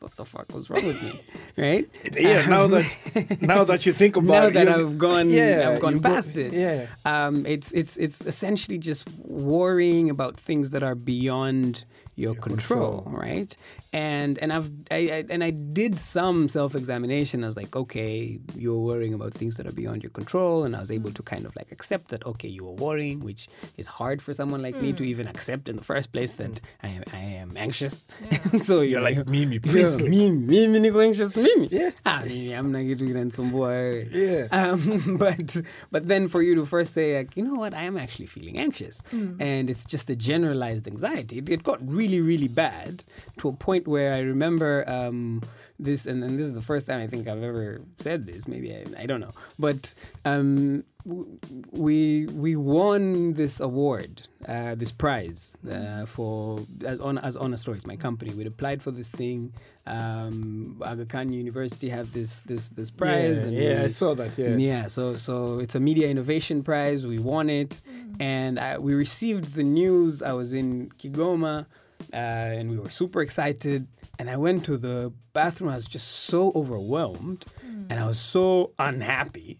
what 0.00 0.14
the 0.16 0.24
fuck 0.24 0.52
was 0.52 0.68
wrong 0.68 0.84
with 0.86 1.02
me, 1.02 1.22
right? 1.56 1.88
Yeah. 2.12 2.46
Now 2.46 2.66
that 2.68 3.40
now 3.40 3.64
that 3.64 3.86
you 3.86 3.92
think 3.94 4.16
about 4.16 4.50
it. 4.50 4.54
now 4.54 4.60
it, 4.60 4.64
that 4.66 4.68
I've 4.68 4.98
gone, 4.98 5.30
Yeah, 5.30 5.70
I've 5.72 5.80
gone 5.80 5.94
you 5.94 6.00
go- 6.00 6.08
past 6.10 6.36
it. 6.36 6.52
yeah. 6.52 6.86
um, 7.06 7.46
it's 7.46 7.72
it's 7.72 7.96
it's 7.96 8.20
essentially 8.26 8.78
just 8.78 9.08
worrying 9.24 10.10
about 10.10 10.38
things 10.38 10.70
that 10.70 10.82
are 10.82 10.94
beyond 10.94 11.84
your, 12.18 12.34
control, 12.34 13.02
control. 13.02 13.20
right? 13.26 13.56
And 13.92 14.38
and 14.42 14.52
I've 14.52 14.70
I, 14.90 14.96
I 14.96 15.24
and 15.34 15.42
I 15.42 15.50
did 15.50 15.98
some 15.98 16.48
self 16.48 16.74
examination. 16.74 17.42
I 17.42 17.46
was 17.46 17.56
like, 17.56 17.74
okay, 17.82 18.38
you're 18.54 18.82
worrying 18.90 19.14
about 19.14 19.32
things 19.34 19.56
that 19.56 19.66
are 19.66 19.72
beyond 19.72 20.02
your 20.02 20.10
control, 20.10 20.64
and 20.64 20.76
I 20.76 20.80
was 20.80 20.90
able 20.90 21.10
to 21.12 21.22
kind 21.22 21.46
of 21.46 21.56
like 21.56 21.72
accept 21.72 22.08
that. 22.08 22.26
Okay, 22.26 22.48
you 22.48 22.64
were 22.66 22.76
worrying, 22.86 23.20
which 23.20 23.48
is 23.78 23.86
hard 23.86 24.20
for 24.20 24.34
someone 24.34 24.60
like 24.60 24.76
me 24.82 24.92
to 24.92 25.04
even 25.04 25.26
accept 25.26 25.68
in 25.70 25.76
the 25.76 25.84
first 25.92 26.12
place 26.12 26.32
that 26.32 26.60
I 26.82 26.88
am 26.88 27.02
I 27.14 27.18
am 27.42 27.56
anxious. 27.56 28.04
so 28.62 28.80
You're 28.82 29.00
like 29.00 29.26
Mimi 29.28 29.54
yeah, 29.64 29.72
Princely. 29.72 30.08
mimi 30.10 30.36
mimi 30.68 30.78
niko 30.90 31.00
anxious 31.02 31.34
mimi 31.36 31.68
Yeah. 31.70 31.90
ah 32.04 32.20
mimi 32.26 32.48
hamna 32.52 32.84
kitu 32.84 33.04
kinanisumbua 33.06 33.68
wewe 33.68 34.08
Yeah. 34.12 34.48
um, 34.72 35.16
but 35.24 35.56
but 35.90 36.06
then 36.08 36.28
for 36.28 36.42
you 36.42 36.54
to 36.54 36.66
first 36.66 36.92
say 36.94 37.18
like 37.18 37.36
you 37.40 37.44
know 37.46 37.54
what 37.60 37.74
I 37.74 37.86
am 37.86 37.96
actually 37.96 38.26
feeling 38.26 38.58
anxious 38.58 39.00
and 39.40 39.70
it's 39.70 39.84
just 39.92 40.10
a 40.10 40.16
generalized 40.16 40.86
anxiety 40.88 41.38
it, 41.38 41.48
it 41.48 41.62
got 41.62 41.78
really 41.96 42.07
really 42.08 42.20
really 42.32 42.48
bad 42.48 43.04
to 43.38 43.48
a 43.48 43.52
point 43.52 43.86
where 43.94 44.12
I 44.14 44.20
remember 44.20 44.70
um, 44.88 45.42
this 45.78 46.06
and, 46.06 46.24
and 46.24 46.38
this 46.38 46.46
is 46.46 46.54
the 46.54 46.62
first 46.72 46.86
time 46.88 47.00
I 47.00 47.06
think 47.06 47.28
I've 47.28 47.42
ever 47.42 47.80
said 48.00 48.26
this 48.26 48.48
maybe 48.48 48.68
I, 48.74 49.02
I 49.02 49.06
don't 49.06 49.20
know 49.20 49.32
but 49.58 49.94
um, 50.24 50.84
w- 51.06 51.38
we 51.70 52.26
we 52.44 52.56
won 52.56 53.34
this 53.34 53.60
award, 53.60 54.12
uh, 54.46 54.74
this 54.82 54.92
prize 54.92 55.40
uh, 55.70 56.04
for 56.06 56.58
as 56.84 56.98
on 57.00 57.18
as 57.28 57.36
Honor 57.36 57.56
Stories, 57.56 57.86
my 57.86 57.96
company. 57.96 58.30
We'd 58.34 58.46
applied 58.56 58.82
for 58.82 58.90
this 58.98 59.08
thing. 59.20 59.52
Um, 59.86 60.80
Aga 60.84 61.06
Khan 61.06 61.32
University 61.32 61.88
have 61.88 62.12
this 62.12 62.40
this 62.50 62.68
this 62.78 62.90
prize, 62.90 63.38
yeah, 63.42 63.48
and 63.48 63.56
yeah, 63.56 63.78
we- 63.80 63.86
I 63.86 63.88
saw 64.02 64.14
that. 64.20 64.32
Yeah. 64.36 64.56
yeah, 64.56 64.86
so 64.86 65.14
so 65.16 65.34
it's 65.60 65.74
a 65.74 65.80
media 65.80 66.06
innovation 66.08 66.62
prize. 66.62 67.06
We 67.06 67.18
won 67.18 67.48
it, 67.62 67.80
and 68.20 68.58
I, 68.58 68.78
we 68.78 68.92
received 68.94 69.54
the 69.54 69.64
news. 69.64 70.22
I 70.22 70.32
was 70.40 70.52
in 70.52 70.90
Kigoma, 71.00 71.66
uh, 72.12 72.16
and 72.16 72.70
we 72.70 72.78
were 72.78 72.90
super 72.90 73.20
excited. 73.20 73.86
And 74.18 74.28
I 74.28 74.36
went 74.36 74.64
to 74.64 74.76
the 74.76 75.12
bathroom. 75.32 75.70
I 75.70 75.74
was 75.76 75.86
just 75.86 76.08
so 76.08 76.50
overwhelmed, 76.54 77.44
and 77.88 78.00
I 78.00 78.06
was 78.06 78.18
so 78.18 78.72
unhappy 78.78 79.58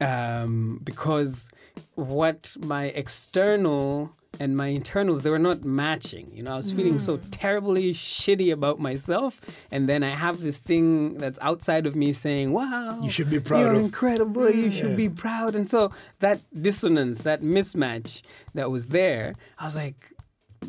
um, 0.00 0.80
because 0.84 1.48
what 1.94 2.56
my 2.60 2.84
external 2.86 4.12
and 4.38 4.54
my 4.54 4.66
internals 4.66 5.22
they 5.22 5.30
were 5.30 5.38
not 5.38 5.64
matching 5.64 6.30
you 6.34 6.42
know 6.42 6.52
i 6.52 6.56
was 6.56 6.70
feeling 6.70 6.98
so 6.98 7.16
terribly 7.30 7.90
shitty 7.90 8.52
about 8.52 8.78
myself 8.78 9.40
and 9.70 9.88
then 9.88 10.02
i 10.02 10.10
have 10.10 10.42
this 10.42 10.58
thing 10.58 11.16
that's 11.16 11.38
outside 11.40 11.86
of 11.86 11.96
me 11.96 12.12
saying 12.12 12.52
wow 12.52 13.00
You 13.02 13.08
should 13.08 13.30
be 13.30 13.40
proud 13.40 13.60
you're 13.60 13.72
of- 13.72 13.80
incredible 13.80 14.50
you 14.50 14.70
should 14.70 14.90
Yeah. 14.90 14.96
be 14.96 15.08
proud 15.08 15.54
and 15.54 15.66
so 15.70 15.90
that 16.20 16.40
dissonance 16.52 17.22
that 17.22 17.40
mismatch 17.42 18.20
that 18.52 18.70
was 18.70 18.88
there 18.88 19.36
i 19.58 19.64
was 19.64 19.74
like 19.76 20.12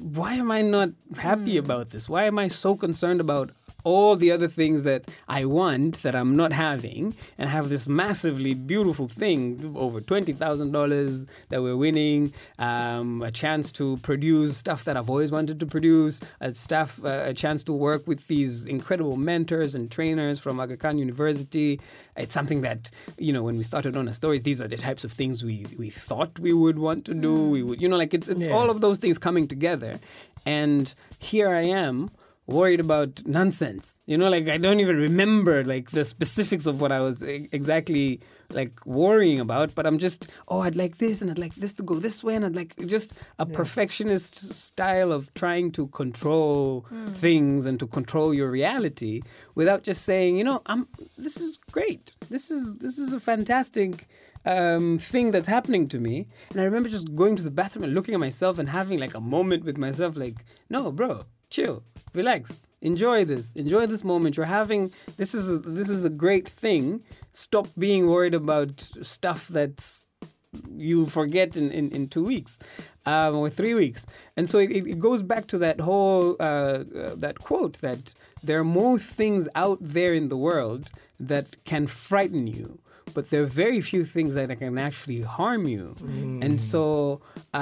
why 0.02 0.34
am 0.34 0.52
i 0.52 0.62
not 0.62 0.90
happy 1.18 1.58
hmm. 1.58 1.66
about 1.66 1.90
this? 1.92 2.10
Why 2.10 2.26
am 2.26 2.40
i 2.40 2.48
so 2.48 2.76
concerned 2.76 3.22
about 3.22 3.52
all 3.92 4.14
the 4.24 4.30
other 4.36 4.50
things 4.62 4.80
that 4.90 5.02
I 5.40 5.42
want 5.60 5.94
that 6.06 6.16
I'm 6.20 6.34
not 6.44 6.52
having, 6.68 7.04
and 7.40 7.46
have 7.58 7.66
this 7.74 7.86
massively 8.04 8.54
beautiful 8.74 9.08
thing 9.22 9.42
over 9.86 9.98
twenty 10.12 10.34
thousand 10.44 10.70
dollars 10.78 11.12
that 11.50 11.60
we're 11.66 11.80
winning, 11.88 12.22
um, 12.70 13.10
a 13.22 13.32
chance 13.44 13.66
to 13.80 13.86
produce 14.10 14.52
stuff 14.66 14.82
that 14.88 14.96
I've 14.98 15.10
always 15.16 15.32
wanted 15.38 15.58
to 15.64 15.66
produce, 15.76 16.16
a 16.48 16.50
staff, 16.66 16.90
uh, 17.04 17.32
a 17.32 17.34
chance 17.44 17.60
to 17.70 17.74
work 17.90 18.02
with 18.12 18.22
these 18.34 18.54
incredible 18.78 19.16
mentors 19.32 19.72
and 19.78 19.86
trainers 19.98 20.38
from 20.44 20.60
Aga 20.64 20.78
Khan 20.84 20.96
University. 21.08 21.72
It's 22.24 22.34
something 22.40 22.62
that 22.68 22.82
you 23.28 23.32
know 23.36 23.44
when 23.48 23.56
we 23.62 23.64
started 23.74 23.94
on 23.96 24.06
a 24.08 24.14
stories, 24.22 24.42
these 24.50 24.60
are 24.64 24.68
the 24.76 24.82
types 24.90 25.04
of 25.08 25.12
things 25.20 25.36
we 25.50 25.58
we 25.82 25.90
thought 26.08 26.32
we 26.48 26.54
would 26.64 26.78
want 26.88 27.02
to 27.10 27.14
do. 27.28 27.34
We 27.56 27.62
would, 27.68 27.80
you 27.82 27.88
know, 27.92 28.00
like 28.04 28.14
it's 28.18 28.28
it's 28.34 28.46
Yeah. 28.46 28.56
all 28.58 28.70
of 28.74 28.78
those 28.86 28.98
things 29.04 29.18
coming 29.28 29.46
together, 29.56 29.94
and 30.46 30.84
here 31.30 31.50
I 31.64 31.66
am 31.86 31.96
worried 32.48 32.80
about 32.80 33.22
nonsense. 33.26 33.96
You 34.06 34.18
know, 34.18 34.30
like 34.30 34.48
I 34.48 34.58
don't 34.58 34.80
even 34.80 34.96
remember 34.96 35.64
like 35.64 35.92
the 35.92 36.04
specifics 36.04 36.66
of 36.66 36.82
what 36.82 36.92
I 36.92 37.00
was 37.00 37.22
e- 37.24 37.50
exactly 37.52 38.22
like 38.52 38.86
worrying 38.86 39.42
about, 39.42 39.76
but 39.76 39.86
I'm 39.86 39.98
just, 39.98 40.30
oh, 40.48 40.62
I'd 40.62 40.78
like 40.78 40.98
this 40.98 41.22
and 41.22 41.30
I'd 41.30 41.38
like 41.38 41.56
this 41.56 41.74
to 41.74 41.84
go 41.84 41.96
this 41.96 42.24
way 42.24 42.36
and 42.36 42.46
I'd 42.46 42.56
like 42.56 42.76
just 42.86 43.14
a 43.38 43.46
perfectionist 43.46 44.36
style 44.54 45.12
of 45.12 45.34
trying 45.34 45.72
to 45.74 45.88
control 45.88 46.86
things 47.10 47.66
and 47.66 47.78
to 47.80 47.88
control 47.88 48.34
your 48.34 48.50
reality 48.50 49.22
without 49.56 49.84
just 49.84 50.04
saying, 50.04 50.38
you 50.38 50.46
know, 50.46 50.62
I'm 50.66 50.88
this 51.18 51.38
is 51.38 51.58
great. 51.72 52.16
This 52.30 52.50
is 52.50 52.78
this 52.78 52.98
is 52.98 53.12
a 53.12 53.20
fantastic 53.20 54.08
um, 54.46 54.98
thing 54.98 55.32
that's 55.32 55.48
happening 55.48 55.90
to 55.90 56.00
me. 56.00 56.28
And 56.52 56.62
I 56.62 56.64
remember 56.64 56.88
just 56.88 57.14
going 57.16 57.36
to 57.36 57.44
the 57.44 57.52
bathroom 57.52 57.84
and 57.84 57.94
looking 57.94 58.14
at 58.14 58.20
myself 58.22 58.58
and 58.58 58.70
having 58.70 58.98
like 58.98 59.14
a 59.14 59.20
moment 59.20 59.66
with 59.66 59.78
myself, 59.78 60.16
like, 60.16 60.38
no, 60.70 60.90
bro, 60.92 61.26
chill, 61.50 61.84
relax, 62.14 62.52
enjoy 62.82 63.26
this, 63.26 63.54
enjoy 63.54 63.86
this 63.86 64.04
moment. 64.04 64.38
You're 64.38 64.46
having 64.46 64.92
this 65.18 65.34
is 65.34 65.50
a, 65.50 65.60
this 65.60 65.90
is 65.90 66.06
a 66.06 66.10
great 66.10 66.48
thing. 66.48 67.04
Stop 67.32 67.68
being 67.78 68.08
worried 68.08 68.34
about 68.34 68.90
stuff 69.02 69.48
that's 69.48 70.08
you'll 70.76 71.08
forget 71.08 71.58
in, 71.58 71.72
in, 71.72 71.92
in 71.92 72.08
two 72.08 72.24
weeks 72.24 72.58
um, 73.06 73.36
or 73.36 73.50
three 73.50 73.74
weeks. 73.74 74.06
And 74.36 74.50
so 74.50 74.60
it, 74.60 74.72
it 74.72 75.00
goes 75.00 75.22
back 75.22 75.48
to 75.48 75.58
that 75.60 75.82
whole 75.82 76.36
uh, 76.40 76.44
uh, 76.44 77.16
that 77.16 77.40
quote 77.40 77.80
that 77.82 78.14
there 78.44 78.60
are 78.60 78.64
more 78.64 79.00
things 79.00 79.48
out 79.56 79.80
there 79.82 80.14
in 80.14 80.30
the 80.30 80.38
world 80.38 80.90
that 81.20 81.64
can 81.66 81.88
frighten 81.88 82.48
you. 82.48 82.80
But 83.18 83.32
there 83.32 83.42
are 83.42 83.54
very 83.66 83.82
few 83.82 84.06
things 84.06 84.36
that 84.36 84.48
can 84.60 84.78
actually 84.78 85.22
harm 85.22 85.64
you, 85.68 85.96
and 86.46 86.62
so 86.62 86.84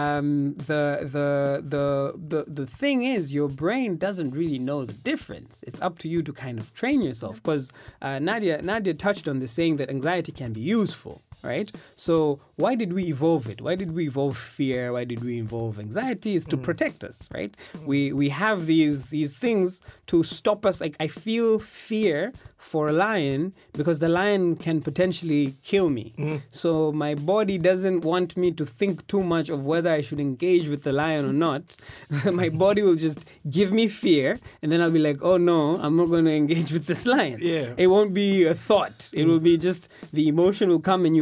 um, 0.02 0.56
the, 0.70 0.84
the 1.16 1.30
the 1.74 1.86
the 2.32 2.40
the 2.60 2.68
thing 2.68 2.98
is, 3.16 3.32
your 3.32 3.48
brain 3.64 3.96
doesn't 4.06 4.32
really 4.42 4.60
know 4.60 4.80
the 4.84 4.98
difference. 5.12 5.64
It's 5.68 5.82
up 5.88 5.98
to 6.00 6.08
you 6.14 6.20
to 6.24 6.34
kind 6.34 6.60
of 6.60 6.74
train 6.74 7.00
yourself. 7.08 7.36
Because 7.42 7.64
uh, 8.02 8.20
Nadia 8.20 8.62
Nadia 8.62 8.94
touched 9.06 9.30
on 9.32 9.40
this, 9.40 9.52
saying 9.60 9.78
that 9.78 9.90
anxiety 9.90 10.34
can 10.42 10.52
be 10.52 10.60
useful 10.60 11.22
right? 11.46 11.72
So 11.96 12.40
why 12.56 12.76
did 12.76 12.94
we 12.94 13.06
evolve 13.06 13.50
it? 13.50 13.62
Why 13.62 13.76
did 13.76 13.94
we 13.94 14.08
evolve 14.08 14.38
fear? 14.38 14.94
Why 14.94 15.04
did 15.06 15.24
we 15.24 15.40
evolve 15.40 15.80
anxiety? 15.80 16.36
Is 16.36 16.46
to 16.46 16.58
mm. 16.58 16.64
protect 16.64 17.04
us, 17.04 17.28
right? 17.34 17.56
Mm. 17.78 17.86
We 17.86 18.14
we 18.14 18.30
have 18.30 18.66
these 18.66 19.06
these 19.06 19.34
things 19.34 19.82
to 20.08 20.24
stop 20.24 20.66
us. 20.66 20.82
Like 20.82 20.96
I 21.00 21.08
feel 21.08 21.60
fear 21.60 22.34
for 22.66 22.88
a 22.88 22.94
lion 22.94 23.54
because 23.74 24.00
the 24.00 24.10
lion 24.10 24.56
can 24.56 24.82
potentially 24.82 25.56
kill 25.62 25.90
me. 25.90 26.14
Mm. 26.18 26.42
So 26.50 26.92
my 26.92 27.14
body 27.14 27.58
doesn't 27.60 28.02
want 28.02 28.36
me 28.36 28.52
to 28.54 28.66
think 28.66 29.06
too 29.08 29.22
much 29.22 29.50
of 29.50 29.66
whether 29.66 29.92
I 29.92 30.02
should 30.02 30.20
engage 30.20 30.68
with 30.68 30.84
the 30.84 30.92
lion 30.92 31.26
or 31.26 31.34
not. 31.34 31.76
my 32.32 32.50
body 32.50 32.82
will 32.82 32.96
just 32.96 33.20
give 33.50 33.72
me 33.72 33.88
fear, 33.88 34.40
and 34.62 34.72
then 34.72 34.82
I'll 34.82 34.92
be 34.92 35.00
like, 35.00 35.20
oh 35.22 35.38
no, 35.38 35.80
I'm 35.80 35.96
not 35.96 36.08
going 36.08 36.26
to 36.32 36.34
engage 36.34 36.72
with 36.72 36.88
this 36.88 37.06
lion. 37.06 37.40
Yeah. 37.42 37.74
It 37.78 37.88
won't 37.88 38.14
be 38.14 38.46
a 38.46 38.56
thought. 38.56 39.10
It 39.14 39.26
will 39.26 39.40
be 39.40 39.58
just 39.58 39.88
the 40.12 40.28
emotion 40.28 40.70
will 40.70 40.80
come 40.80 41.06
and 41.06 41.16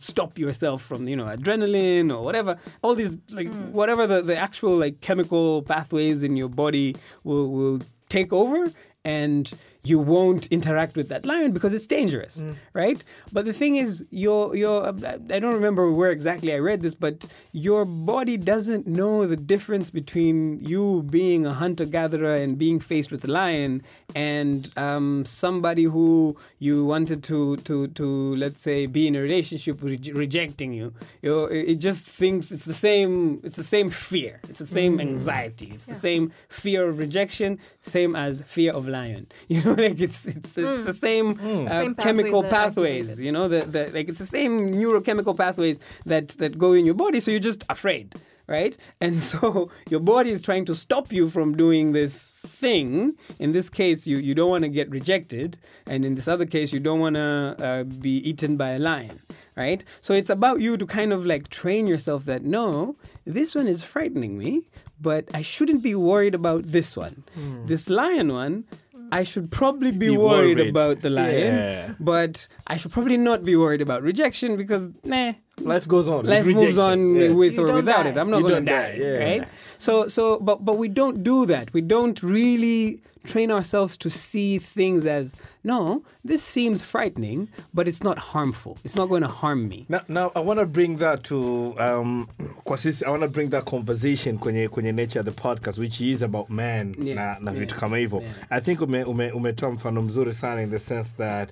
stop 0.00 0.38
yourself 0.38 0.82
from, 0.82 1.08
you 1.08 1.16
know, 1.16 1.24
adrenaline 1.24 2.08
or 2.14 2.22
whatever. 2.22 2.58
All 2.82 2.94
these 2.94 3.10
like 3.30 3.48
mm. 3.48 3.70
whatever 3.70 4.06
the, 4.06 4.22
the 4.22 4.36
actual 4.36 4.76
like 4.76 5.00
chemical 5.00 5.62
pathways 5.62 6.22
in 6.22 6.36
your 6.36 6.48
body 6.48 6.96
will 7.24 7.48
will 7.50 7.80
take 8.08 8.32
over 8.32 8.72
and 9.04 9.52
you 9.82 9.98
won't 9.98 10.46
interact 10.48 10.96
with 10.96 11.08
that 11.08 11.24
lion 11.24 11.52
because 11.52 11.72
it's 11.72 11.86
dangerous, 11.86 12.38
mm. 12.38 12.54
right? 12.74 13.02
But 13.32 13.44
the 13.44 13.52
thing 13.52 13.76
is, 13.76 14.04
your 14.10 14.54
your 14.54 14.88
uh, 14.88 15.18
I 15.30 15.38
don't 15.38 15.54
remember 15.54 15.90
where 15.90 16.10
exactly 16.10 16.52
I 16.52 16.58
read 16.58 16.82
this, 16.82 16.94
but 16.94 17.26
your 17.52 17.84
body 17.84 18.36
doesn't 18.36 18.86
know 18.86 19.26
the 19.26 19.36
difference 19.36 19.90
between 19.90 20.60
you 20.60 21.04
being 21.08 21.46
a 21.46 21.54
hunter 21.54 21.86
gatherer 21.86 22.34
and 22.34 22.58
being 22.58 22.80
faced 22.80 23.10
with 23.10 23.24
a 23.24 23.28
lion 23.28 23.82
and 24.14 24.70
um, 24.76 25.24
somebody 25.24 25.84
who 25.84 26.36
you 26.58 26.84
wanted 26.84 27.22
to 27.24 27.56
to 27.58 27.88
to 27.88 28.36
let's 28.36 28.60
say 28.60 28.86
be 28.86 29.06
in 29.06 29.14
a 29.16 29.20
relationship 29.20 29.82
re- 29.82 30.12
rejecting 30.12 30.72
you. 30.72 30.92
You 31.22 31.44
it 31.46 31.76
just 31.76 32.04
thinks 32.04 32.50
it's 32.52 32.64
the 32.64 32.74
same. 32.74 33.40
It's 33.42 33.56
the 33.56 33.64
same 33.64 33.90
fear. 33.90 34.40
It's 34.48 34.58
the 34.58 34.66
same 34.66 34.98
mm. 34.98 35.02
anxiety. 35.02 35.70
It's 35.74 35.86
the 35.86 35.94
same 35.94 36.32
fear 36.48 36.88
of 36.88 36.98
rejection, 36.98 37.58
same 37.80 38.14
as 38.14 38.42
fear 38.46 38.72
of 38.72 38.86
lion. 38.86 39.26
You 39.50 39.62
know, 39.64 39.69
like 39.76 40.00
it's 40.00 40.24
it's, 40.26 40.56
it's 40.56 40.82
the 40.82 40.92
same, 40.92 41.38
uh, 41.68 41.80
Same 41.82 41.94
chemical 41.94 42.42
pathways 42.42 42.50
that 42.50 42.50
pathways. 42.50 43.04
activated. 43.10 43.24
You 43.24 43.32
know, 43.32 43.48
the, 43.48 43.60
the 43.62 43.90
like 43.92 44.08
it's 44.08 44.18
the 44.18 44.26
same 44.26 44.70
neurochemical 44.74 45.36
pathways 45.36 45.80
that 46.06 46.28
that 46.38 46.58
go 46.58 46.72
in 46.72 46.84
your 46.86 46.94
body. 46.94 47.20
So 47.20 47.30
you're 47.30 47.40
just 47.40 47.64
afraid. 47.68 48.14
Right? 48.46 48.76
And 49.00 49.16
so 49.30 49.70
your 49.88 50.00
body 50.00 50.30
is 50.32 50.42
trying 50.42 50.64
to 50.64 50.74
stop 50.74 51.12
you 51.12 51.30
from 51.30 51.56
doing 51.56 51.92
this 51.92 52.32
thing. 52.44 53.14
In 53.38 53.52
this 53.52 53.70
case, 53.70 54.08
you, 54.08 54.16
you 54.16 54.34
don't 54.34 54.50
want 54.50 54.64
to 54.64 54.68
get 54.68 54.90
rejected. 54.90 55.56
And 55.86 56.04
in 56.04 56.16
this 56.16 56.26
other 56.26 56.46
case, 56.46 56.72
you 56.72 56.80
don't 56.80 56.98
want 56.98 57.14
to 57.14 57.54
uh, 57.64 57.84
be 57.84 58.16
eaten 58.28 58.56
by 58.56 58.70
a 58.70 58.78
lion. 58.80 59.20
Right? 59.56 59.84
So 60.00 60.14
it's 60.14 60.30
about 60.30 60.60
you 60.60 60.76
to 60.78 60.84
kind 60.84 61.12
of 61.12 61.24
like 61.24 61.48
train 61.48 61.86
yourself 61.86 62.24
that 62.24 62.42
no, 62.42 62.96
this 63.24 63.54
one 63.54 63.68
is 63.68 63.82
frightening 63.82 64.36
me, 64.36 64.62
but 65.00 65.28
I 65.32 65.42
shouldn't 65.42 65.82
be 65.84 65.94
worried 65.94 66.34
about 66.34 66.64
this 66.72 66.96
one. 66.96 67.22
This 67.66 67.88
lion 67.88 68.32
one, 68.32 68.64
I 69.12 69.22
should 69.24 69.50
probably 69.50 69.90
be, 69.90 70.08
Be 70.08 70.16
worried, 70.16 70.58
worried. 70.58 70.70
about 70.70 71.00
the 71.00 71.10
lion, 71.10 71.54
Yeah. 71.54 71.94
but 71.98 72.46
I 72.66 72.76
should 72.76 72.92
probably 72.92 73.16
not 73.16 73.44
be 73.44 73.56
worried 73.56 73.80
about 73.82 74.02
rejection 74.02 74.56
because, 74.56 74.82
nah, 75.04 75.32
Life 75.60 75.86
goes 75.88 76.08
on. 76.08 76.24
life 76.26 76.46
With 76.46 76.56
moves 76.56 76.78
on. 76.78 77.14
Yeah. 77.16 77.32
with 77.32 77.54
You 77.54 77.66
or 77.68 77.72
without 77.74 78.04
die. 78.04 78.10
it. 78.10 78.16
I'm 78.18 78.30
not 78.30 78.38
You 78.38 78.48
going 78.48 78.64
to 78.64 78.70
don't 78.70 78.80
die, 78.82 78.92
die, 78.98 79.04
yeah. 79.04 79.18
right? 79.18 79.48
So, 79.78 80.06
so, 80.08 80.38
but 80.40 80.64
but 80.64 80.78
we 80.78 80.88
don't 80.88 81.22
do 81.22 81.44
that. 81.46 81.72
We 81.72 81.80
don't 81.82 82.22
really 82.22 83.02
train 83.24 83.50
ourselves 83.50 83.96
to 83.98 84.08
see 84.10 84.58
things 84.58 85.06
as 85.06 85.36
no. 85.64 86.02
This 86.24 86.42
seems 86.42 86.80
frightening, 86.82 87.48
but 87.74 87.86
it's 87.88 88.02
not 88.02 88.18
harmful. 88.18 88.78
It's 88.84 88.96
not 88.96 89.08
going 89.08 89.22
to 89.22 89.28
harm 89.28 89.68
me. 89.68 89.86
Now, 89.88 90.00
now 90.08 90.32
I 90.34 90.40
want 90.40 90.60
to 90.60 90.66
bring 90.66 90.96
that 90.98 91.22
to 91.24 91.74
um, 91.78 92.28
I 92.66 93.10
want 93.10 93.22
to 93.22 93.28
bring 93.28 93.50
that 93.50 93.64
conversation 93.66 94.38
kwenye 94.38 94.68
kwenye 94.68 94.94
nature 94.94 95.20
of 95.20 95.24
the 95.26 95.32
podcast 95.32 95.78
which 95.78 96.00
is 96.00 96.22
about 96.22 96.50
man 96.50 96.94
Yeah, 96.98 97.14
na, 97.40 97.52
na 97.52 97.52
vitu 97.52 97.74
kama 97.74 97.96
hivyo. 97.96 98.22
I 98.50 98.60
think 98.60 98.80
ume, 98.80 99.04
ume, 99.04 99.30
umetoa 99.32 99.70
mfano 99.70 100.02
mzuri 100.02 100.34
sana 100.34 100.62
in 100.62 100.70
the 100.70 100.78
sense 100.78 101.14
that 101.18 101.50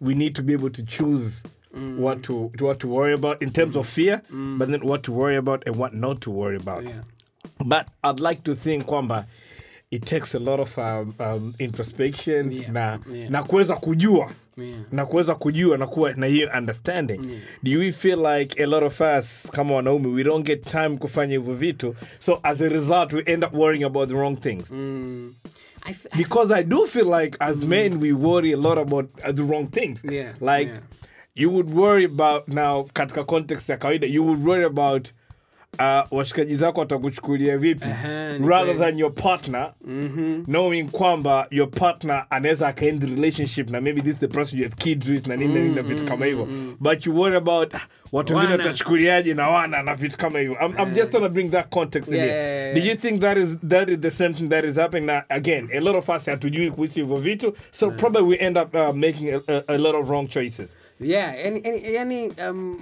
we 0.00 0.14
need 0.14 0.34
to 0.34 0.42
be 0.42 0.52
able 0.54 0.70
to 0.70 0.82
choose 0.82 1.42
Mm. 1.74 1.98
what 2.00 2.22
to, 2.22 2.50
to 2.56 2.64
what 2.64 2.78
to 2.78 2.88
worry 2.88 3.12
about 3.12 3.42
in 3.42 3.50
terms 3.52 3.76
of 3.76 3.86
fear, 3.86 4.22
but 4.56 4.70
then 4.70 4.80
what 4.82 5.02
to 5.02 5.12
worry 5.12 5.36
about 5.36 5.62
and 5.66 5.76
what 5.76 5.92
not 5.92 6.20
to 6.22 6.30
worry 6.30 6.56
about. 6.56 6.82
Yeah. 6.82 7.02
But 7.62 7.88
I'd 8.02 8.20
like 8.20 8.42
to 8.44 8.54
think 8.56 8.86
kwamba 8.86 9.26
it 9.90 10.04
takes 10.04 10.34
a 10.34 10.38
lot 10.38 10.60
of 10.62 10.78
um, 10.78 11.14
um, 11.18 11.54
introspection 11.58 12.52
Yeah, 12.52 12.68
na, 12.72 12.98
yeah. 13.14 13.30
na 13.30 13.42
kuweza 13.42 13.76
kujua 13.76 14.30
Yeah. 14.56 14.80
na 14.92 15.06
kuweza 15.06 15.34
kujua 15.34 15.76
na 15.78 15.86
kuwa 15.86 16.12
na 16.12 16.26
hiyo 16.26 16.50
understanding 16.58 17.20
do 17.62 17.78
we 17.78 17.92
feel 17.92 18.18
like 18.26 18.62
a 18.62 18.66
lot 18.66 18.86
of 18.86 19.00
us 19.00 19.48
kama 19.52 19.74
wanaume 19.74 20.08
we 20.08 20.24
don't 20.24 20.46
get 20.46 20.64
time 20.66 20.96
kufanya 20.96 21.32
hivyo 21.32 21.54
vitu 21.54 21.94
so 22.18 22.40
as 22.42 22.62
a 22.62 22.68
result 22.68 23.12
we 23.12 23.22
end 23.26 23.44
up 23.44 23.54
worrying 23.54 23.84
about 23.84 24.08
the 24.08 24.14
wrong 24.14 24.40
things 24.40 24.70
Mm. 24.70 25.34
I, 25.82 25.90
I 26.10 26.18
because 26.18 26.54
I 26.54 26.62
do 26.64 26.86
feel 26.86 27.06
like 27.20 27.36
as 27.40 27.56
men 27.64 28.00
we 28.00 28.12
worry 28.12 28.52
a 28.52 28.56
lot 28.56 28.78
about 28.80 29.10
uh, 29.24 29.32
the 29.34 29.42
wrong 29.42 29.70
things. 29.70 30.04
Yeah, 30.04 30.32
Like 30.40 30.68
yeah. 30.70 30.80
you 31.34 31.50
would 31.52 31.70
worry 31.74 32.04
about 32.04 32.48
now 32.48 32.84
katika 32.92 33.24
context 33.24 33.68
ya 33.68 33.76
kawaida 33.76 34.06
you 34.06 34.26
would 34.26 34.46
worry 34.46 34.64
about 34.64 35.08
uh, 35.78 36.12
washikaji 36.18 36.54
zako 36.56 36.80
watakuchukulia 36.80 37.58
vipi? 37.58 37.84
Uh-huh, 37.84 38.48
rather 38.48 38.78
than 38.78 38.98
your 38.98 39.14
partner 39.14 39.72
knowing 40.46 40.84
kwamba 40.84 41.46
your 41.50 41.70
partner 41.70 42.26
anaweza 42.30 42.68
akaend 42.68 43.02
relationship 43.02 43.70
na 43.70 43.80
maybe 43.80 44.00
this 44.02 44.12
is 44.12 44.18
the 44.18 44.28
person 44.28 44.58
you 44.58 44.64
have 44.64 44.76
kids 44.76 45.08
with 45.08 45.26
na 45.26 45.36
nini 45.36 45.54
mm-hmm. 45.54 45.74
na 45.74 45.82
vitu 45.82 46.04
kama 46.04 46.26
hivyo. 46.26 46.48
But 46.80 47.06
you 47.06 47.16
worry 47.20 47.36
about 47.36 47.74
ah, 47.74 47.80
watu 48.12 48.34
wengine 48.36 48.52
watachukuliaje 48.52 49.34
na 49.34 49.50
wana 49.50 49.82
na 49.82 49.94
vitu 49.94 50.16
kama 50.16 50.38
hivyo. 50.38 50.56
I'm, 50.66 50.74
I'm 50.78 50.94
just 50.94 51.12
gonna 51.12 51.28
bring 51.28 51.50
that 51.50 51.68
context 51.70 52.08
in 52.12 52.14
here. 52.16 52.26
yeah, 52.26 52.64
yeah, 52.64 52.74
do 52.74 52.80
you 52.80 52.96
think 52.96 53.20
that 53.20 53.36
is 53.38 53.56
that 53.68 53.88
is 53.88 53.98
the 54.00 54.10
same 54.10 54.34
thing 54.34 54.48
that 54.48 54.64
is 54.64 54.76
happening? 54.76 55.06
Na 55.06 55.22
again 55.28 55.68
a 55.72 55.80
lot 55.80 55.98
of 55.98 56.08
us 56.08 56.26
hatujui 56.26 56.70
kuhusu 56.70 57.00
hivyo 57.00 57.16
vitu 57.16 57.54
so 57.70 57.90
probably 57.90 58.22
we 58.22 58.36
end 58.36 58.58
up 58.58 58.74
uh, 58.74 58.94
making 58.94 59.28
a, 59.34 59.40
a, 59.48 59.62
a 59.66 59.78
lot 59.78 59.98
of 59.98 60.08
wrong 60.10 60.28
choices. 60.28 60.76
Yeah, 61.00 61.32
any, 61.46 61.60
any, 61.96 62.30
um, 62.40 62.80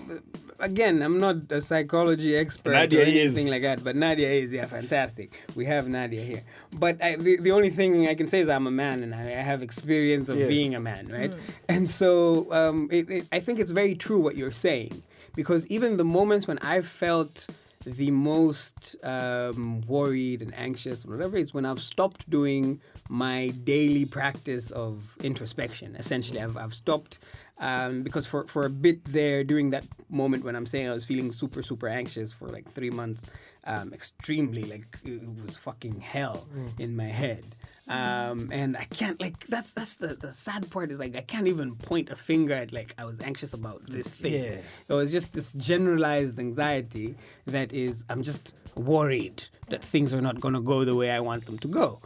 again, 0.59 1.03
I'm 1.03 1.19
not 1.19 1.37
a 1.51 1.61
psychology 1.61 2.37
expert 2.37 2.73
Nadia 2.73 3.01
or 3.01 3.03
anything 3.03 3.47
is. 3.47 3.51
like 3.51 3.63
that, 3.63 3.83
but 3.85 3.97
Nadia 3.97 4.29
is, 4.29 4.53
yeah, 4.53 4.67
fantastic. 4.67 5.43
We 5.55 5.65
have 5.67 5.89
Nadia 5.89 6.23
here. 6.23 6.43
But 6.79 7.03
I, 7.03 7.17
the, 7.17 7.37
the 7.37 7.51
only 7.53 7.71
thing 7.71 8.09
I 8.09 8.15
can 8.15 8.29
say 8.29 8.41
is 8.41 8.49
I'm 8.49 8.67
a 8.67 8.71
man 8.71 9.03
and 9.03 9.15
I, 9.15 9.23
I 9.23 9.43
have 9.43 9.63
experience 9.63 10.29
of 10.29 10.37
Yeah. 10.39 10.47
being 10.49 10.75
a 10.75 10.81
man, 10.81 11.09
right? 11.09 11.35
And 11.69 11.89
so 11.91 12.53
um, 12.53 12.89
it, 12.91 13.11
it, 13.11 13.29
I 13.33 13.41
think 13.41 13.59
it's 13.59 13.71
very 13.71 13.95
true 13.95 14.19
what 14.21 14.37
you're 14.37 14.51
saying 14.51 15.03
because 15.35 15.67
even 15.69 15.97
the 15.97 16.05
moments 16.05 16.47
when 16.47 16.59
I 16.59 16.81
felt 16.81 17.47
the 17.87 18.11
most 18.11 18.97
um, 19.05 19.81
worried 19.83 20.43
and 20.43 20.53
anxious, 20.55 21.05
whatever, 21.05 21.37
is 21.37 21.55
when 21.55 21.65
I've 21.65 21.81
stopped 21.81 22.29
doing 22.29 22.81
my 23.09 23.49
daily 23.65 24.05
practice 24.05 24.73
of 24.73 25.17
introspection. 25.23 25.95
Essentially, 25.95 26.41
I've, 26.41 26.57
I've 26.57 26.75
stopped 26.75 27.21
um, 27.59 28.03
because 28.03 28.27
for, 28.27 28.47
for 28.49 28.67
a 28.67 28.71
bit 28.71 29.05
there 29.05 29.45
during 29.45 29.71
that 29.71 29.85
moment 30.11 30.45
when 30.45 30.57
I'm 30.57 30.67
saying 30.67 30.89
I 30.89 30.93
was 30.93 31.05
feeling 31.05 31.31
super, 31.31 31.63
super 31.63 31.89
anxious 31.89 32.33
for 32.33 32.49
like 32.49 32.71
three 32.73 32.91
months, 32.91 33.25
um, 33.65 33.93
extremely, 33.95 34.65
like 34.65 34.99
it 35.05 35.23
was 35.41 35.57
fucking 35.57 36.01
hell 36.01 36.49
in 36.79 36.97
my 36.97 37.05
head. 37.05 37.45
Um, 37.89 38.51
and 38.53 38.77
I 38.77 38.85
can't 38.85 39.21
like 39.21 39.47
that's 39.47 39.73
that's 39.73 39.95
the, 39.95 40.17
the 40.17 40.33
sad 40.33 40.69
part 40.71 40.91
is 40.91 40.99
like 40.99 41.15
I 41.15 41.21
can't 41.21 41.47
even 41.47 41.77
point 41.77 42.11
a 42.11 42.17
finger 42.17 42.55
at 42.55 42.73
like 42.73 42.95
I 42.99 43.05
was 43.05 43.21
anxious 43.21 43.55
about 43.55 43.83
this 43.87 44.09
thing. 44.09 44.33
Yeah. 44.33 44.59
It 44.89 44.93
was 44.93 45.13
just 45.13 45.33
this 45.33 45.53
generalized 45.53 46.37
anxiety 46.39 47.15
that 47.47 47.73
is, 47.73 48.05
I'm 48.11 48.23
just 48.23 48.55
worried 48.75 49.45
that 49.69 49.85
things 49.85 50.13
are 50.13 50.21
not 50.21 50.41
going 50.41 50.55
to 50.55 50.61
go 50.61 50.85
the 50.85 50.97
way 50.97 51.11
I 51.11 51.21
want 51.21 51.47
them 51.47 51.59
to 51.61 51.69
go. 51.69 52.01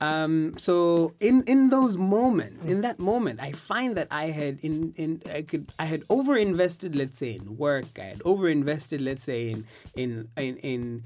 Um, 0.00 0.54
so 0.58 1.14
in 1.20 1.44
in 1.46 1.70
those 1.70 1.96
moments, 1.96 2.64
in 2.64 2.82
that 2.82 2.98
moment, 2.98 3.40
I 3.40 3.52
find 3.52 3.96
that 3.96 4.08
I 4.10 4.26
had 4.26 4.58
in 4.60 4.92
in 4.96 5.22
I 5.32 5.42
could 5.42 5.72
I 5.78 5.86
had 5.86 6.06
overinvested, 6.08 6.96
let's 6.96 7.18
say, 7.18 7.36
in 7.36 7.56
work. 7.56 7.98
I 7.98 8.04
had 8.04 8.18
overinvested, 8.20 9.02
let's 9.02 9.22
say, 9.22 9.50
in 9.50 9.66
in 9.94 10.28
in 10.36 10.56
in, 10.58 11.04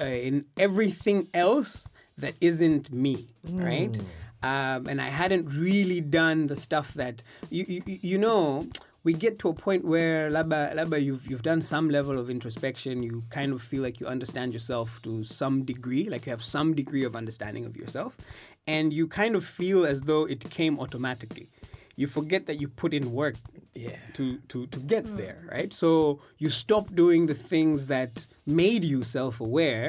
uh, 0.00 0.04
in 0.04 0.46
everything 0.56 1.28
else 1.32 1.86
that 2.20 2.34
isn't 2.40 2.92
me, 2.92 3.26
right? 3.44 3.98
Um, 4.42 4.86
and 4.86 5.00
I 5.02 5.10
hadn't 5.10 5.46
really 5.48 6.00
done 6.00 6.46
the 6.46 6.56
stuff 6.56 6.94
that 6.94 7.22
you 7.50 7.64
you, 7.68 7.82
you 7.86 8.18
know 8.18 8.66
we 9.02 9.12
get 9.14 9.38
to 9.38 9.48
a 9.48 9.54
point 9.54 9.84
where 9.84 10.30
laba, 10.30 10.74
laba 10.74 11.02
you've 11.02 11.26
you've 11.26 11.42
done 11.42 11.62
some 11.62 11.88
level 11.88 12.18
of 12.18 12.28
introspection. 12.28 13.02
You 13.02 13.22
kind 13.30 13.52
of 13.52 13.62
feel 13.62 13.82
like 13.82 13.98
you 14.00 14.06
understand 14.06 14.52
yourself 14.52 15.00
to 15.02 15.24
some 15.24 15.64
degree 15.64 16.04
like 16.04 16.26
you 16.26 16.30
have 16.30 16.42
some 16.42 16.74
degree 16.74 17.04
of 17.04 17.16
understanding 17.16 17.64
of 17.64 17.76
yourself. 17.76 18.16
And 18.66 18.92
you 18.92 19.08
kind 19.08 19.34
of 19.36 19.44
feel 19.44 19.86
as 19.86 20.02
though 20.02 20.26
it 20.26 20.48
came 20.50 20.78
automatically 20.78 21.48
you 22.00 22.06
forget 22.18 22.42
that 22.48 22.56
you 22.62 22.68
put 22.82 22.92
in 22.98 23.04
work 23.22 23.36
Yeah. 23.74 23.98
to 24.18 24.24
to 24.50 24.58
to 24.74 24.78
get 24.92 25.04
there 25.20 25.38
right? 25.54 25.70
So 25.82 25.90
you 26.42 26.48
stop 26.64 26.84
doing 27.02 27.20
the 27.32 27.38
things 27.52 27.78
that 27.94 28.12
made 28.62 28.82
you 28.92 29.00
self-aware 29.18 29.88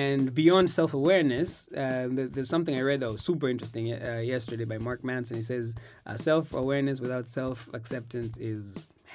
and 0.00 0.20
beyond 0.42 0.66
self-awareness 0.80 1.50
uh, 1.82 2.08
there's 2.34 2.50
something 2.56 2.74
i 2.80 2.82
read 2.90 3.00
that 3.02 3.10
was 3.16 3.22
super 3.30 3.48
interesting 3.54 3.84
uh, 3.92 4.20
yesterday 4.34 4.66
by 4.72 4.78
mark 4.88 5.00
manson. 5.10 5.34
He 5.42 5.46
says 5.52 5.66
uh, 6.08 6.16
self-awareness 6.30 6.96
without 7.06 7.26
self-acceptance 7.40 8.32
is 8.54 8.64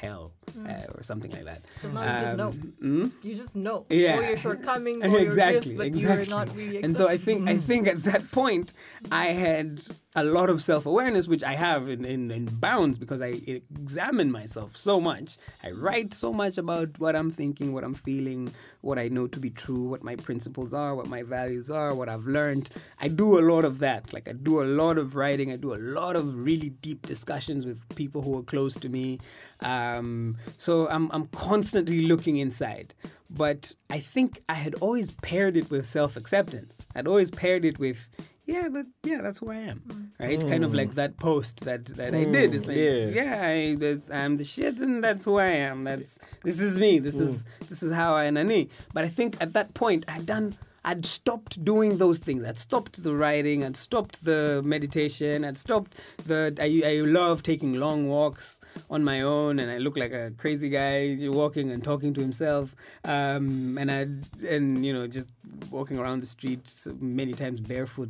hell 0.02 0.34
uh, 0.68 0.96
or 0.96 1.04
something 1.04 1.32
like 1.32 1.46
that 1.46 1.62
now 1.94 2.02
you 2.02 2.20
just 2.20 2.38
know. 2.38 2.52
mm? 2.82 3.12
You 3.22 3.36
just 3.36 3.56
know. 3.56 3.86
Yeah. 3.90 4.20
Your 4.20 4.38
shortcomings, 4.38 5.04
exactly, 5.06 5.24
your 5.24 5.54
gifts, 5.54 5.72
but 5.78 5.86
exactly. 5.88 6.02
you're 6.02 6.26
not 6.26 6.56
really 6.56 6.84
and 6.84 6.98
so 6.98 7.08
I 7.08 7.18
think 7.18 7.48
I 7.48 7.58
think 7.58 7.88
at 7.88 8.04
that 8.04 8.32
point 8.32 8.74
I 9.12 9.28
had 9.28 9.82
a 10.16 10.24
lot 10.24 10.50
of 10.50 10.62
self 10.62 10.86
awareness, 10.86 11.28
which 11.28 11.44
I 11.44 11.56
have 11.56 11.90
in, 11.90 12.04
in, 12.04 12.32
in 12.32 12.46
bounds 12.46 12.98
because 12.98 13.22
I 13.22 13.42
examine 13.48 14.32
myself 14.32 14.76
so 14.76 15.00
much. 15.00 15.38
I 15.64 15.72
write 15.72 16.14
so 16.14 16.34
much 16.34 16.58
about 16.58 17.00
what 17.00 17.16
I'm 17.16 17.32
thinking, 17.32 17.74
what 17.74 17.84
I'm 17.84 17.94
feeling, 17.94 18.54
what 18.82 19.00
I 19.00 19.08
know 19.08 19.28
to 19.28 19.40
be 19.40 19.50
true, 19.50 19.84
what 19.84 20.04
my 20.04 20.16
principles 20.16 20.74
are, 20.74 20.96
what 20.96 21.08
my 21.08 21.24
values 21.24 21.70
are, 21.70 21.94
what 21.94 22.10
I've 22.10 22.26
learned. 22.26 22.70
I 23.00 23.08
do 23.08 23.40
a 23.40 23.42
lot 23.42 23.64
of 23.64 23.80
that. 23.80 24.12
Like 24.12 24.28
I 24.28 24.34
do 24.34 24.62
a 24.62 24.66
lot 24.66 24.98
of 24.98 25.16
writing. 25.16 25.52
I 25.52 25.56
do 25.56 25.74
a 25.74 25.78
lot 25.78 26.16
of 26.16 26.44
really 26.44 26.70
deep 26.70 27.06
discussions 27.08 27.66
with 27.66 27.96
people 27.96 28.22
who 28.22 28.38
are 28.38 28.44
close 28.44 28.76
to 28.76 28.90
me. 28.90 29.20
Um, 29.62 30.38
so 30.58 30.88
I'm 30.90 31.10
I'm 31.12 31.28
constantly 31.28 32.02
looking 32.02 32.38
inside. 32.38 32.94
But 33.34 33.74
I 33.90 34.00
think 34.00 34.44
I 34.50 34.56
had 34.56 34.76
always 34.76 35.12
paired 35.12 35.56
it 35.56 35.70
with 35.70 35.88
self 35.88 36.18
acceptance. 36.18 36.82
I'd 36.94 37.08
always 37.08 37.32
paired 37.32 37.64
it 37.64 37.80
with, 37.80 38.10
yeah, 38.52 38.68
but 38.70 38.86
yeah, 39.04 39.22
that's 39.22 39.40
who 39.40 39.50
I 39.50 39.56
am, 39.56 39.82
mm. 39.88 40.10
right? 40.20 40.40
Kind 40.40 40.64
of 40.64 40.74
like 40.74 40.96
that 40.96 41.18
post 41.18 41.62
that, 41.62 41.86
that 41.86 42.14
I 42.14 42.26
did. 42.26 42.54
It's 42.54 42.66
mm, 42.66 42.68
like, 42.68 42.78
yeah. 42.78 43.24
yeah, 43.24 43.48
I, 43.48 43.76
that's, 43.76 44.12
I'm 44.12 44.38
the 44.38 44.46
shit, 44.46 44.80
and 44.80 45.04
that's 45.04 45.26
who 45.26 45.38
I 45.38 45.52
am. 45.70 45.86
That's 45.86 46.20
this 46.44 46.60
is 46.60 46.78
me. 46.78 47.00
This 47.00 47.16
mm. 47.16 47.22
is 47.22 47.46
this 47.70 47.82
is 47.82 47.92
how 47.92 48.16
I 48.16 48.30
nani. 48.30 48.70
But 48.94 49.06
I 49.06 49.08
think 49.08 49.38
at 49.40 49.54
that 49.54 49.74
point 49.74 50.06
I'd 50.08 50.26
done. 50.26 50.58
I'd 50.84 51.06
stopped 51.06 51.64
doing 51.64 51.98
those 51.98 52.20
things. 52.20 52.44
I'd 52.44 52.58
stopped 52.58 53.04
the 53.04 53.16
writing. 53.16 53.64
I'd 53.64 53.78
stopped 53.78 54.24
the 54.24 54.62
meditation. 54.64 55.46
I'd 55.46 55.58
stopped 55.58 55.96
the. 56.26 56.56
I, 56.60 56.82
I 56.86 57.02
love 57.02 57.44
taking 57.44 57.74
long 57.74 58.08
walks 58.08 58.60
on 58.90 59.04
my 59.04 59.22
own, 59.22 59.60
and 59.60 59.70
I 59.72 59.78
look 59.78 59.96
like 59.96 60.12
a 60.12 60.32
crazy 60.38 60.70
guy 60.70 61.18
walking 61.22 61.72
and 61.72 61.84
talking 61.84 62.14
to 62.16 62.22
himself. 62.22 62.76
Um, 63.06 63.78
and 63.78 63.92
I 63.92 64.08
and 64.48 64.84
you 64.84 64.94
know 64.94 65.08
just 65.08 65.28
walking 65.70 66.00
around 66.00 66.22
the 66.24 66.28
street 66.28 66.72
many 67.00 67.34
times 67.34 67.60
barefoot. 67.60 68.10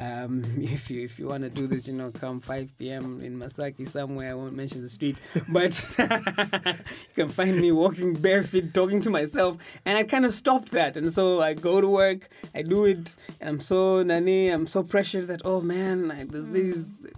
Um, 0.00 0.42
if 0.60 0.90
you 0.90 1.04
if 1.04 1.18
you 1.18 1.26
want 1.26 1.42
to 1.44 1.50
do 1.50 1.66
this, 1.66 1.86
you 1.86 1.92
know, 1.92 2.10
come 2.10 2.40
5 2.40 2.70
p.m. 2.78 3.20
in 3.22 3.38
Masaki 3.38 3.88
somewhere. 3.88 4.30
I 4.30 4.34
won't 4.34 4.54
mention 4.54 4.80
the 4.80 4.88
street, 4.88 5.18
but 5.48 5.86
you 5.98 7.14
can 7.14 7.28
find 7.28 7.60
me 7.60 7.70
walking 7.70 8.14
barefoot, 8.14 8.72
talking 8.72 9.02
to 9.02 9.10
myself, 9.10 9.58
and 9.84 9.98
I 9.98 10.04
kind 10.04 10.24
of 10.24 10.34
stopped 10.34 10.72
that. 10.72 10.96
And 10.96 11.12
so 11.12 11.40
I 11.42 11.52
go 11.54 11.80
to 11.80 11.88
work, 11.88 12.28
I 12.54 12.62
do 12.62 12.86
it, 12.86 13.14
and 13.40 13.48
I'm 13.50 13.60
so 13.60 14.02
nani, 14.02 14.48
I'm 14.48 14.66
so 14.66 14.82
pressured 14.82 15.26
that 15.28 15.42
oh 15.44 15.60
man, 15.60 16.10
I, 16.10 16.24
there's 16.24 16.48
these, 16.48 16.96
uh, 17.04 17.08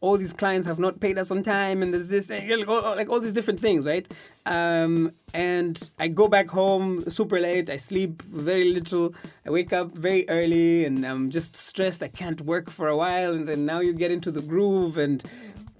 all 0.00 0.16
these 0.16 0.32
clients 0.32 0.66
have 0.66 0.78
not 0.78 1.00
paid 1.00 1.18
us 1.18 1.30
on 1.30 1.42
time, 1.42 1.82
and 1.82 1.92
there's 1.92 2.06
this, 2.06 2.30
and, 2.30 2.60
like, 2.60 2.68
all, 2.68 2.82
like 2.96 3.08
all 3.08 3.20
these 3.20 3.32
different 3.32 3.60
things, 3.60 3.86
right? 3.86 4.06
Um, 4.46 5.12
and 5.32 5.90
I 5.98 6.08
go 6.08 6.28
back 6.28 6.48
home 6.48 7.08
super 7.08 7.40
late. 7.40 7.70
I 7.70 7.76
sleep 7.76 8.22
very 8.22 8.72
little. 8.72 9.14
I 9.46 9.50
wake 9.50 9.72
up 9.72 9.92
very 9.92 10.28
early, 10.28 10.84
and 10.84 11.04
I'm 11.04 11.30
just 11.30 11.56
stressed. 11.56 12.02
I 12.02 12.08
can't 12.08 12.40
work 12.42 12.70
for 12.70 12.88
a 12.88 12.96
while, 12.96 13.32
and 13.32 13.48
then 13.48 13.64
now 13.66 13.80
you 13.80 13.92
get 13.92 14.10
into 14.10 14.30
the 14.30 14.42
groove, 14.42 14.98
and 14.98 15.22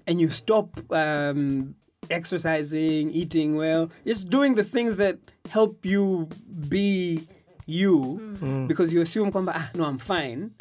and 0.07 0.21
you 0.21 0.29
stop 0.29 0.69
um, 0.91 1.75
exercising, 2.11 3.09
eating 3.11 3.55
well, 3.55 3.89
just 4.05 4.29
doing 4.29 4.55
the 4.55 4.63
things 4.63 4.97
that 4.97 5.17
help 5.49 5.85
you 5.85 6.29
be 6.69 7.27
you, 7.65 8.65
because 8.67 8.93
you 8.93 9.01
assume, 9.01 9.31
kwamba, 9.31 9.53
ah, 9.55 9.69
no, 9.73 9.85
I'm 9.85 9.97
fine. 9.97 10.51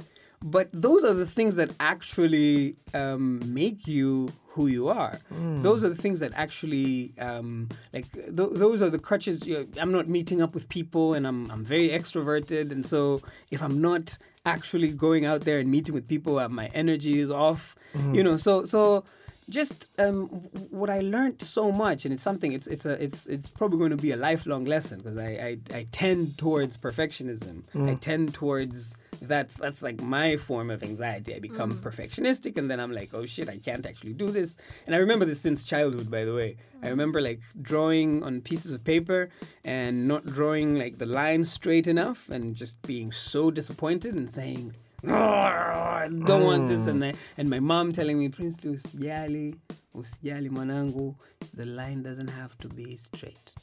But 0.46 0.68
those 0.72 1.02
are 1.04 1.14
the 1.14 1.26
things 1.26 1.56
that 1.56 1.70
actually 1.80 2.76
um, 2.92 3.40
make 3.60 3.88
you 3.88 4.28
who 4.48 4.66
you 4.66 4.88
are. 4.88 5.18
Those 5.62 5.82
are 5.82 5.88
the 5.88 6.00
things 6.04 6.20
that 6.20 6.32
actually, 6.36 7.12
um, 7.18 7.70
like, 7.94 8.12
th- 8.12 8.50
those 8.64 8.82
are 8.82 8.90
the 8.90 8.98
crutches. 8.98 9.44
You 9.46 9.54
know, 9.54 9.66
I'm 9.80 9.90
not 9.90 10.06
meeting 10.06 10.42
up 10.42 10.54
with 10.54 10.68
people, 10.68 11.14
and 11.14 11.26
I'm 11.26 11.50
I'm 11.50 11.64
very 11.64 11.88
extroverted, 11.88 12.70
and 12.70 12.84
so 12.84 13.20
if 13.50 13.62
I'm 13.62 13.80
not 13.80 14.18
actually 14.44 14.92
going 14.92 15.24
out 15.24 15.40
there 15.48 15.58
and 15.58 15.70
meeting 15.70 15.94
with 15.94 16.06
people, 16.06 16.38
uh, 16.38 16.48
my 16.50 16.66
energy 16.82 17.18
is 17.20 17.30
off. 17.30 17.74
You 18.14 18.22
know, 18.22 18.36
so 18.36 18.64
so 18.64 19.04
just 19.48 19.90
um, 19.98 20.26
what 20.70 20.90
I 20.90 21.00
learned 21.00 21.40
so 21.42 21.72
much, 21.72 22.04
and 22.04 22.12
it's 22.14 22.22
something. 22.22 22.52
It's 22.52 22.66
it's 22.66 22.86
a 22.86 23.02
it's 23.02 23.26
it's 23.26 23.48
probably 23.48 23.78
going 23.78 23.90
to 23.90 24.02
be 24.08 24.12
a 24.12 24.16
lifelong 24.16 24.64
lesson 24.66 24.98
because 24.98 25.16
I, 25.16 25.30
I 25.48 25.58
I 25.78 25.86
tend 25.90 26.36
towards 26.38 26.76
perfectionism. 26.76 27.62
I 27.90 27.94
tend 27.94 28.34
towards 28.34 28.94
that's 29.20 29.56
that's 29.56 29.82
like 29.82 30.00
my 30.00 30.36
form 30.36 30.70
of 30.70 30.82
anxiety. 30.82 31.34
I 31.34 31.38
become 31.38 31.72
mm. 31.72 31.80
perfectionistic, 31.80 32.58
and 32.58 32.70
then 32.70 32.80
I'm 32.80 32.92
like, 32.92 33.10
oh 33.14 33.26
shit, 33.26 33.48
I 33.48 33.58
can't 33.58 33.86
actually 33.86 34.12
do 34.14 34.30
this. 34.30 34.56
And 34.86 34.94
I 34.94 34.98
remember 34.98 35.24
this 35.24 35.40
since 35.40 35.64
childhood, 35.64 36.10
by 36.10 36.24
the 36.24 36.34
way. 36.34 36.56
I 36.82 36.86
mm. 36.86 36.90
remember 36.90 37.20
like 37.20 37.40
drawing 37.60 38.22
on 38.22 38.40
pieces 38.40 38.72
of 38.72 38.84
paper 38.84 39.30
and 39.64 40.08
not 40.08 40.26
drawing 40.26 40.76
like 40.76 40.98
the 40.98 41.06
line 41.06 41.44
straight 41.44 41.86
enough, 41.86 42.28
and 42.28 42.54
just 42.54 42.80
being 42.82 43.12
so 43.12 43.50
disappointed 43.50 44.14
and 44.14 44.30
saying. 44.30 44.74
"No, 45.02 45.14
I 45.16 46.08
don't 46.08 46.44
want 46.44 46.68
this 46.68 46.80
mm. 46.80 46.88
and 46.88 47.02
that. 47.02 47.16
And 47.36 47.48
my 47.50 47.60
mom 47.60 47.92
telling 47.92 48.18
me, 48.18 48.28
Prince 48.28 48.56
usijali, 48.64 49.54
usijali 49.94 50.50
mwanangu, 50.50 51.14
the 51.54 51.66
line 51.66 52.02
doesn't 52.02 52.30
have 52.30 52.56
to 52.58 52.68
be 52.68 52.96
straight. 52.96 53.54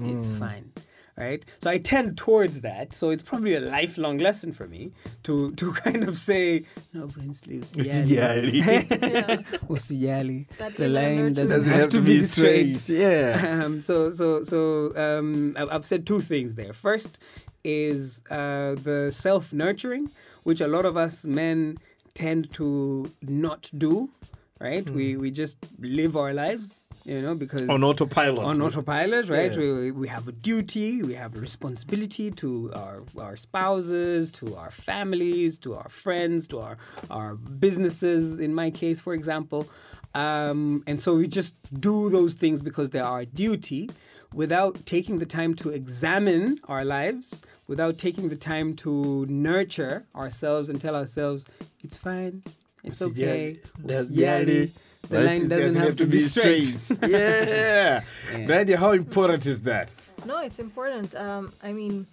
It's 0.00 0.28
fine. 0.28 0.72
Right? 1.18 1.42
So 1.62 1.70
I 1.70 1.78
tend 1.78 2.18
towards 2.18 2.60
that. 2.60 2.92
So 2.92 3.08
it's 3.08 3.22
probably 3.22 3.54
a 3.54 3.60
lifelong 3.60 4.18
lesson 4.18 4.52
for 4.52 4.66
me 4.68 4.92
to 5.22 5.52
to 5.52 5.72
kind 5.84 6.04
of 6.04 6.18
say, 6.18 6.64
no, 6.92 7.06
Prince 7.08 7.42
usijali. 7.42 8.62
Usijali. 8.62 9.44
usijali. 9.68 10.46
That 10.58 10.74
The 10.76 10.84
inner 10.84 10.94
line 11.00 11.16
nurture. 11.16 11.34
doesn't, 11.34 11.64
have, 11.64 11.88
to 11.90 12.00
be 12.00 12.22
straight. 12.22 12.86
Yeah. 12.88 13.62
Um, 13.64 13.80
so 13.80 14.10
so 14.10 14.42
so 14.42 14.92
um, 14.96 15.56
I've, 15.58 15.70
I've 15.70 15.86
said 15.86 16.06
two 16.06 16.20
things 16.20 16.54
there. 16.54 16.72
First 16.74 17.18
is 17.64 18.20
uh, 18.30 18.74
the 18.74 19.10
self 19.10 19.52
nurturing, 19.52 20.10
which 20.44 20.60
a 20.60 20.68
lot 20.68 20.84
of 20.84 20.96
us 20.96 21.24
men 21.24 21.78
tend 22.14 22.52
to 22.54 23.10
not 23.22 23.70
do. 23.76 24.10
Right? 24.60 24.88
We 24.88 25.16
we 25.16 25.30
just 25.30 25.56
live 25.80 26.16
our 26.16 26.32
lives, 26.32 26.82
you 27.06 27.22
know, 27.22 27.34
because 27.36 27.68
On 27.70 27.84
autopilot. 27.84 28.44
on 28.44 28.60
autopilot, 28.60 29.28
right? 29.28 29.52
Yeah. 29.52 29.58
We, 29.58 29.92
we 29.92 30.08
have 30.08 30.26
a 30.26 30.32
duty, 30.32 31.02
we 31.02 31.14
have 31.14 31.36
a 31.36 31.40
responsibility 31.40 32.32
to 32.32 32.72
our, 32.74 33.02
our 33.16 33.36
spouses, 33.36 34.32
to 34.32 34.56
our 34.56 34.72
families, 34.72 35.56
to 35.58 35.76
our 35.76 35.88
friends, 35.88 36.48
to 36.48 36.58
our, 36.58 36.76
our 37.08 37.36
businesses, 37.36 38.40
in 38.40 38.52
my 38.54 38.70
case, 38.70 38.98
for 39.00 39.14
example. 39.14 39.68
Um, 40.16 40.82
and 40.88 41.00
so 41.00 41.14
we 41.14 41.28
just 41.28 41.54
do 41.80 42.10
those 42.10 42.34
things 42.34 42.60
because 42.60 42.90
they're 42.90 43.04
our 43.04 43.24
duty 43.24 43.88
without 44.34 44.84
taking 44.84 45.18
the 45.20 45.26
time 45.26 45.54
to 45.54 45.70
examine 45.70 46.58
our 46.66 46.84
lives, 46.84 47.40
without 47.68 47.98
taking 47.98 48.28
the 48.28 48.36
time 48.36 48.74
to 48.74 49.24
nurture 49.28 50.06
ourselves 50.16 50.68
and 50.68 50.80
tell 50.80 50.96
ourselves, 50.96 51.46
it's 51.84 51.96
fine, 51.96 52.42
it's 52.82 53.00
okay. 53.00 53.60
usijali, 53.84 54.72
The 55.08 55.20
line 55.20 55.48
doesn't 55.48 55.76
have 55.76 55.96
to 55.96 56.06
be 56.06 56.20
straight. 56.20 56.74
yeah. 57.02 58.02
Yeah. 58.32 58.46
Nadia, 58.46 58.76
how 58.76 58.92
important 58.92 59.46
is 59.46 59.60
that? 59.60 59.90
No, 60.24 60.38
it's 60.38 60.58
important. 60.58 61.14
Um, 61.14 61.52
I 61.62 61.72
mean, 61.72 62.06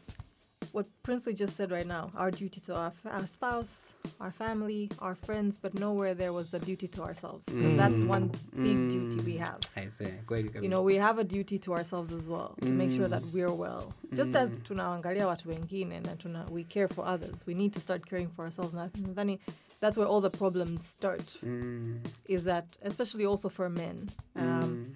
what 0.71 0.85
Princely 1.03 1.33
just 1.33 1.55
said 1.55 1.71
right 1.71 1.85
now 1.85 2.11
our 2.15 2.31
duty 2.31 2.59
to 2.61 2.75
our, 2.75 2.93
our 3.05 3.27
spouse, 3.27 3.93
our 4.19 4.31
family, 4.31 4.89
our 4.99 5.15
friends, 5.15 5.59
but 5.61 5.73
nowhere 5.75 6.13
there 6.13 6.33
was 6.33 6.53
a 6.53 6.59
duty 6.59 6.87
to 6.87 7.03
ourselves. 7.03 7.45
Because 7.45 7.73
mm. 7.73 7.77
that's 7.77 7.97
one 7.99 8.31
big 8.55 8.89
duty 8.89 9.19
we 9.21 9.33
mm. 9.33 9.39
have. 9.39 9.59
I 9.75 9.87
say, 9.97 10.13
kweli 10.25 10.61
You 10.61 10.69
know, 10.69 10.81
we 10.81 10.95
have 10.95 11.19
a 11.19 11.23
duty 11.23 11.59
to 11.59 11.73
ourselves 11.73 12.11
as 12.11 12.27
well 12.27 12.55
to 12.61 12.69
make 12.69 12.91
sure 12.91 13.07
that 13.07 13.21
mm. 13.21 13.33
we're 13.33 13.51
well. 13.51 13.93
Just 14.13 14.35
as 14.35 14.49
tunaangalia 14.49 15.27
watu 15.27 15.49
wengine 15.49 15.99
na 15.99 16.15
tuna, 16.15 16.45
we 16.49 16.63
care 16.63 16.87
for 16.87 17.05
others, 17.05 17.43
we 17.45 17.53
need 17.53 17.73
to 17.73 17.79
start 17.79 18.05
caring 18.05 18.29
for 18.29 18.45
ourselves. 18.45 18.73
Na 18.73 18.87
nadhani 18.87 19.39
that's 19.83 19.97
where 19.97 20.07
all 20.07 20.21
the 20.21 20.29
problems 20.29 20.87
start. 20.87 21.37
Mm. 21.45 21.99
Is 22.25 22.43
that 22.45 22.65
especially 22.81 23.25
also 23.25 23.49
for 23.49 23.69
men. 23.69 24.09
Um, 24.35 24.95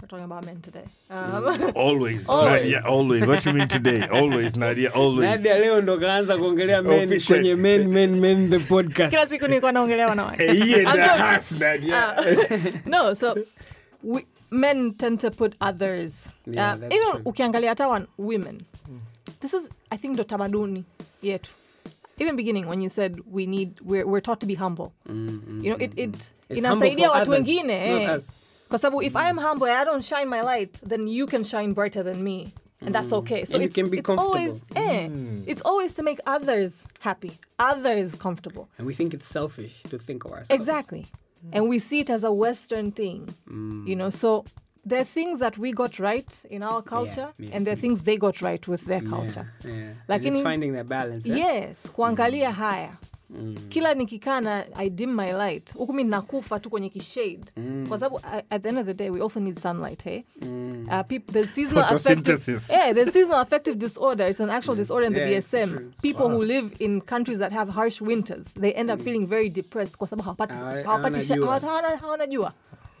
We're 0.00 0.08
talking 0.08 0.24
about 0.24 0.44
men 0.46 0.60
today. 0.62 0.84
Um, 1.10 1.72
Always. 1.76 2.28
Always. 2.28 2.62
Nadia, 2.62 2.80
always. 2.84 3.26
What 3.26 3.46
you 3.46 3.52
mean 3.52 3.68
today? 3.68 4.00
Always, 4.20 4.56
Nadia, 4.56 4.90
always. 4.94 5.28
Nadia 5.30 5.58
leo 5.58 5.80
ndo 5.80 5.98
kaanza 5.98 6.38
kuongelea 6.38 6.82
men 6.82 7.20
kwenye 7.20 7.54
men 7.56 7.88
men 7.88 8.20
men 8.20 8.50
the 8.50 8.58
podcast. 8.58 9.10
kila 9.10 9.26
siku 9.26 9.46
nilikuwa 9.48 9.72
naongelea 9.72 10.08
wanawake. 10.08 10.50
A 10.50 10.54
year 10.54 10.88
and 10.88 11.00
a 11.00 11.08
half, 11.08 11.50
Nadia. 11.52 12.14
no 12.86 13.14
so 13.14 13.36
we, 14.04 14.26
men 14.50 14.94
tend 14.94 15.20
to 15.20 15.30
put 15.30 15.54
others 15.60 16.26
Yeah, 16.46 16.74
uh, 16.74 16.80
that's 16.80 16.94
even 16.94 17.10
true. 17.10 17.20
ukiangalia 17.24 17.68
hata 17.70 17.88
wan- 17.88 18.06
women 18.18 18.62
this 19.40 19.54
is 19.54 19.70
i 19.90 19.98
think 19.98 20.14
ndo 20.14 20.24
tamaduni 20.24 20.84
yetu 21.22 21.50
even 22.18 22.36
beginning 22.36 22.66
when 22.66 22.80
you 22.80 22.88
said 22.88 23.20
we 23.26 23.46
need 23.46 23.80
we're, 23.80 24.06
we're 24.06 24.20
taught 24.20 24.40
to 24.40 24.46
be 24.46 24.54
humble 24.54 24.92
mm-hmm. 25.08 25.60
you 25.64 25.70
know 25.70 25.76
it, 25.84 25.92
it 25.96 26.14
It's 26.48 26.58
inasaidia 26.58 26.68
humble 26.68 26.94
for 26.96 27.08
watu 27.08 27.20
others, 27.20 27.28
wengine 27.28 27.90
not 27.92 28.02
eh. 28.02 28.14
us. 28.16 28.40
kwa 28.68 28.78
sababu 28.78 29.02
if 29.02 29.14
i'm 29.16 29.36
mm. 29.36 29.42
humble 29.42 29.66
and 29.70 29.78
i 29.80 29.84
don't 29.84 30.04
shine 30.04 30.24
my 30.26 30.40
light 30.42 30.78
then 30.88 31.08
you 31.08 31.26
can 31.26 31.44
shine 31.44 31.72
brighter 31.72 32.04
than 32.04 32.22
me 32.22 32.52
and 32.80 32.94
that's 32.94 33.08
mm. 33.12 33.18
okay 33.18 33.44
so 33.44 33.54
And 33.54 33.62
you 33.62 33.66
it's, 33.66 33.74
can 33.74 33.90
be 33.90 33.98
it's 33.98 34.08
always 34.10 34.48
comfortable. 34.48 34.82
eh, 34.90 35.08
mm. 35.08 35.42
it's 35.46 35.62
always 35.64 35.92
to 35.92 36.02
make 36.02 36.20
others 36.26 36.82
happy 37.00 37.30
others 37.58 38.14
comfortable 38.14 38.64
And 38.78 38.86
we 38.86 38.94
think 38.94 39.14
it's 39.14 39.26
selfish 39.28 39.82
to 39.90 39.98
think 39.98 40.24
of 40.24 40.30
ourselves. 40.32 40.50
Exactly. 40.50 41.06
And 41.52 41.68
we 41.68 41.78
see 41.80 41.98
it 42.00 42.10
as 42.10 42.22
a 42.24 42.30
Western 42.44 42.92
thing, 42.92 43.20
you 43.88 43.96
know. 43.96 44.10
So 44.10 44.44
there 44.88 45.00
are 45.00 45.04
things 45.04 45.38
that 45.38 45.58
we 45.58 45.72
got 45.72 45.98
right 45.98 46.28
in 46.50 46.62
our 46.62 46.82
culture, 46.82 47.28
yeah, 47.38 47.56
and 47.56 47.64
there 47.66 47.74
are 47.74 47.80
things 47.80 48.02
they 48.04 48.16
got 48.16 48.40
right 48.42 48.68
with 48.68 48.84
their 48.86 49.02
Yeah, 49.02 49.10
culture. 49.10 49.46
Yeah. 49.64 49.92
Like 50.08 50.18
and 50.22 50.26
it's 50.26 50.36
in- 50.38 50.42
finding 50.44 50.72
that 50.74 50.88
balance. 50.88 51.26
eh? 51.28 51.36
Yes, 51.36 51.76
kuangalia 51.92 52.52
haya. 52.52 52.96
Kila 53.68 53.94
nikikaa 53.94 54.40
na 54.40 54.64
i 54.76 54.90
dim 54.90 55.14
my 55.16 55.32
light 55.32 55.74
huku 55.74 55.92
mi 55.92 56.04
nakufa 56.04 56.60
tu 56.60 56.70
kwenye 56.70 56.88
kishade. 56.90 57.44
Kwa 57.88 57.98
sababu 57.98 58.20
a- 58.24 58.42
at 58.50 58.62
the 58.62 58.68
end 58.68 58.78
of 58.78 58.86
the 58.86 58.94
day 58.94 59.10
we 59.10 59.20
also 59.22 59.40
need 59.40 59.58
sunlight 59.58 60.02
hey? 60.04 60.22
uh, 60.42 61.02
peop- 61.08 61.32
there's 61.32 61.50
seasonal 61.54 61.84
affective, 61.84 62.38
yeah, 62.70 62.92
there's 62.94 63.12
seasonal 63.12 63.40
affective 63.40 63.76
disorder 63.78 64.26
it's 64.30 64.40
an 64.40 64.50
actual 64.50 64.74
disorder 64.76 65.06
in 65.06 65.12
the 65.14 65.20
Yeah, 65.20 65.40
DSM 65.40 65.92
people 66.02 66.28
who 66.28 66.42
live 66.42 66.76
in 66.78 67.00
countries 67.00 67.38
that 67.38 67.52
have 67.52 67.70
harsh 67.72 68.02
winters 68.02 68.52
they 68.60 68.72
end 68.72 68.90
up 68.90 69.00
feeling 69.00 69.26
very 69.26 69.48
depressed 69.48 69.96
kwa 69.96 70.08
sababu 70.08 70.22
hawapati 70.22 70.54
hawana 72.00 72.26
jua. 72.26 72.52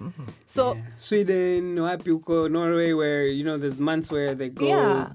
Hawana- 0.02 0.12
hawana 0.16 0.32
so 0.46 0.74
Yeah. 0.74 0.84
Sweden, 0.96 1.78
wapi 1.78 2.10
huko, 2.10 2.50
Norway, 2.50 2.92
where 2.92 3.26
you 3.26 3.44
know 3.44 3.58
there's 3.58 3.78
months 3.78 4.10
where 4.10 4.34
they 4.34 4.48
go. 4.48 4.66
Yeah. 4.66 5.12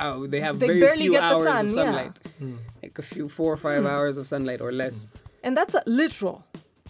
out, 0.00 0.30
they 0.30 0.40
have 0.40 0.58
They 0.60 0.68
very 0.68 0.80
barely 0.80 1.02
few 1.02 1.12
get 1.12 1.20
the 1.20 1.24
hours 1.24 1.44
sun, 1.44 1.66
of 1.66 1.66
yeah. 1.66 1.74
sunlight, 1.74 2.18
hmm. 2.38 2.56
like 2.82 2.98
a 2.98 3.02
few 3.02 3.28
four 3.28 3.52
or 3.52 3.56
five 3.56 3.82
hmm. 3.82 3.88
hours 3.88 4.16
of 4.16 4.28
sunlight 4.28 4.60
or 4.60 4.72
less. 4.72 5.06
Hmm. 5.06 5.18
And 5.42 5.56
that's 5.56 5.74
a 5.74 5.82
literal. 5.86 6.44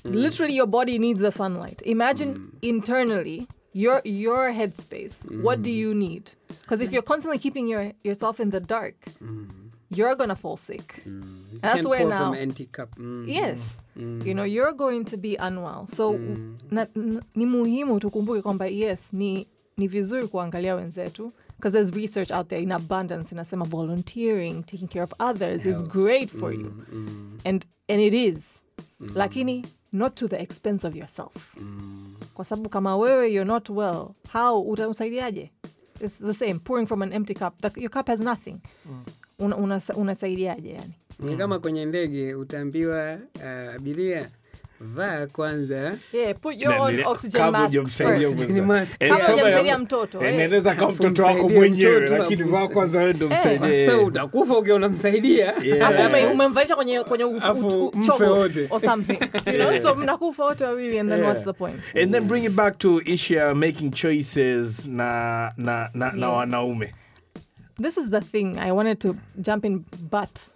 Literally, 0.04 0.54
your 0.54 0.66
body 0.66 0.98
needs 0.98 1.20
the 1.20 1.32
sunlight. 1.32 1.82
Imagine 1.84 2.56
internally 2.62 3.48
your 3.72 4.00
your 4.04 4.52
headspace. 4.52 5.14
What 5.42 5.62
do 5.62 5.70
you 5.70 5.94
need? 5.94 6.30
Because 6.62 6.80
if 6.80 6.92
you're 6.92 7.02
constantly 7.02 7.38
keeping 7.38 7.66
your 7.66 7.92
yourself 8.04 8.40
in 8.40 8.50
the 8.50 8.60
dark, 8.60 8.96
you're 9.90 10.16
gonna 10.16 10.36
fall 10.36 10.56
sick. 10.56 11.02
You 11.06 11.58
That's 11.60 11.84
where 11.86 12.04
now. 12.08 12.32
empty 12.34 12.66
cup. 12.66 12.96
Mm. 12.98 13.28
Yes, 13.28 13.60
you 13.96 14.34
know 14.34 14.44
you're 14.44 14.72
going 14.76 15.04
to 15.04 15.16
be 15.16 15.36
unwell. 15.36 15.86
So 15.86 16.18
na, 16.70 16.86
n- 16.96 17.22
ni 17.34 17.46
muhimu 17.46 18.00
tukumbuke 18.00 18.42
kwamba 18.42 18.66
yes 18.66 19.04
ni 19.12 19.46
ni 19.76 19.88
vizuri 19.88 20.28
kuangalia 20.28 20.74
wenzetu 20.74 21.32
because 21.56 21.72
there's 21.72 21.90
research 21.94 22.30
out 22.30 22.48
there 22.48 22.62
in 22.62 22.72
abundance 22.72 23.32
inasema 23.34 23.64
volunteering 23.64 24.62
taking 24.66 24.88
care 24.88 25.02
of 25.04 25.12
others 25.20 25.66
is 25.66 25.82
great 25.84 26.30
for 26.30 26.52
you. 26.54 26.72
and 27.44 27.64
and 27.88 28.00
it 28.00 28.14
is. 28.14 28.44
Lakini 29.14 29.66
not 29.92 30.14
to 30.14 30.28
the 30.28 30.36
expense 30.42 30.86
of 30.86 30.96
yourself. 30.96 31.56
Kwa 32.34 32.44
sababu 32.44 32.68
kama 32.68 32.96
wewe 32.96 33.32
you're 33.32 33.48
not 33.48 33.70
well 33.70 34.14
how 34.32 34.60
utamsaidiaje? 34.70 35.50
It's 36.00 36.18
the 36.18 36.34
same 36.34 36.58
pouring 36.60 36.86
from 36.86 37.02
an 37.02 37.12
empty 37.12 37.34
cup. 37.34 37.60
The, 37.60 37.80
your 37.80 37.90
cup 37.90 38.06
has 38.06 38.20
nothing 38.20 38.60
Una- 39.40 39.56
unasa- 39.56 39.94
unasaidiaje 39.94 40.68
yani. 40.70 40.94
Ni 41.18 41.36
kama 41.36 41.58
kwenye 41.58 41.84
ndege 41.84 42.34
utaambiwa 42.34 43.18
uh, 43.36 43.74
abiria 43.76 44.28
vaa 44.80 45.26
kwanza. 45.26 45.98
Yeah 46.12 46.34
put 46.40 46.60
your 46.62 46.74
Na 46.74 46.82
own 46.82 46.94
nile- 46.96 47.06
oxygen 47.06 47.40
kabla 47.40 47.58
mask 47.60 47.66
hujamsaidia 47.74 48.18
first. 48.28 48.36
mwenza- 48.38 48.54
Ni 48.54 48.60
mask. 48.60 48.96
Eh, 49.02 49.08
Kabla 49.10 49.24
kama 49.26 49.32
hujamsaidia 49.38 49.72
ya- 49.72 49.78
mtoto, 49.78 50.18
eh, 50.22 50.28
eh. 50.28 50.34
inaweza 50.34 50.74
kama 50.74 50.86
Alafu 50.86 51.02
mtoto 51.02 51.22
wako 51.22 51.34
msaidie 51.38 51.58
mwenyewe 51.58 52.00
mtoto, 52.00 52.16
lakini 52.22 52.40
alafu 52.42 52.52
vaa 52.56 52.64
msa- 52.64 52.72
kwanza 52.74 52.98
wewe 52.98 53.12
ndo 53.12 53.26
Eh, 53.26 53.32
msaidie. 53.40 53.86
Sasa 53.86 53.98
utakufa 53.98 54.58
ukiwa 54.58 54.76
unamsaidia. 54.76 55.56
Alafu 55.56 56.06
ume- 56.08 56.26
umemvalisha 56.26 56.76
kwenye 56.76 57.00
kwenye 57.04 57.24
u- 57.24 57.36
Alafu 57.40 57.66
u- 57.68 57.86
u- 57.88 57.92
mfe 57.98 58.06
chogo 58.06 58.34
wote. 58.34 58.66
or 58.70 58.80
something. 58.80 59.18
You 59.46 59.52
know 59.52 59.78
so 59.82 59.94
mnakufa 59.94 60.44
wote 60.44 60.64
wawili 60.64 60.98
and 60.98 61.10
then 61.10 61.18
Yeah. 61.18 61.30
what's 61.30 61.44
the 61.46 61.52
point? 61.52 61.76
And 62.02 62.12
then 62.12 62.24
bring 62.24 62.44
it 62.44 62.52
back 62.52 62.78
to 62.78 63.00
issue 63.04 63.36
ya 63.36 63.54
making 63.54 63.90
choices 63.90 64.86
na 64.86 65.52
na 65.56 65.90
na, 65.94 66.12
na 66.12 66.26
Yeah. 66.28 66.48
This 67.78 67.96
is 67.96 68.10
the 68.10 68.20
thing 68.20 68.58
I 68.58 68.72
wanted 68.72 69.00
to 69.00 69.16
jump 69.40 69.64
in, 69.64 69.84
but 70.10 70.48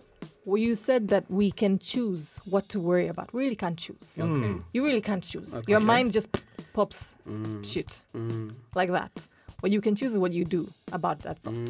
well, 0.44 0.56
you 0.58 0.74
said 0.74 1.08
that 1.08 1.30
we 1.30 1.50
can 1.50 1.78
choose 1.78 2.40
what 2.44 2.68
to 2.70 2.80
worry 2.80 3.08
about. 3.08 3.32
We 3.32 3.44
really 3.44 3.56
can't 3.56 3.78
choose. 3.78 4.12
Mm. 4.16 4.44
Okay. 4.44 4.62
You 4.72 4.84
really 4.84 5.00
can't 5.00 5.22
choose. 5.22 5.54
Your 5.68 5.80
mind 5.80 6.12
just 6.12 6.28
pops 6.72 7.14
mm. 7.28 7.64
shit 7.64 8.02
mm. 8.14 8.52
like 8.74 8.90
that. 8.90 9.12
What 9.60 9.70
you 9.70 9.80
can 9.80 9.94
choose 9.94 10.12
is 10.12 10.18
what 10.18 10.32
you 10.32 10.44
do 10.44 10.68
about 10.90 11.20
that 11.20 11.38
thought. 11.38 11.68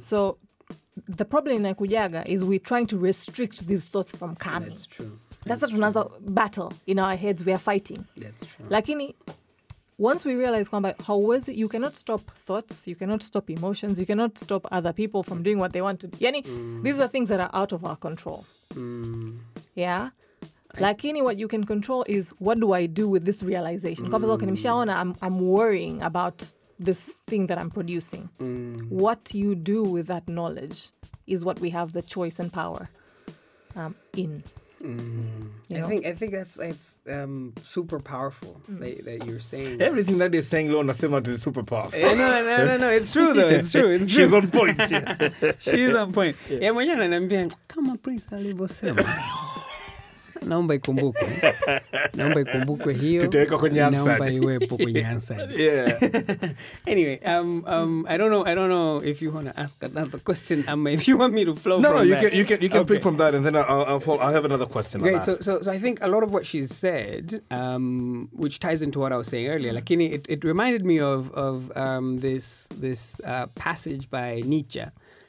So 0.00 0.38
the 1.06 1.26
problem 1.26 1.56
in 1.56 1.62
Nakujaga 1.62 2.26
is 2.26 2.42
we're 2.42 2.58
trying 2.58 2.86
to 2.86 2.98
restrict 2.98 3.66
these 3.66 3.84
thoughts 3.84 4.12
from 4.16 4.34
coming. 4.34 4.70
That's 4.70 4.86
true. 4.86 5.18
That's 5.44 5.60
what 5.60 5.72
another 5.72 6.06
battle 6.20 6.72
in 6.86 6.98
our 6.98 7.16
heads 7.16 7.44
we 7.44 7.52
are 7.52 7.58
fighting. 7.58 8.06
That's 8.16 8.46
true. 8.46 8.66
Lakini 8.70 9.14
once 9.98 10.28
we 10.28 10.36
realize 10.36 10.70
kwamba 10.70 10.94
hauwezi 11.06 11.60
you 11.60 11.68
cannot 11.68 11.94
stop 11.94 12.22
thoughts 12.46 12.88
you 12.88 12.96
cannot 12.96 13.22
stop 13.22 13.50
emotions 13.50 13.98
you 13.98 14.06
cannot 14.06 14.38
stop 14.38 14.72
other 14.72 14.94
people 14.94 15.22
from 15.22 15.42
doing 15.42 15.56
what 15.56 15.72
they 15.72 15.82
want 15.82 16.00
to 16.00 16.06
do. 16.06 16.18
Yani 16.20 16.42
mm. 16.42 16.82
these 16.82 17.02
are 17.02 17.08
things 17.08 17.28
that 17.28 17.40
are 17.40 17.60
out 17.60 17.72
of 17.72 17.84
our 17.84 17.96
control. 17.96 18.44
Mm. 18.74 19.38
Yeah? 19.74 20.10
Lakini 20.74 21.22
what 21.22 21.38
you 21.38 21.48
can 21.48 21.64
control 21.64 22.04
is 22.06 22.34
what 22.38 22.60
do 22.60 22.72
i 22.72 22.86
do 22.86 23.08
with 23.08 23.24
this 23.24 23.42
realization? 23.42 24.10
Kwamba 24.10 24.28
mm. 24.28 24.40
nimeshaona 24.40 25.00
I'm, 25.00 25.14
i'm 25.22 25.40
worrying 25.40 26.02
about 26.02 26.42
this 26.84 27.18
thing 27.26 27.46
that 27.46 27.58
i'm 27.58 27.70
producing. 27.70 28.28
What 28.90 29.34
you 29.34 29.54
do 29.54 29.82
with 29.82 30.06
that 30.06 30.28
knowledge 30.28 30.90
is 31.26 31.44
what 31.44 31.60
we 31.60 31.70
have 31.70 31.92
the 31.92 32.02
choice 32.02 32.38
and 32.38 32.52
power 32.52 32.88
um, 33.76 33.94
in 34.16 34.42
you 34.80 35.76
I 35.76 35.80
know? 35.80 35.88
think 35.88 36.06
I 36.06 36.12
think 36.14 36.32
that's 36.32 36.58
it's 36.58 37.00
um, 37.10 37.52
super 37.68 37.98
powerful 38.00 38.60
that, 38.68 39.04
that 39.04 39.26
you're 39.26 39.40
saying. 39.40 39.80
everything 39.82 40.18
that 40.18 40.34
is 40.34 40.48
saying 40.48 40.68
leo 40.70 40.82
nasema 40.82 41.20
is 41.28 41.42
super 41.42 41.62
powerful 41.64 41.98
Eh, 42.00 42.14
no, 42.14 42.42
no, 42.44 42.64
no, 42.64 42.76
no. 42.76 42.88
It's 42.90 43.12
true 43.12 43.34
though. 43.34 43.48
It's 43.48 43.72
true. 43.72 43.90
It's 43.90 44.12
true. 44.12 44.24
she's 44.24 44.32
on 44.32 44.50
point. 44.50 44.80
She's 45.60 45.94
on 45.96 46.12
point. 46.12 46.36
Yeah, 46.50 46.74
mwenyewe 46.74 46.96
ananiambia 46.96 47.48
kama 47.66 47.96
Prince 47.96 48.34
alivyosema. 48.36 49.04
Naomba 50.48 50.74
ikumbukwe. 50.74 51.28
Naomba 52.16 52.40
ikumbukwe 52.40 52.94
hiyo. 52.94 53.22
Tutaweka 53.22 53.58
kwenye 53.58 53.90
Naomba 53.90 54.30
iwepo 54.30 54.76
kwenye 54.76 55.00
Hansard. 55.08 55.50
yeah. 55.60 56.02
anyway, 56.86 57.18
um, 57.24 57.64
um, 57.66 58.06
I 58.08 58.16
don't 58.18 58.30
know. 58.30 58.44
I 58.46 58.54
don't 58.54 58.68
know 58.68 58.98
if 59.04 59.22
you 59.22 59.30
want 59.34 59.46
to 59.46 59.60
ask 59.60 59.82
another 59.82 60.18
question, 60.20 60.64
um, 60.68 60.86
if 60.86 61.08
you 61.08 61.18
want 61.18 61.34
me 61.34 61.44
to 61.44 61.54
flow 61.54 61.78
no 61.78 61.88
from 61.88 61.96
no 61.98 62.02
you 62.02 62.10
that. 62.14 62.20
can 62.30 62.38
you 62.38 62.44
can 62.44 62.62
you 62.62 62.68
can 62.68 62.80
Okay. 62.80 62.94
pick 62.94 63.02
from 63.02 63.16
that 63.18 63.34
and 63.34 63.44
then 63.44 63.56
I'll 63.56 63.84
I'll, 63.84 64.00
follow, 64.00 64.20
I'll 64.20 64.32
have 64.32 64.44
another 64.44 64.66
question 64.66 65.00
Great. 65.00 65.22
So, 65.22 65.36
so, 65.40 65.60
so 65.60 65.70
I 65.72 65.78
think 65.78 65.98
a 66.02 66.08
lot 66.08 66.22
of 66.22 66.32
what 66.32 66.46
she 66.46 66.66
said, 66.66 67.42
um, 67.50 68.28
which 68.32 68.58
ties 68.58 68.82
into 68.82 68.98
what 69.00 69.12
I 69.12 69.16
was 69.16 69.28
saying 69.28 69.48
earlier, 69.48 69.72
like 69.72 69.90
it, 69.90 70.26
it 70.28 70.44
reminded 70.44 70.84
me 70.84 70.98
of 71.00 71.30
of 71.34 71.70
um, 71.76 72.18
this 72.20 72.68
this 72.80 73.20
uh, 73.24 73.46
passage 73.54 74.08
by 74.10 74.42
Nietzsche, 74.44 74.84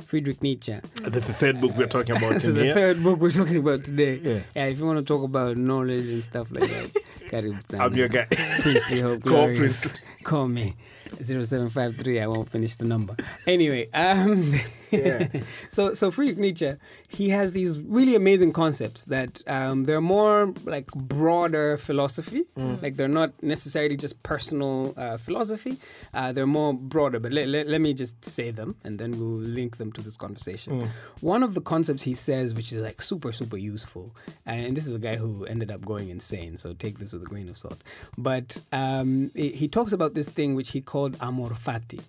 Friedrich 0.10 0.42
Nietzsche. 0.42 0.76
That's 1.04 1.28
the 1.28 1.36
third 1.36 1.62
book 1.62 1.74
we're 1.78 1.86
talking 1.86 2.16
about 2.18 2.34
this 2.34 2.46
is 2.46 2.56
the 2.56 2.64
here. 2.64 2.74
third 2.74 3.04
book 3.04 3.20
we're 3.20 3.30
talking 3.30 3.58
about 3.58 3.84
today. 3.84 4.16
Yeah. 4.56 4.66
if 4.66 4.80
you 4.80 4.86
want 4.88 4.98
to 4.98 5.14
talk 5.14 5.24
about 5.24 5.56
knowledge 5.56 6.10
and 6.10 6.24
stuff 6.24 6.48
like 6.50 6.68
that, 6.68 6.94
karibu 7.30 7.62
sana. 7.62 7.84
I'm 7.84 7.94
your 7.94 8.08
guy. 8.08 8.26
Princely 8.62 9.02
Hope 9.02 9.24
Call. 9.24 9.46
Prince. 9.56 9.94
Call 10.24 10.48
me. 10.48 10.76
0753 11.22 12.20
I 12.22 12.28
won't 12.28 12.50
finish 12.50 12.76
the 12.76 12.86
number. 12.86 13.16
Anyway, 13.48 13.90
um 13.94 14.54
Yeah. 14.92 15.28
so 15.70 15.94
so 15.94 16.12
Friedrich 16.12 16.38
Nietzsche, 16.40 16.74
he 17.08 17.30
has 17.30 17.52
these 17.52 17.80
really 17.80 18.16
amazing 18.16 18.54
concepts 18.54 19.06
that 19.06 19.42
um, 19.48 19.84
they're 19.84 20.02
more 20.02 20.54
like 20.66 20.88
broader 20.88 21.78
philosophy. 21.78 22.44
Like 22.82 22.96
they're 22.96 23.08
not 23.08 23.32
necessarily 23.44 23.96
just 23.98 24.22
personal 24.24 24.94
uh, 24.98 25.18
philosophy. 25.18 25.78
Uh, 26.14 26.32
they're 26.32 26.48
more 26.48 26.74
broader. 26.74 27.20
But 27.20 27.32
let, 27.32 27.48
let, 27.48 27.68
let 27.68 27.82
me 27.82 27.94
just 27.94 28.24
say 28.26 28.52
them, 28.52 28.76
and 28.84 29.00
then 29.00 29.12
we'll 29.12 29.40
link 29.40 29.78
them 29.78 29.92
to 29.94 30.02
this 30.02 30.18
conversation. 30.18 30.90
One 31.22 31.44
of 31.44 31.54
the 31.54 31.62
concepts 31.62 32.04
he 32.04 32.16
says, 32.16 32.54
which 32.54 32.72
is 32.74 32.82
like 32.82 33.02
super 33.02 33.32
super 33.32 33.58
useful, 33.58 34.16
and 34.46 34.76
this 34.76 34.88
is 34.88 34.94
a 34.94 35.00
guy 35.00 35.18
who 35.18 35.46
ended 35.46 35.72
up 35.72 35.86
going 35.86 36.10
insane. 36.10 36.58
So 36.58 36.74
take 36.74 36.98
this 37.00 37.14
with 37.14 37.22
a 37.24 37.26
grain 37.28 37.48
of 37.50 37.58
salt. 37.58 37.84
But 38.18 38.62
um, 38.72 39.32
he 39.36 39.68
talks 39.68 39.92
about 39.92 40.14
this 40.16 40.28
thing 40.28 40.56
which 40.56 40.72
he 40.72 40.82
called 41.00 41.18
amor 41.22 41.54
fati 41.66 42.02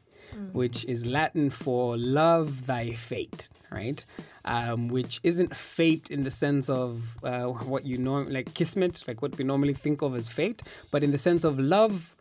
which 0.52 0.84
is 0.84 1.04
Latin 1.04 1.50
for 1.50 1.96
love 1.96 2.66
thy 2.66 2.92
fate, 2.92 3.48
right? 3.70 4.04
Um, 4.44 4.88
which 4.88 5.20
isn't 5.22 5.54
fate 5.56 6.10
in 6.10 6.22
the 6.22 6.30
sense 6.30 6.68
of 6.70 7.02
uh, 7.22 7.46
what 7.72 7.84
you 7.84 7.98
know, 7.98 8.22
like 8.22 8.54
kismet, 8.54 9.04
like 9.08 9.22
what 9.22 9.36
we 9.38 9.44
normally 9.44 9.74
think 9.74 10.02
of 10.02 10.14
as 10.14 10.28
fate, 10.28 10.62
but 10.90 11.02
in 11.02 11.10
the 11.10 11.18
sense 11.18 11.42
of 11.44 11.58
love 11.58 12.14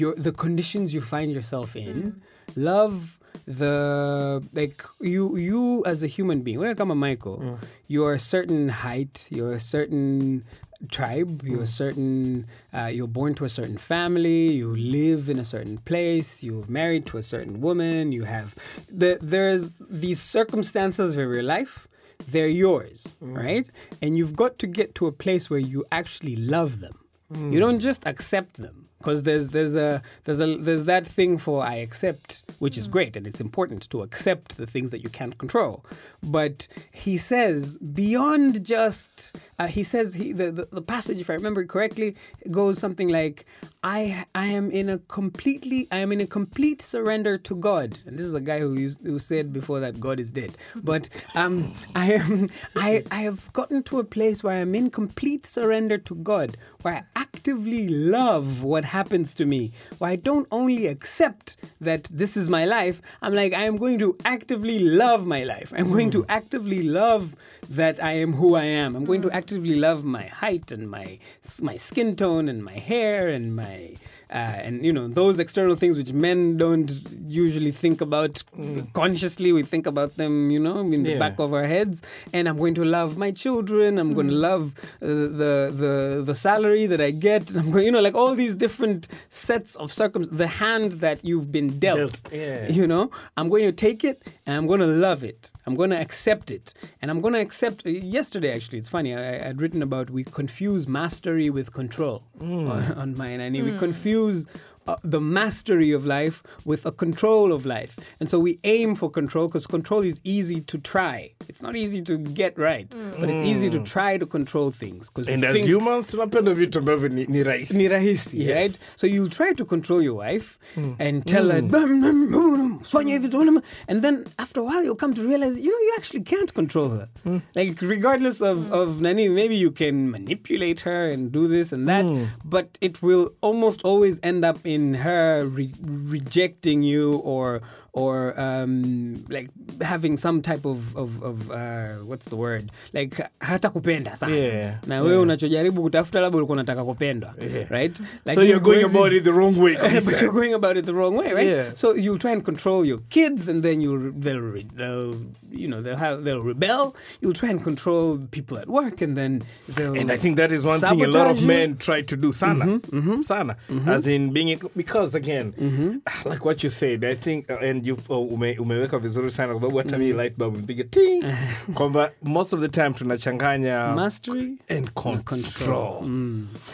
your 0.00 0.14
the 0.16 0.32
conditions 0.32 0.92
you 0.94 1.00
find 1.00 1.32
yourself 1.32 1.76
in, 1.76 2.20
love 2.56 3.18
the 3.46 4.42
like 4.52 4.82
you 5.00 5.36
you 5.36 5.84
as 5.86 6.02
a 6.02 6.08
human 6.08 6.40
being. 6.42 6.58
We're 6.58 6.74
come 6.74 6.88
to 6.88 6.94
Michael. 6.94 7.58
You're 7.86 8.14
a 8.14 8.18
certain 8.18 8.68
height. 8.68 9.28
You're 9.30 9.54
a 9.54 9.60
certain 9.60 10.44
tribe. 10.90 11.42
You're 11.44 11.60
a 11.60 11.62
mm. 11.62 11.68
certain. 11.68 12.46
Uh, 12.72 12.86
you're 12.86 13.06
born 13.06 13.34
to 13.36 13.44
a 13.44 13.48
certain 13.48 13.78
family. 13.78 14.52
You 14.52 14.74
live 14.76 15.28
in 15.28 15.38
a 15.38 15.44
certain 15.44 15.78
place. 15.78 16.42
You're 16.42 16.64
married 16.66 17.06
to 17.06 17.18
a 17.18 17.22
certain 17.22 17.60
woman. 17.60 18.12
You 18.12 18.24
have 18.24 18.54
the 18.90 19.18
there's 19.20 19.72
these 19.80 20.20
circumstances 20.20 21.12
of 21.12 21.18
your 21.18 21.42
life. 21.42 21.88
They're 22.28 22.48
yours, 22.48 23.14
mm. 23.22 23.36
right? 23.36 23.68
And 24.00 24.16
you've 24.16 24.34
got 24.34 24.58
to 24.60 24.66
get 24.66 24.94
to 24.96 25.06
a 25.06 25.12
place 25.12 25.50
where 25.50 25.58
you 25.58 25.84
actually 25.92 26.36
love 26.36 26.80
them. 26.80 26.98
You 27.32 27.38
mm. 27.38 27.58
don't 27.58 27.80
just 27.80 28.06
accept 28.06 28.54
them 28.54 28.85
because 28.98 29.22
there's 29.22 29.48
there's 29.50 29.76
a 29.76 30.02
there's 30.24 30.40
a 30.40 30.56
there's 30.56 30.84
that 30.84 31.06
thing 31.06 31.38
for 31.38 31.62
I 31.62 31.76
accept, 31.76 32.44
which 32.58 32.78
is 32.78 32.88
great 32.88 33.16
and 33.16 33.26
it's 33.26 33.40
important 33.40 33.88
to 33.90 34.02
accept 34.02 34.56
the 34.56 34.66
things 34.66 34.90
that 34.90 35.02
you 35.02 35.08
can't 35.10 35.36
control. 35.38 35.84
But 36.22 36.66
he 36.90 37.16
says 37.16 37.78
beyond 37.78 38.64
just 38.64 39.36
uh, 39.58 39.66
he 39.66 39.82
says 39.82 40.14
he, 40.14 40.32
the, 40.32 40.50
the 40.50 40.68
the 40.70 40.82
passage, 40.82 41.20
if 41.20 41.30
I 41.30 41.34
remember 41.34 41.64
correctly, 41.64 42.16
goes 42.50 42.78
something 42.78 43.08
like 43.08 43.46
I 43.82 44.26
I 44.34 44.46
am 44.46 44.70
in 44.70 44.88
a 44.88 44.98
completely 44.98 45.88
I 45.92 45.98
am 45.98 46.12
in 46.12 46.20
a 46.20 46.26
complete 46.26 46.82
surrender 46.82 47.38
to 47.38 47.54
God. 47.54 47.98
And 48.06 48.18
this 48.18 48.26
is 48.26 48.34
a 48.34 48.40
guy 48.40 48.60
who 48.60 48.74
used, 48.74 49.00
who 49.02 49.18
said 49.18 49.52
before 49.52 49.80
that 49.80 50.00
God 50.00 50.18
is 50.18 50.30
dead. 50.30 50.56
But 50.74 51.08
um 51.34 51.74
I 51.94 52.12
am 52.14 52.50
I 52.74 53.04
I 53.10 53.20
have 53.20 53.52
gotten 53.52 53.82
to 53.84 53.98
a 53.98 54.04
place 54.04 54.42
where 54.42 54.60
I'm 54.60 54.74
in 54.74 54.90
complete 54.90 55.46
surrender 55.46 55.98
to 55.98 56.14
God, 56.16 56.56
where 56.82 56.94
I 56.94 57.04
actively 57.14 57.88
love 57.88 58.62
what 58.62 58.84
happens 58.86 59.34
to 59.34 59.44
me, 59.44 59.72
where 59.98 60.10
I 60.10 60.16
don't 60.16 60.48
only 60.50 60.86
accept 60.86 61.56
that 61.80 62.04
this 62.04 62.36
is 62.36 62.48
my 62.48 62.64
life, 62.64 63.00
I'm 63.22 63.34
like 63.34 63.52
I 63.52 63.64
am 63.64 63.76
going 63.76 63.98
to 63.98 64.16
actively 64.24 64.78
love 64.78 65.26
my 65.26 65.44
life. 65.44 65.72
I'm 65.76 65.90
going 65.90 66.10
to 66.12 66.22
hmm. 66.22 66.30
actively 66.30 66.82
love 66.82 67.34
that 67.68 68.02
I 68.02 68.12
am 68.12 68.32
who 68.34 68.54
I 68.54 68.64
am. 68.64 68.96
I'm 68.96 69.04
going 69.04 69.22
to 69.22 69.28
hmm. 69.28 69.36
actively 69.36 69.76
love 69.76 70.04
my 70.04 70.26
height 70.26 70.72
and 70.72 70.90
my 70.90 71.18
my 71.60 71.76
skin 71.76 72.16
tone 72.16 72.48
and 72.48 72.64
my 72.64 72.78
hair 72.78 73.28
and 73.28 73.54
my 73.54 73.96
uh, 74.30 74.34
and 74.66 74.84
you 74.84 74.92
know 74.92 75.06
those 75.06 75.38
external 75.38 75.76
things 75.76 75.96
which 75.96 76.12
men 76.12 76.56
don't 76.56 76.90
usually 77.26 77.70
think 77.70 78.00
about 78.00 78.42
mm. 78.58 78.92
consciously. 78.92 79.52
We 79.52 79.62
think 79.62 79.86
about 79.86 80.16
them, 80.16 80.50
you 80.50 80.58
know, 80.58 80.80
in 80.80 81.02
the 81.04 81.12
Yeah. 81.12 81.18
back 81.18 81.38
of 81.38 81.54
our 81.54 81.66
heads. 81.66 82.02
And 82.32 82.48
I'm 82.48 82.58
going 82.58 82.74
to 82.74 82.84
love 82.84 83.16
my 83.16 83.30
children. 83.30 83.98
I'm 83.98 84.14
going 84.14 84.28
to 84.28 84.34
mm. 84.34 84.48
love 84.50 84.64
uh, 85.00 85.06
the 85.06 85.52
the 85.82 86.22
the 86.26 86.34
salary 86.34 86.86
that 86.86 87.00
I 87.00 87.12
get. 87.12 87.50
And 87.50 87.60
I'm 87.60 87.70
going, 87.70 87.84
you 87.84 87.92
know, 87.92 88.00
like 88.00 88.14
all 88.14 88.34
these 88.34 88.54
different 88.54 89.06
sets 89.30 89.76
of 89.76 89.92
circumstances. 89.92 90.38
The 90.38 90.48
hand 90.64 90.92
that 91.06 91.24
you've 91.24 91.52
been 91.52 91.78
dealt. 91.78 91.98
Dealt, 91.98 92.32
yeah. 92.32 92.68
You 92.68 92.86
know, 92.86 93.10
I'm 93.36 93.48
going 93.48 93.64
to 93.64 93.72
take 93.72 94.02
it 94.02 94.26
and 94.44 94.56
I'm 94.56 94.66
going 94.66 94.80
to 94.80 94.86
love 95.08 95.22
it. 95.22 95.52
I'm 95.66 95.76
going 95.76 95.90
to 95.90 96.00
accept 96.06 96.50
it. 96.50 96.74
And 97.00 97.10
I'm 97.10 97.20
going 97.20 97.34
to 97.34 97.40
accept. 97.40 97.86
Uh, 97.86 97.90
yesterday, 97.90 98.52
actually, 98.56 98.78
it's 98.78 98.88
funny. 98.88 99.14
I, 99.14 99.48
I'd 99.48 99.60
written 99.60 99.82
about 99.82 100.10
we 100.10 100.24
confuse 100.24 100.88
mastery 100.88 101.48
with 101.50 101.72
control 101.72 102.22
mm. 102.40 102.70
on, 102.70 102.92
on 103.02 103.16
mine. 103.16 103.40
And 103.40 103.54
we 103.54 103.72
confuse 103.78 104.15
reviews 104.16 104.46
uh, 104.86 104.96
the 105.02 105.20
mastery 105.20 105.92
of 105.92 106.06
life 106.06 106.42
with 106.64 106.86
a 106.86 106.92
control 106.92 107.52
of 107.52 107.66
life. 107.66 107.96
And 108.20 108.28
so 108.30 108.38
we 108.38 108.58
aim 108.64 108.94
for 108.94 109.10
control 109.10 109.48
because 109.48 109.66
control 109.66 110.02
is 110.02 110.20
easy 110.24 110.60
to 110.62 110.78
try. 110.78 111.32
It's 111.48 111.62
not 111.62 111.76
easy 111.76 112.02
to 112.02 112.18
get 112.18 112.58
right, 112.58 112.88
mm. 112.90 113.20
but 113.20 113.28
it's 113.30 113.46
easy 113.46 113.70
to 113.70 113.80
mm. 113.80 113.84
try 113.84 114.18
to 114.18 114.26
control 114.26 114.70
things. 114.70 115.10
And 115.16 115.44
as 115.44 115.56
humans 115.66 116.06
tunapenda 116.06 116.54
vitu 116.54 116.78
ambavyo 116.78 117.08
ni, 117.08 117.26
ni 117.26 117.42
rahisi 117.42 117.76
ni 117.76 117.88
rahisi 117.88 118.36
Yes. 118.46 118.56
right 118.56 118.78
so 118.96 119.06
you'll 119.06 119.30
try 119.30 119.52
to 119.54 119.64
control 119.64 120.02
your 120.02 120.14
wife 120.14 120.58
mm. 120.76 120.94
and 120.98 121.24
tell 121.26 121.50
her 121.50 121.62
"Bam, 121.62 122.00
bam, 122.00 122.30
bam, 122.30 122.80
fanya 122.80 123.12
hivi 123.18 123.30
tu, 123.30 123.38
bam." 123.38 123.62
and 123.88 124.02
then 124.02 124.24
after 124.38 124.60
a 124.60 124.64
while 124.64 124.84
you'll 124.84 125.00
come 125.04 125.14
to 125.14 125.22
realize 125.28 125.60
you 125.60 125.70
know 125.70 125.82
you 125.88 125.94
actually 125.98 126.24
can't 126.32 126.52
control 126.54 126.88
her 126.88 127.08
like 127.54 127.80
regardless 127.82 128.40
of, 128.40 128.72
of 128.72 129.00
nani 129.00 129.28
maybe 129.28 129.56
you 129.56 129.70
can 129.70 130.10
manipulate 130.10 130.80
her 130.80 131.08
and 131.10 131.32
do 131.32 131.48
this 131.48 131.72
and 131.72 131.88
that 131.88 132.04
but 132.44 132.78
it 132.80 133.02
will 133.02 133.30
almost 133.40 133.80
always 133.84 134.20
end 134.22 134.44
up 134.44 134.58
in 134.64 134.75
her 134.94 135.44
re- 135.44 135.72
rejecting 135.82 136.82
you 136.82 137.16
or 137.16 137.60
or 137.96 138.34
um, 138.40 139.24
like 139.28 139.48
having 139.80 140.16
some 140.18 140.42
type 140.42 140.64
of, 140.66 140.94
of, 140.96 141.22
of 141.22 141.50
uh, 141.50 142.04
what's 142.04 142.26
the 142.26 142.36
word 142.36 142.70
like 142.92 143.24
hata 143.40 143.70
kupenda 143.70 144.16
sana 144.16 144.36
Yeah, 144.36 144.74
na 144.86 145.02
wewe 145.02 145.16
unachojaribu 145.18 145.82
kutafuta 145.82 146.20
labda 146.20 146.36
ulikuwa 146.38 146.54
unataka 146.56 146.84
kupendwa 146.84 147.34
Yeah. 147.54 147.70
right 147.70 148.02
so 148.34 148.42
you're 148.42 148.60
going 148.60 148.82
huwezi- 148.84 148.96
about 148.98 149.12
it 149.12 149.24
the 149.24 149.30
wrong 149.32 149.58
way 149.58 149.74
but 150.04 150.20
you're 150.22 150.32
going 150.32 150.54
about 150.54 150.76
it 150.76 150.84
the 150.84 150.92
wrong 150.92 151.16
way, 151.16 151.32
right? 151.34 151.48
Yeah. 151.48 151.74
So 151.74 151.94
you'll 151.96 152.18
try 152.18 152.32
and 152.32 152.42
control 152.42 152.84
your 152.86 153.00
kids, 153.08 153.48
and 153.48 153.62
then 153.62 153.80
you'll 153.80 154.12
they'll, 154.12 154.52
they'll 154.76 155.14
you 155.52 155.68
know 155.68 155.82
they'll 155.82 155.96
have 155.98 156.24
they'll 156.24 156.42
rebel. 156.42 156.94
You'll 157.20 157.34
try 157.34 157.50
and 157.50 157.62
control 157.64 158.18
people 158.30 158.58
at 158.58 158.68
work, 158.68 159.02
and 159.02 159.16
then 159.16 159.42
they'll. 159.76 159.94
And 160.00 160.10
I 160.12 160.18
think 160.18 160.36
that 160.36 160.52
is 160.52 160.64
one 160.64 160.80
thing 160.80 161.02
a 161.04 161.08
lot 161.08 161.30
of 161.30 161.40
you. 161.40 161.46
men 161.46 161.76
try 161.76 162.02
to 162.02 162.16
do, 162.16 162.32
sana, 162.32 162.80
sana, 163.22 163.56
as 163.86 164.06
in 164.06 164.32
being 164.32 164.48
it, 164.48 164.60
because 164.76 165.14
again, 165.14 166.02
like 166.24 166.44
what 166.44 166.62
you 166.64 166.70
said, 166.70 167.04
I 167.04 167.14
think, 167.14 167.50
uh, 167.50 167.58
and 167.68 167.85
you 167.85 167.85
ume, 167.92 168.58
umeweka 168.58 168.98
vizuri 168.98 169.30
sana 169.30 169.52
kwa 169.52 169.60
sababu 169.60 169.78
hata 169.78 169.98
mimi 169.98 170.12
light 170.12 170.36
bulb 170.38 170.56
mpiga 170.56 170.84
ting, 170.84 171.24
kwamba 171.74 172.10
most 172.22 172.52
of 172.52 172.60
the 172.60 172.68
time 172.68 172.90
tunachanganya 172.90 173.94
mastery 173.94 174.52
and 174.68 174.90
control, 174.90 175.40
control, 175.42 176.08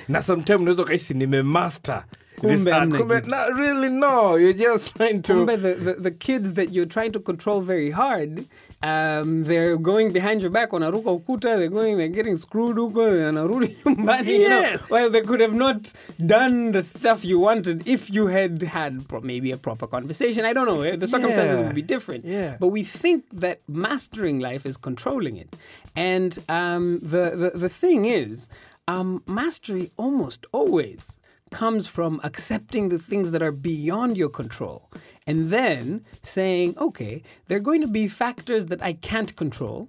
na 0.08 0.22
sometimes 0.22 0.60
unaweza 0.60 0.82
ukahisi 0.82 1.14
nimemaster 1.14 2.04
Kumbe 2.40 3.20
not 3.26 3.56
really 3.56 3.88
no 3.88 4.36
you're 4.38 4.52
just 4.52 4.96
trying 4.96 5.22
to 5.22 5.32
Kumbe 5.32 5.56
the, 5.56 5.74
the, 5.74 5.94
the 5.94 6.10
kids 6.10 6.54
that 6.54 6.72
you're 6.72 6.88
trying 6.88 7.12
to 7.12 7.20
control 7.20 7.60
very 7.60 7.90
hard 7.90 8.44
um, 8.82 9.44
they're 9.44 9.76
going 9.76 10.10
behind 10.12 10.40
your 10.42 10.50
back 10.50 10.70
wanaruka 10.72 11.10
ukuta 11.10 11.56
they're 11.58 11.68
going 11.68 11.96
they're 11.96 12.08
getting 12.08 12.36
screwed 12.36 12.76
huko 12.76 13.00
wanarudi 13.02 13.76
nyumbani 13.86 14.32
you 14.32 14.48
know 14.48 14.60
Yes. 14.60 14.80
well 14.90 15.10
they 15.10 15.22
could 15.22 15.40
have 15.40 15.54
not 15.54 15.92
done 16.26 16.72
the 16.72 16.82
stuff 16.82 17.24
you 17.24 17.38
wanted 17.40 17.86
if 17.86 18.10
you 18.10 18.26
had 18.26 18.62
had 18.62 19.06
pro- 19.08 19.20
maybe 19.20 19.52
a 19.52 19.56
proper 19.56 19.86
conversation 19.86 20.44
i 20.44 20.52
don't 20.52 20.66
know 20.66 20.82
eh, 20.82 20.96
the 20.96 21.06
circumstances 21.06 21.58
Yeah. 21.58 21.64
would 21.66 21.74
be 21.74 21.82
different 21.82 22.24
Yeah. 22.24 22.56
but 22.60 22.68
we 22.68 22.82
think 22.84 23.24
that 23.32 23.60
mastering 23.68 24.40
life 24.40 24.66
is 24.66 24.76
controlling 24.76 25.36
it 25.36 25.56
and 25.96 26.38
um, 26.48 26.98
the, 27.02 27.24
the, 27.42 27.58
the 27.58 27.68
thing 27.68 28.04
is 28.06 28.48
um, 28.88 29.22
mastery 29.26 29.92
almost 29.96 30.44
always 30.52 31.20
comes 31.50 31.86
from 31.86 32.20
accepting 32.24 32.88
the 32.88 32.98
things 32.98 33.30
that 33.30 33.42
are 33.42 33.52
beyond 33.52 34.16
your 34.16 34.30
control 34.30 34.90
and 35.26 35.50
then 35.50 36.04
saying, 36.22 36.76
okay, 36.78 37.22
there 37.48 37.58
are 37.58 37.60
going 37.60 37.80
to 37.80 37.86
be 37.86 38.08
factors 38.08 38.66
that 38.66 38.82
I 38.82 38.94
can't 38.94 39.34
control. 39.36 39.88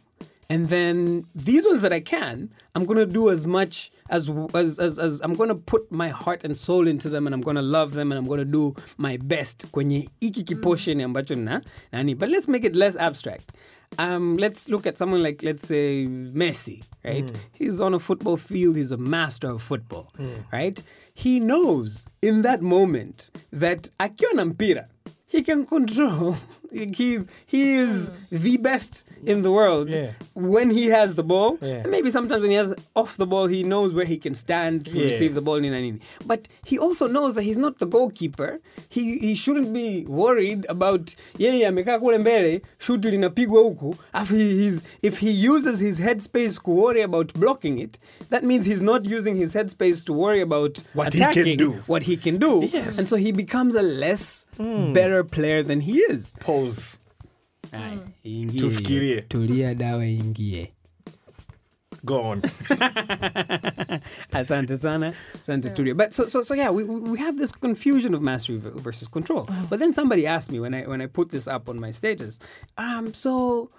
And 0.49 0.69
then 0.69 1.25
these 1.33 1.65
ones 1.65 1.81
that 1.81 1.93
I 1.93 1.99
can, 1.99 2.51
I'm 2.75 2.85
going 2.85 2.99
to 2.99 3.05
do 3.05 3.29
as 3.29 3.47
much 3.47 3.91
as, 4.09 4.29
as, 4.53 4.77
as, 4.77 4.99
as 4.99 5.21
I'm 5.21 5.33
going 5.33 5.49
to 5.49 5.55
put 5.55 5.91
my 5.91 6.09
heart 6.09 6.41
and 6.43 6.55
soul 6.57 6.87
into 6.87 7.09
them 7.09 7.25
and 7.25 7.33
I'm 7.33 7.41
going 7.41 7.55
to 7.55 7.61
love 7.61 7.93
them 7.93 8.11
and 8.11 8.19
I'm 8.19 8.25
going 8.25 8.39
to 8.39 8.45
do 8.45 8.75
my 8.97 9.17
best 9.17 9.65
kwenye 9.71 10.09
iki 10.21 10.43
mm. 10.43 10.47
kiportion 10.47 11.01
ambacho 11.01 11.35
na 11.37 11.61
nani. 11.91 12.13
But 12.13 12.29
let's 12.29 12.47
make 12.47 12.65
it 12.65 12.75
less 12.75 12.95
abstract. 12.97 13.53
Um, 13.97 14.37
let's 14.37 14.69
look 14.69 14.85
at 14.85 14.97
someone 14.97 15.23
like, 15.23 15.43
let's 15.43 15.67
say, 15.67 16.05
Messi, 16.07 16.83
right? 17.03 17.25
Mm. 17.25 17.35
He's 17.53 17.79
on 17.79 17.93
a 17.93 17.99
football 17.99 18.37
field, 18.37 18.75
he's 18.75 18.91
a 18.91 18.97
master 18.97 19.49
of 19.49 19.61
football, 19.61 20.11
mm. 20.19 20.43
right? 20.51 20.81
He 21.13 21.39
knows 21.39 22.05
in 22.21 22.41
that 22.41 22.61
moment 22.61 23.29
that 23.51 23.89
akiwa 23.99 24.33
na 24.33 24.45
mpira, 24.45 24.87
he 25.33 25.41
can 25.41 25.65
control. 25.65 26.37
He, 26.73 27.19
he 27.45 27.73
is 27.73 28.07
hmm. 28.07 28.13
the 28.31 28.57
best 28.57 29.03
in 29.25 29.41
the 29.41 29.51
world 29.51 29.89
Yeah. 29.89 30.11
when 30.33 30.69
he 30.71 30.85
has 30.87 31.15
the 31.15 31.23
ball. 31.23 31.57
Yeah. 31.61 31.75
And 31.83 31.91
maybe 31.91 32.11
sometimes 32.11 32.41
when 32.41 32.51
he 32.51 32.57
has 32.57 32.73
off 32.95 33.17
the 33.17 33.25
ball, 33.25 33.47
he 33.47 33.63
knows 33.63 33.93
where 33.93 34.05
he 34.05 34.17
can 34.17 34.35
stand 34.35 34.85
to 34.87 34.97
Yeah. 34.97 35.05
receive 35.05 35.33
the 35.35 35.41
ball. 35.41 35.59
nini 35.59 35.69
na 35.69 35.79
nini. 35.81 35.99
But 36.25 36.47
he 36.65 36.77
also 36.79 37.07
knows 37.07 37.35
that 37.35 37.43
he's 37.43 37.57
not 37.57 37.79
the 37.79 37.85
goalkeeper. 37.85 38.59
He, 38.89 39.17
he 39.19 39.33
shouldn't 39.35 39.71
be 39.73 40.05
worried 40.05 40.65
about 40.69 41.15
yeye 41.39 41.67
amekaa 41.67 41.99
kule 41.99 42.17
mbele 42.17 42.61
shuti 42.79 43.11
linapigwa 43.11 43.61
huku 43.63 43.95
afu 44.13 44.35
he, 44.35 44.43
he's, 44.63 44.81
if 45.01 45.19
he 45.19 45.47
uses 45.49 45.79
his 45.79 45.99
headspace 45.99 46.59
to 46.63 46.71
worry 46.71 47.03
about 47.03 47.33
blocking 47.33 47.79
it 47.79 47.99
that 48.29 48.43
means 48.43 48.65
he's 48.65 48.81
not 48.81 49.07
using 49.07 49.35
his 49.35 49.53
headspace 49.55 50.03
to 50.05 50.13
worry 50.13 50.41
about 50.41 50.79
What 50.93 51.13
he 51.13 51.19
can 51.19 51.29
attacking 51.29 51.57
do. 51.57 51.71
what 51.87 52.03
he 52.03 52.17
can 52.17 52.37
do 52.39 52.69
Yes. 52.73 52.97
and 52.99 53.07
so 53.07 53.15
he 53.15 53.31
becomes 53.31 53.75
a 53.75 53.81
less 53.81 54.45
hmm. 54.57 54.93
better 54.93 55.23
player 55.23 55.63
than 55.63 55.81
he 55.81 55.99
is 55.99 56.33
pause. 56.65 56.97
Aya, 57.73 57.99
ingie 58.25 58.59
Tufikirie. 58.59 59.21
tulia 59.27 59.75
dawa 59.75 60.05
ingie 60.05 60.71
go 62.05 62.21
on. 62.21 62.41
Asante 64.33 64.79
sana. 64.81 65.13
Asante 65.41 65.69
studio. 65.69 65.93
But 65.93 66.13
so 66.13 66.25
so 66.25 66.41
so 66.41 66.53
yeah 66.53 66.69
we, 66.69 66.83
we 66.83 66.99
we 67.11 67.17
have 67.19 67.37
this 67.37 67.51
confusion 67.51 68.13
of 68.13 68.21
mastery 68.21 68.57
versus 68.57 69.07
control. 69.07 69.47
But 69.69 69.79
then 69.79 69.93
somebody 69.93 70.27
asked 70.27 70.51
me 70.51 70.59
when 70.59 70.73
i 70.73 70.81
when 70.83 71.01
i 71.01 71.05
put 71.07 71.31
this 71.31 71.47
up 71.47 71.69
on 71.69 71.79
my 71.79 71.91
status 71.91 72.39
um 72.77 73.13
so 73.13 73.69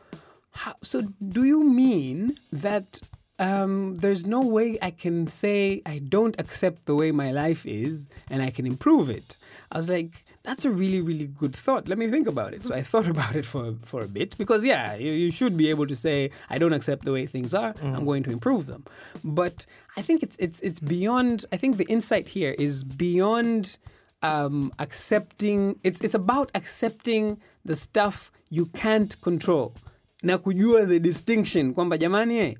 how, 0.52 0.74
so 0.82 1.02
do 1.28 1.44
you 1.44 1.62
mean 1.64 2.38
that 2.52 3.00
um, 3.40 3.96
there's 3.96 4.24
no 4.24 4.40
way 4.40 4.78
I 4.80 4.92
can 4.92 5.26
say 5.26 5.82
I 5.84 5.98
don't 5.98 6.36
accept 6.38 6.86
the 6.86 6.94
way 6.94 7.10
my 7.10 7.32
life 7.32 7.66
is 7.66 8.08
and 8.30 8.40
I 8.40 8.50
can 8.50 8.64
improve 8.64 9.10
it. 9.10 9.36
I 9.72 9.76
was 9.76 9.88
like, 9.88 10.24
that's 10.44 10.64
a 10.64 10.70
really, 10.70 11.00
really 11.00 11.26
good 11.26 11.56
thought. 11.56 11.88
Let 11.88 11.98
me 11.98 12.08
think 12.10 12.28
about 12.28 12.52
it. 12.54 12.64
So 12.66 12.74
I 12.74 12.82
thought 12.82 13.06
about 13.16 13.34
it 13.34 13.46
for, 13.46 13.74
for 13.84 14.00
a 14.02 14.06
bit 14.08 14.36
because, 14.38 14.64
yeah, 14.64 14.94
you, 14.94 15.10
you 15.10 15.30
should 15.30 15.56
be 15.56 15.70
able 15.70 15.86
to 15.86 15.94
say, 15.94 16.30
I 16.50 16.58
don't 16.58 16.72
accept 16.74 17.04
the 17.04 17.12
way 17.12 17.26
things 17.26 17.54
are, 17.54 17.74
I'm 17.82 18.04
going 18.04 18.22
to 18.24 18.30
improve 18.30 18.66
them. 18.66 18.84
But 19.24 19.66
I 19.96 20.02
think 20.02 20.22
it's, 20.22 20.36
it's, 20.38 20.60
it's 20.60 20.80
beyond, 20.80 21.46
I 21.50 21.56
think 21.56 21.78
the 21.78 21.84
insight 21.86 22.28
here 22.28 22.54
is 22.58 22.84
beyond 22.84 23.78
um, 24.22 24.72
accepting, 24.78 25.80
it's, 25.82 26.00
it's 26.02 26.14
about 26.14 26.50
accepting 26.54 27.40
the 27.64 27.74
stuff 27.76 28.30
you 28.50 28.66
can't 28.66 29.20
control 29.22 29.74
na 30.22 30.38
kujua 30.38 30.86
the 30.88 30.98
distinction 31.00 31.74
kwamba 31.74 31.98
jamani 31.98 32.38
eh, 32.38 32.54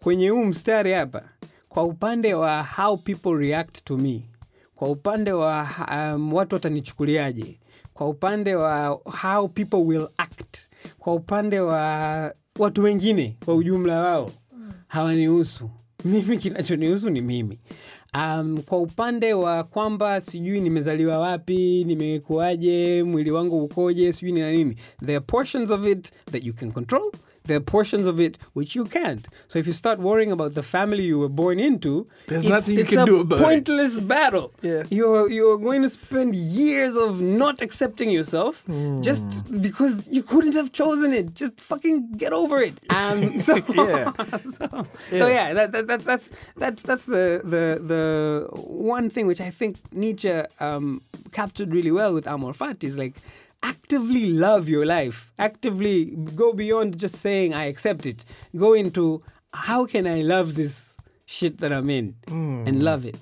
kwenye 0.00 0.28
huu 0.28 0.44
mstari 0.44 0.92
hapa 0.92 1.22
kwa 1.68 1.84
upande 1.84 2.34
wa 2.34 2.62
how 2.76 2.96
people 2.96 3.34
react 3.36 3.84
to 3.84 3.96
me 3.96 4.22
kwa 4.78 4.88
upande 4.90 5.32
wa 5.32 5.68
um, 5.92 6.34
watu 6.34 6.54
watanichukuliaje? 6.54 7.60
Kwa 7.94 8.08
upande 8.08 8.54
wa 8.54 8.88
how 9.22 9.48
people 9.48 9.76
will 9.76 10.08
act. 10.16 10.58
Kwa 10.98 11.14
upande 11.14 11.60
wa 11.60 12.34
watu 12.58 12.82
wengine 12.82 13.36
kwa 13.44 13.54
ujumla 13.54 14.00
wao 14.00 14.30
hawanihusu. 14.88 15.70
Mimi 16.04 16.38
kinachonihusu 16.38 17.10
ni 17.10 17.20
mimi. 17.20 17.58
Um, 18.14 18.62
kwa 18.62 18.78
upande 18.78 19.34
wa 19.34 19.64
kwamba 19.64 20.20
sijui 20.20 20.60
nimezaliwa 20.60 21.18
wapi 21.18 21.84
nimekuaje 21.84 23.02
mwili 23.02 23.30
wangu 23.30 23.64
ukoje 23.64 24.12
sijui 24.12 24.32
ni 24.32 24.40
na 24.40 24.52
nini. 24.52 24.76
There 25.00 25.16
are 25.16 25.24
portions 25.26 25.70
of 25.70 25.86
it 25.86 26.12
that 26.32 26.44
you 26.44 26.54
can 26.54 26.72
control 26.72 27.12
there 27.48 27.56
are 27.56 27.66
portions 27.76 28.06
of 28.06 28.20
it 28.26 28.38
which 28.58 28.74
you 28.78 28.84
can't 28.84 29.28
so 29.48 29.58
if 29.58 29.66
you 29.66 29.72
start 29.72 29.98
worrying 29.98 30.30
about 30.36 30.54
the 30.54 30.62
family 30.62 31.04
you 31.04 31.18
were 31.18 31.28
born 31.42 31.58
into 31.68 31.92
There's 32.28 32.44
it's, 32.44 32.50
nothing 32.56 32.74
you 32.76 32.80
it's 32.82 32.90
can 32.90 33.00
a 33.00 33.06
do 33.06 33.20
about 33.20 33.40
it. 33.40 33.42
pointless 33.44 33.98
battle 33.98 34.46
Yeah. 34.62 34.82
you're 34.90 35.28
you're 35.36 35.58
going 35.68 35.82
to 35.82 35.88
spend 35.88 36.34
years 36.36 36.96
of 36.96 37.20
not 37.44 37.60
accepting 37.66 38.10
yourself 38.18 38.64
just 39.08 39.26
because 39.66 39.94
you 40.16 40.22
couldn't 40.22 40.54
have 40.60 40.70
chosen 40.72 41.12
it. 41.20 41.26
Just 41.42 41.54
fucking 41.70 41.96
get 42.22 42.32
over 42.32 42.56
it. 42.68 42.74
Um, 42.98 43.38
so 43.46 43.54
Yeah. 43.88 44.12
so, 44.56 44.86
so 45.20 45.24
yeah, 45.36 45.46
that, 45.58 45.68
that, 45.72 45.84
that's 45.90 46.04
that's 46.10 46.26
that's 46.62 46.82
that's 46.88 47.04
the 47.14 47.24
the 47.54 47.64
the 47.92 48.02
one 48.96 49.06
thing 49.14 49.26
which 49.30 49.40
I 49.40 49.50
think 49.50 49.72
Nietzsche 50.02 50.34
um, 50.60 51.02
captured 51.32 51.70
really 51.78 51.90
well 52.00 52.12
with 52.16 52.26
Amor 52.26 52.52
Fati 52.60 52.84
is 52.84 52.96
like 53.04 53.16
actively 53.62 54.26
love 54.32 54.68
your 54.68 54.86
life. 54.86 55.30
Actively 55.38 56.06
go 56.34 56.52
beyond 56.52 56.98
just 56.98 57.16
saying 57.16 57.54
I 57.54 57.64
accept 57.66 58.06
it. 58.06 58.24
Go 58.56 58.74
into 58.74 59.22
how 59.52 59.86
can 59.86 60.06
I 60.06 60.22
love 60.22 60.54
this 60.54 60.96
shit 61.26 61.58
that 61.58 61.72
I'm 61.72 61.90
in 61.90 62.14
and 62.28 62.82
love 62.82 63.04
it. 63.04 63.16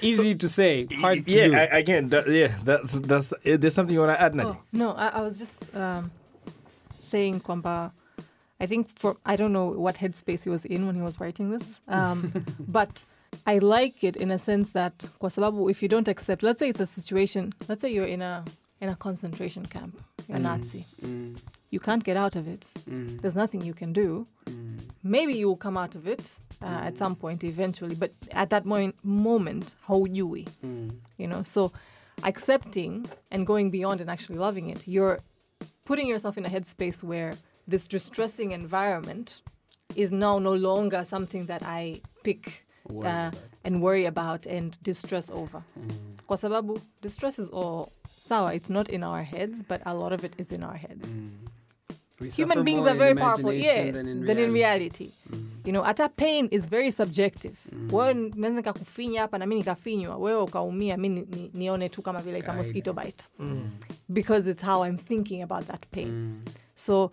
Easy 0.00 0.34
to 0.34 0.48
say, 0.48 0.86
hard 0.86 1.26
to 1.26 1.32
yeah, 1.32 1.46
do. 1.48 1.54
I, 1.54 1.62
again, 1.78 2.08
that, 2.08 2.28
yeah, 2.30 2.54
that's 2.64 2.92
that's. 2.92 3.32
eh, 3.44 3.56
There's 3.56 3.74
something 3.74 3.94
you 3.94 4.00
want 4.00 4.16
to 4.16 4.20
add, 4.20 4.34
Nani? 4.34 4.50
Oh, 4.50 4.56
no, 4.72 4.92
I, 4.92 5.08
I 5.08 5.20
was 5.20 5.38
just 5.38 5.74
um, 5.76 6.10
saying 6.98 7.40
kwamba 7.40 7.92
I 8.60 8.66
think 8.66 8.88
for 8.98 9.16
I 9.26 9.36
don't 9.36 9.52
know 9.52 9.66
what 9.66 9.96
headspace 9.96 10.44
he 10.44 10.50
was 10.50 10.64
in 10.64 10.86
when 10.86 10.94
he 10.94 11.02
was 11.02 11.20
writing 11.20 11.50
this, 11.50 11.66
um, 11.88 12.32
but 12.68 13.04
I 13.46 13.58
like 13.58 14.02
it 14.04 14.16
in 14.16 14.30
a 14.30 14.38
sense 14.38 14.72
that 14.72 15.08
kwa 15.18 15.30
sababu 15.30 15.70
if 15.70 15.82
you 15.82 15.88
don't 15.88 16.08
accept, 16.08 16.42
let's 16.42 16.58
say 16.58 16.68
it's 16.70 16.80
a 16.80 16.86
situation, 16.86 17.52
let's 17.68 17.82
say 17.82 17.92
you're 17.92 18.06
in 18.06 18.22
a 18.22 18.44
in 18.80 18.88
a 18.88 18.96
concentration 18.96 19.66
camp, 19.66 20.00
you're 20.28 20.38
a 20.38 20.40
Nazi, 20.40 20.86
Mm, 21.02 21.36
you 21.70 21.80
can't 21.80 22.04
get 22.04 22.16
out 22.16 22.36
of 22.36 22.48
it. 22.48 22.64
mm, 22.90 23.20
There's 23.20 23.36
nothing 23.36 23.62
you 23.66 23.74
can 23.74 23.92
do. 23.92 24.26
mm, 24.46 24.78
Maybe 25.02 25.32
you'll 25.34 25.56
come 25.58 25.76
out 25.80 25.94
of 25.96 26.06
it 26.06 26.22
uh, 26.62 26.86
at 26.88 26.98
some 26.98 27.14
point 27.16 27.44
eventually, 27.44 27.94
but 27.94 28.10
at 28.32 28.48
that 28.50 28.64
moment, 28.64 28.94
moment, 29.04 29.74
how 29.88 30.04
you 30.06 30.26
we? 30.26 30.44
mm, 30.64 30.90
you 31.18 31.26
know 31.28 31.42
so 31.42 31.72
accepting 32.24 33.06
and 33.30 33.46
going 33.46 33.70
beyond 33.70 34.00
and 34.00 34.10
actually 34.10 34.38
loving 34.38 34.68
it 34.70 34.86
you're 34.86 35.18
putting 35.84 36.06
yourself 36.06 36.36
in 36.38 36.44
a 36.46 36.48
headspace 36.48 37.02
where 37.02 37.32
this 37.66 37.88
distressing 37.88 38.52
environment 38.52 39.40
is 39.96 40.10
now 40.12 40.38
no 40.38 40.52
longer 40.54 41.04
something 41.04 41.46
that 41.46 41.62
i 41.64 42.00
pick 42.22 42.66
Worry 42.88 43.08
uh, 43.08 43.30
and 43.64 43.80
worry 43.82 44.06
about 44.06 44.46
and 44.46 44.76
distress 44.82 45.30
over. 45.30 45.62
Mm. 45.78 45.90
kwa 46.26 46.36
sababu 46.36 46.80
distress 47.02 47.38
is 47.38 47.48
all 47.48 47.88
sawa 48.30 48.54
it's 48.54 48.70
not 48.70 48.88
in 48.96 49.02
our 49.10 49.22
heads 49.34 49.56
but 49.68 49.80
a 49.92 49.94
lot 49.94 50.12
of 50.16 50.24
it 50.24 50.34
is 50.42 50.52
in 50.52 50.62
our 50.62 50.78
heads. 50.84 51.06
We 52.20 52.28
human 52.30 52.64
beings 52.64 52.86
are 52.86 52.98
very 53.04 53.14
powerful 53.14 53.52
yes 53.52 53.94
than 53.96 54.06
in 54.12 54.18
than 54.28 54.38
in 54.38 54.52
reality. 54.52 55.08
Mm. 55.30 55.66
you 55.66 55.72
know 55.74 55.82
hata 55.82 56.08
pain 56.08 56.48
is 56.50 56.66
very 56.76 56.90
subjective. 56.90 57.56
Wewe 57.92 58.14
naweza 58.14 58.56
nikakufinya 58.56 59.20
hapa 59.20 59.38
na 59.38 59.46
mi 59.46 59.54
nikafinywa 59.54 60.16
wewe 60.16 60.40
ukaumia 60.42 60.96
mi 60.96 61.08
ni, 61.08 61.20
ni, 61.20 61.50
nione 61.54 61.88
tu 61.88 62.02
kama 62.02 62.20
vile 62.20 62.38
it's 62.38 62.48
a 62.48 62.52
mosquito 62.52 62.92
bite. 62.92 63.24
Because 64.08 64.50
it's 64.50 64.62
how 64.62 64.84
i'm 64.86 64.96
thinking 64.98 65.42
about 65.42 65.66
that 65.66 65.86
pain. 65.90 66.08
Mm, 66.08 66.42
so 66.76 67.10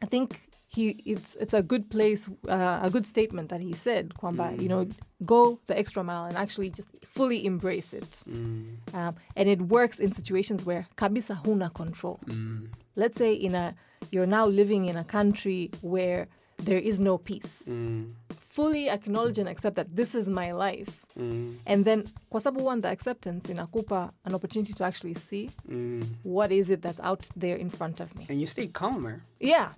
i 0.00 0.06
think 0.06 0.30
he 0.74 0.88
it's 1.04 1.36
it's 1.40 1.54
a 1.54 1.62
good 1.62 1.90
place 1.90 2.28
uh, 2.48 2.80
a 2.82 2.90
good 2.90 3.06
statement 3.06 3.48
that 3.50 3.60
he 3.60 3.72
said 3.72 4.14
kwamba 4.14 4.52
you 4.60 4.68
know 4.68 4.86
go 5.26 5.58
the 5.66 5.78
extra 5.78 6.02
mile 6.02 6.24
and 6.24 6.36
actually 6.36 6.70
just 6.70 6.88
fully 7.04 7.44
embrace 7.44 7.92
it. 7.92 8.18
Mm, 8.28 8.76
um, 8.94 9.14
and 9.36 9.48
it 9.48 9.60
works 9.62 10.00
in 10.00 10.12
situations 10.12 10.64
where 10.66 10.86
kabisa 10.96 11.34
huna 11.44 11.70
control. 11.74 12.18
Mm, 12.26 12.68
let's 12.96 13.18
say 13.18 13.32
in 13.34 13.54
a 13.54 13.74
you're 14.10 14.26
now 14.26 14.46
living 14.46 14.86
in 14.86 14.96
a 14.96 15.04
country 15.04 15.70
where 15.82 16.26
there 16.56 16.78
is 16.78 16.98
no 16.98 17.18
peace. 17.18 17.52
Mm, 17.68 18.12
fully 18.50 18.88
acknowledge 18.90 19.38
and 19.40 19.48
accept 19.48 19.76
that 19.76 19.94
this 19.96 20.14
is 20.14 20.26
my 20.28 20.52
life. 20.52 21.04
Mm. 21.18 21.56
and 21.66 21.84
then 21.84 22.04
kwa 22.30 22.40
sababu 22.40 22.64
one 22.64 22.80
the 22.80 22.88
acceptance 22.88 23.50
in 23.50 23.56
inakupa 23.58 24.10
an 24.24 24.34
opportunity 24.34 24.72
to 24.72 24.84
actually 24.84 25.14
see 25.14 25.50
Mm. 25.68 26.02
what 26.24 26.50
is 26.52 26.70
it 26.70 26.80
that's 26.80 27.00
out 27.00 27.24
there 27.36 27.56
in 27.60 27.70
front 27.70 28.00
of 28.00 28.14
me. 28.16 28.26
And 28.30 28.40
you 28.40 28.46
stay 28.46 28.66
calmer. 28.68 29.20
yeah 29.40 29.68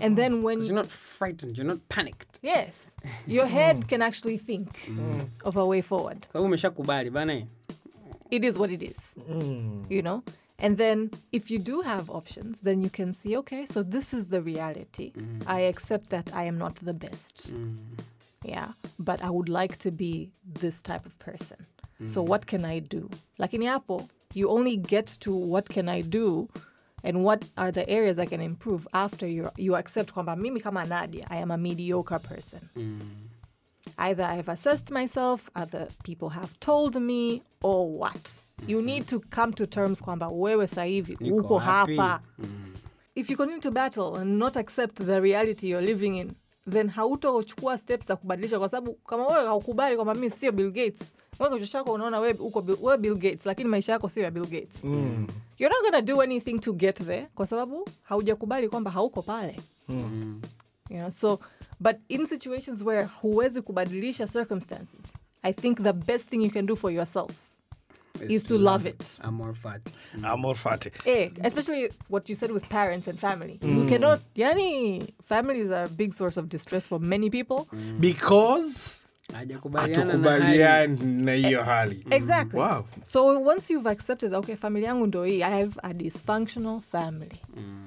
and 0.00 0.16
then 0.16 0.32
mm. 0.34 0.42
when 0.42 0.60
You're 0.60 0.74
not 0.74 0.86
frightened. 0.86 1.56
You're 1.56 1.66
not 1.66 1.88
panicked. 1.88 2.38
yes. 2.42 2.72
Your 3.26 3.46
head 3.46 3.88
can 3.88 4.02
actually 4.02 4.36
think 4.36 4.78
mm. 4.86 5.26
of 5.44 5.56
a 5.56 5.64
way 5.64 5.80
forward. 5.80 6.26
Sababu 6.32 6.44
umeshakubali 6.46 7.10
bana. 7.10 7.46
it 8.30 8.44
is 8.44 8.56
what 8.58 8.70
it 8.70 8.82
is 8.82 8.98
mm. 9.28 9.84
you 9.90 10.02
know? 10.02 10.22
And 10.58 10.76
then 10.76 11.10
if 11.32 11.50
you 11.50 11.58
do 11.58 11.80
have 11.80 12.10
options 12.10 12.60
then 12.60 12.82
you 12.82 12.90
can 12.90 13.14
see 13.14 13.36
okay 13.38 13.66
so 13.66 13.82
this 13.82 14.12
is 14.14 14.26
the 14.26 14.42
reality. 14.42 15.12
I 15.46 15.60
accept 15.60 16.10
that 16.10 16.30
i 16.34 16.44
am 16.44 16.58
not 16.58 16.74
the 16.76 16.94
best. 16.94 17.50
Yeah. 18.44 18.68
But 18.98 19.22
i 19.22 19.30
would 19.30 19.48
like 19.48 19.78
to 19.78 19.90
be 19.90 20.30
this 20.60 20.82
type 20.82 21.06
of 21.06 21.18
person. 21.18 21.66
So 22.06 22.22
what 22.22 22.46
can 22.46 22.64
i 22.64 22.78
do? 22.78 23.10
Like 23.38 23.54
in 23.54 23.62
hapo 23.62 24.08
you 24.34 24.48
only 24.48 24.76
get 24.76 25.06
to 25.20 25.32
what 25.34 25.68
can 25.68 25.88
i 25.88 26.00
do 26.00 26.48
and 27.04 27.16
what 27.24 27.44
are 27.56 27.72
the 27.72 27.88
areas 27.90 28.18
i 28.18 28.26
can 28.26 28.40
improve 28.40 28.86
after 28.92 29.28
you, 29.28 29.50
you 29.56 29.76
accept 29.76 30.12
kwamba 30.12 30.36
mimi 30.36 30.60
kama 30.60 30.84
nadia 30.84 31.26
i 31.30 31.42
am 31.42 31.50
a 31.50 31.56
mediocre 31.56 32.18
person? 32.18 32.60
Either 33.98 34.24
I've 34.24 34.48
assessed 34.48 34.90
myself, 34.90 35.50
other 35.56 35.88
people 36.04 36.28
have 36.28 36.58
told 36.60 36.94
me, 36.96 37.42
or 37.62 37.88
what. 37.90 38.30
You 38.66 38.82
need 38.82 39.06
to 39.08 39.20
come 39.30 39.52
to 39.54 39.66
terms 39.66 40.00
kwamba 40.00 40.28
wewe 40.28 40.66
sahivi 40.66 41.16
uko 41.32 41.58
hapa. 41.58 42.20
If 43.14 43.30
you 43.30 43.36
continue 43.36 43.60
to 43.60 43.70
battle 43.70 44.16
and 44.16 44.38
not 44.38 44.56
accept 44.56 44.94
the 44.96 45.20
reality 45.20 45.66
you're 45.68 45.86
living 45.86 46.16
in, 46.16 46.34
then 46.66 46.88
hautochukua 46.90 47.78
steps 47.78 48.06
za 48.06 48.16
kubadilisha, 48.16 48.58
kwa 48.58 48.68
sababu 48.68 48.94
kama 48.94 49.26
wewe 49.26 49.46
haukubali 49.46 49.96
kwamba 49.96 50.14
mimi 50.14 50.30
sio 50.30 50.52
Bill 50.52 50.70
Gates, 50.70 51.02
wewe 51.40 51.52
kichwa 51.58 51.66
chako 51.68 51.92
unaona 51.92 52.20
wewe 52.20 52.34
uko 52.38 52.64
wewe 52.82 52.98
Bill 52.98 53.14
Gates, 53.14 53.46
lakini 53.46 53.68
maisha 53.68 53.92
yako 53.92 54.08
sio 54.08 54.22
ya 54.22 54.30
Bill 54.30 54.46
Gates. 54.46 54.84
You're 55.58 55.74
not 55.74 55.82
gonna 55.84 56.02
do 56.02 56.22
anything 56.22 56.58
to 56.58 56.72
get 56.72 56.96
there, 57.06 57.26
kwa 57.34 57.46
sababu 57.46 57.88
haujakubali 58.02 58.68
kwamba 58.68 58.90
hauko 58.90 59.22
pale. 59.22 59.56
You 59.88 60.96
know 60.96 61.10
so 61.10 61.40
but 61.80 61.96
in 62.08 62.26
situations 62.26 62.82
where 62.82 63.04
huwezi 63.22 63.62
kubadilisha 63.62 64.26
circumstances 64.26 65.12
i 65.42 65.52
think 65.52 65.82
the 65.82 65.92
best 65.92 66.28
thing 66.28 66.36
you 66.44 66.50
can 66.50 66.66
do 66.66 66.76
for 66.76 66.92
yourself 66.92 67.30
is 68.28 68.44
to 68.44 68.58
love 68.58 68.88
it. 68.88 69.18
I'm 69.24 69.34
more. 69.34 69.54
Amor 70.22 70.54
fati. 70.56 70.90
eh, 71.06 71.30
especially 71.44 71.88
what 72.10 72.28
you 72.28 72.36
said 72.36 72.50
with 72.50 72.68
parents 72.68 73.08
and 73.08 73.18
family. 73.18 73.58
You 73.62 73.86
cannot 73.86 74.20
yani 74.36 75.02
families 75.24 75.70
are 75.70 75.84
a 75.84 75.88
big 75.88 76.12
source 76.12 76.36
of 76.40 76.48
distress 76.48 76.88
for 76.88 77.00
many 77.00 77.30
people. 77.30 77.66
Because 78.00 78.99
Hajakubaliana 79.32 80.96
na 81.02 81.32
hiyo 81.32 81.62
hali. 81.62 82.06
exactly 82.10 82.60
Wow. 82.60 82.84
so 83.04 83.42
once 83.42 83.72
you've 83.72 83.90
accepted 83.90 84.34
okay 84.34 84.56
family 84.56 84.84
yangu 84.84 85.06
ndo 85.06 85.24
hii 85.24 85.42
i 85.42 85.50
have 85.60 85.72
a 85.82 85.92
dysfunctional 85.94 86.80
family 86.80 87.40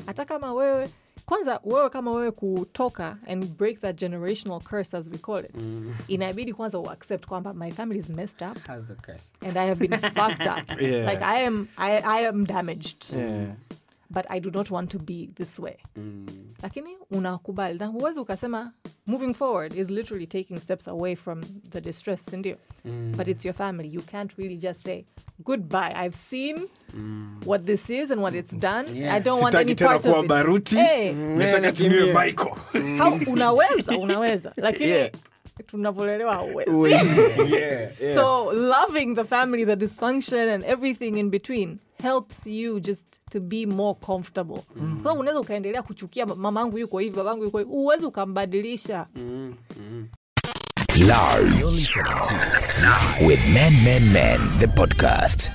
hata 0.05 0.25
kama 0.25 0.53
wewe 0.53 0.89
kwanza 1.25 1.59
wewe 1.63 1.89
kama 1.89 2.11
wewe 2.11 2.31
kutoka 2.31 3.17
and 3.27 3.51
break 3.51 3.79
that 3.81 3.99
generational 3.99 4.59
curse 4.61 4.97
as 4.97 5.07
we 5.07 5.17
call 5.17 5.39
it 5.45 5.51
inabidi 6.07 6.53
kwanza 6.53 6.79
uaccept 6.79 7.25
kwamba 7.25 7.53
my 7.53 7.71
family 7.71 7.99
is 7.99 8.09
messed 8.09 8.47
up 8.51 8.67
Has 8.67 8.89
a 8.91 8.95
curse. 8.95 9.23
and 9.47 9.57
I 9.57 9.67
have 9.67 9.87
been 9.87 9.99
fucked 9.99 10.47
up. 10.47 10.81
Yeah. 10.81 11.05
Like 11.11 11.21
I 11.25 11.45
am, 11.45 11.67
I, 11.77 11.97
I 11.97 12.27
am 12.27 12.45
damaged, 12.45 13.05
Yeah. 13.17 13.45
But 14.14 14.26
I 14.30 14.39
do 14.39 14.51
not 14.51 14.72
want 14.72 14.91
to 14.91 14.99
be 14.99 15.30
this 15.36 15.59
way. 15.59 15.78
Lakini 16.64 16.95
unakubali 17.11 17.80
na 17.80 17.86
huwezi 17.86 18.20
ukasema 18.20 18.72
moving 19.07 19.34
forward 19.34 19.76
is 19.78 19.89
literally 19.89 20.28
taking 20.28 20.59
steps 20.59 20.88
away 20.88 21.16
from 21.16 21.41
the 21.70 21.82
distress, 21.82 22.26
sindio? 22.26 22.55
But 23.18 23.28
it's 23.28 23.45
your 23.45 23.55
family. 23.55 23.88
You 23.93 24.01
can't 24.01 24.32
really 24.38 24.57
just 24.57 24.84
say 24.84 25.05
goodbye. 25.43 25.93
I've 26.05 26.16
seen 26.30 26.70
what 27.45 27.66
this 27.66 27.89
is 27.89 28.11
and 28.11 28.22
what 28.22 28.36
it's 28.36 28.51
done. 28.57 28.95
Yeah. 28.95 29.16
I 29.16 29.20
don't 29.20 29.41
want 29.41 29.55
any 29.55 29.76
part 29.76 30.05
of 30.05 30.24
it. 30.24 30.30
baruti. 30.30 30.76
Nataka 31.14 31.59
nakimbia. 31.59 32.14
Michael. 32.14 32.55
how, 32.97 33.20
unaweza, 33.34 33.97
unaweza. 33.97 34.53
Lakini 34.57 34.89
Yeah. 34.89 35.11
tunavyolelewa 35.68 36.36
hauwezi. 36.36 36.72
yeah, 37.55 38.01
yeah. 38.01 38.16
So 38.16 38.51
loving 38.53 39.16
the 39.16 39.24
family, 39.24 39.66
the 39.66 39.76
dysfunction 39.76 40.49
and 40.49 40.64
everything 40.66 41.18
in 41.20 41.30
between 41.30 41.78
helps 42.04 42.47
you 42.47 42.80
just 42.80 43.06
to 43.32 43.39
be 43.39 43.66
more 43.66 43.95
comfortable. 44.06 44.64
So 45.04 45.14
unaweza 45.14 45.39
ukaendelea 45.39 45.82
kuchukia 45.84 46.26
mamangu 46.26 46.78
yuko 46.78 46.99
hivi, 46.99 47.18
babangu 47.18 47.43
yuko 47.43 47.58
hivi, 47.60 47.70
uwezi 47.72 48.06
ukambadilisha. 48.06 49.08
Live. 50.95 51.60
You're 51.60 51.76
listening 51.80 52.22
to 52.28 52.34
Live 52.82 53.28
with 53.28 53.39
Men 53.54 53.74
Men 53.84 54.12
Men, 54.12 54.39
the 54.60 54.68
podcast. 54.68 55.51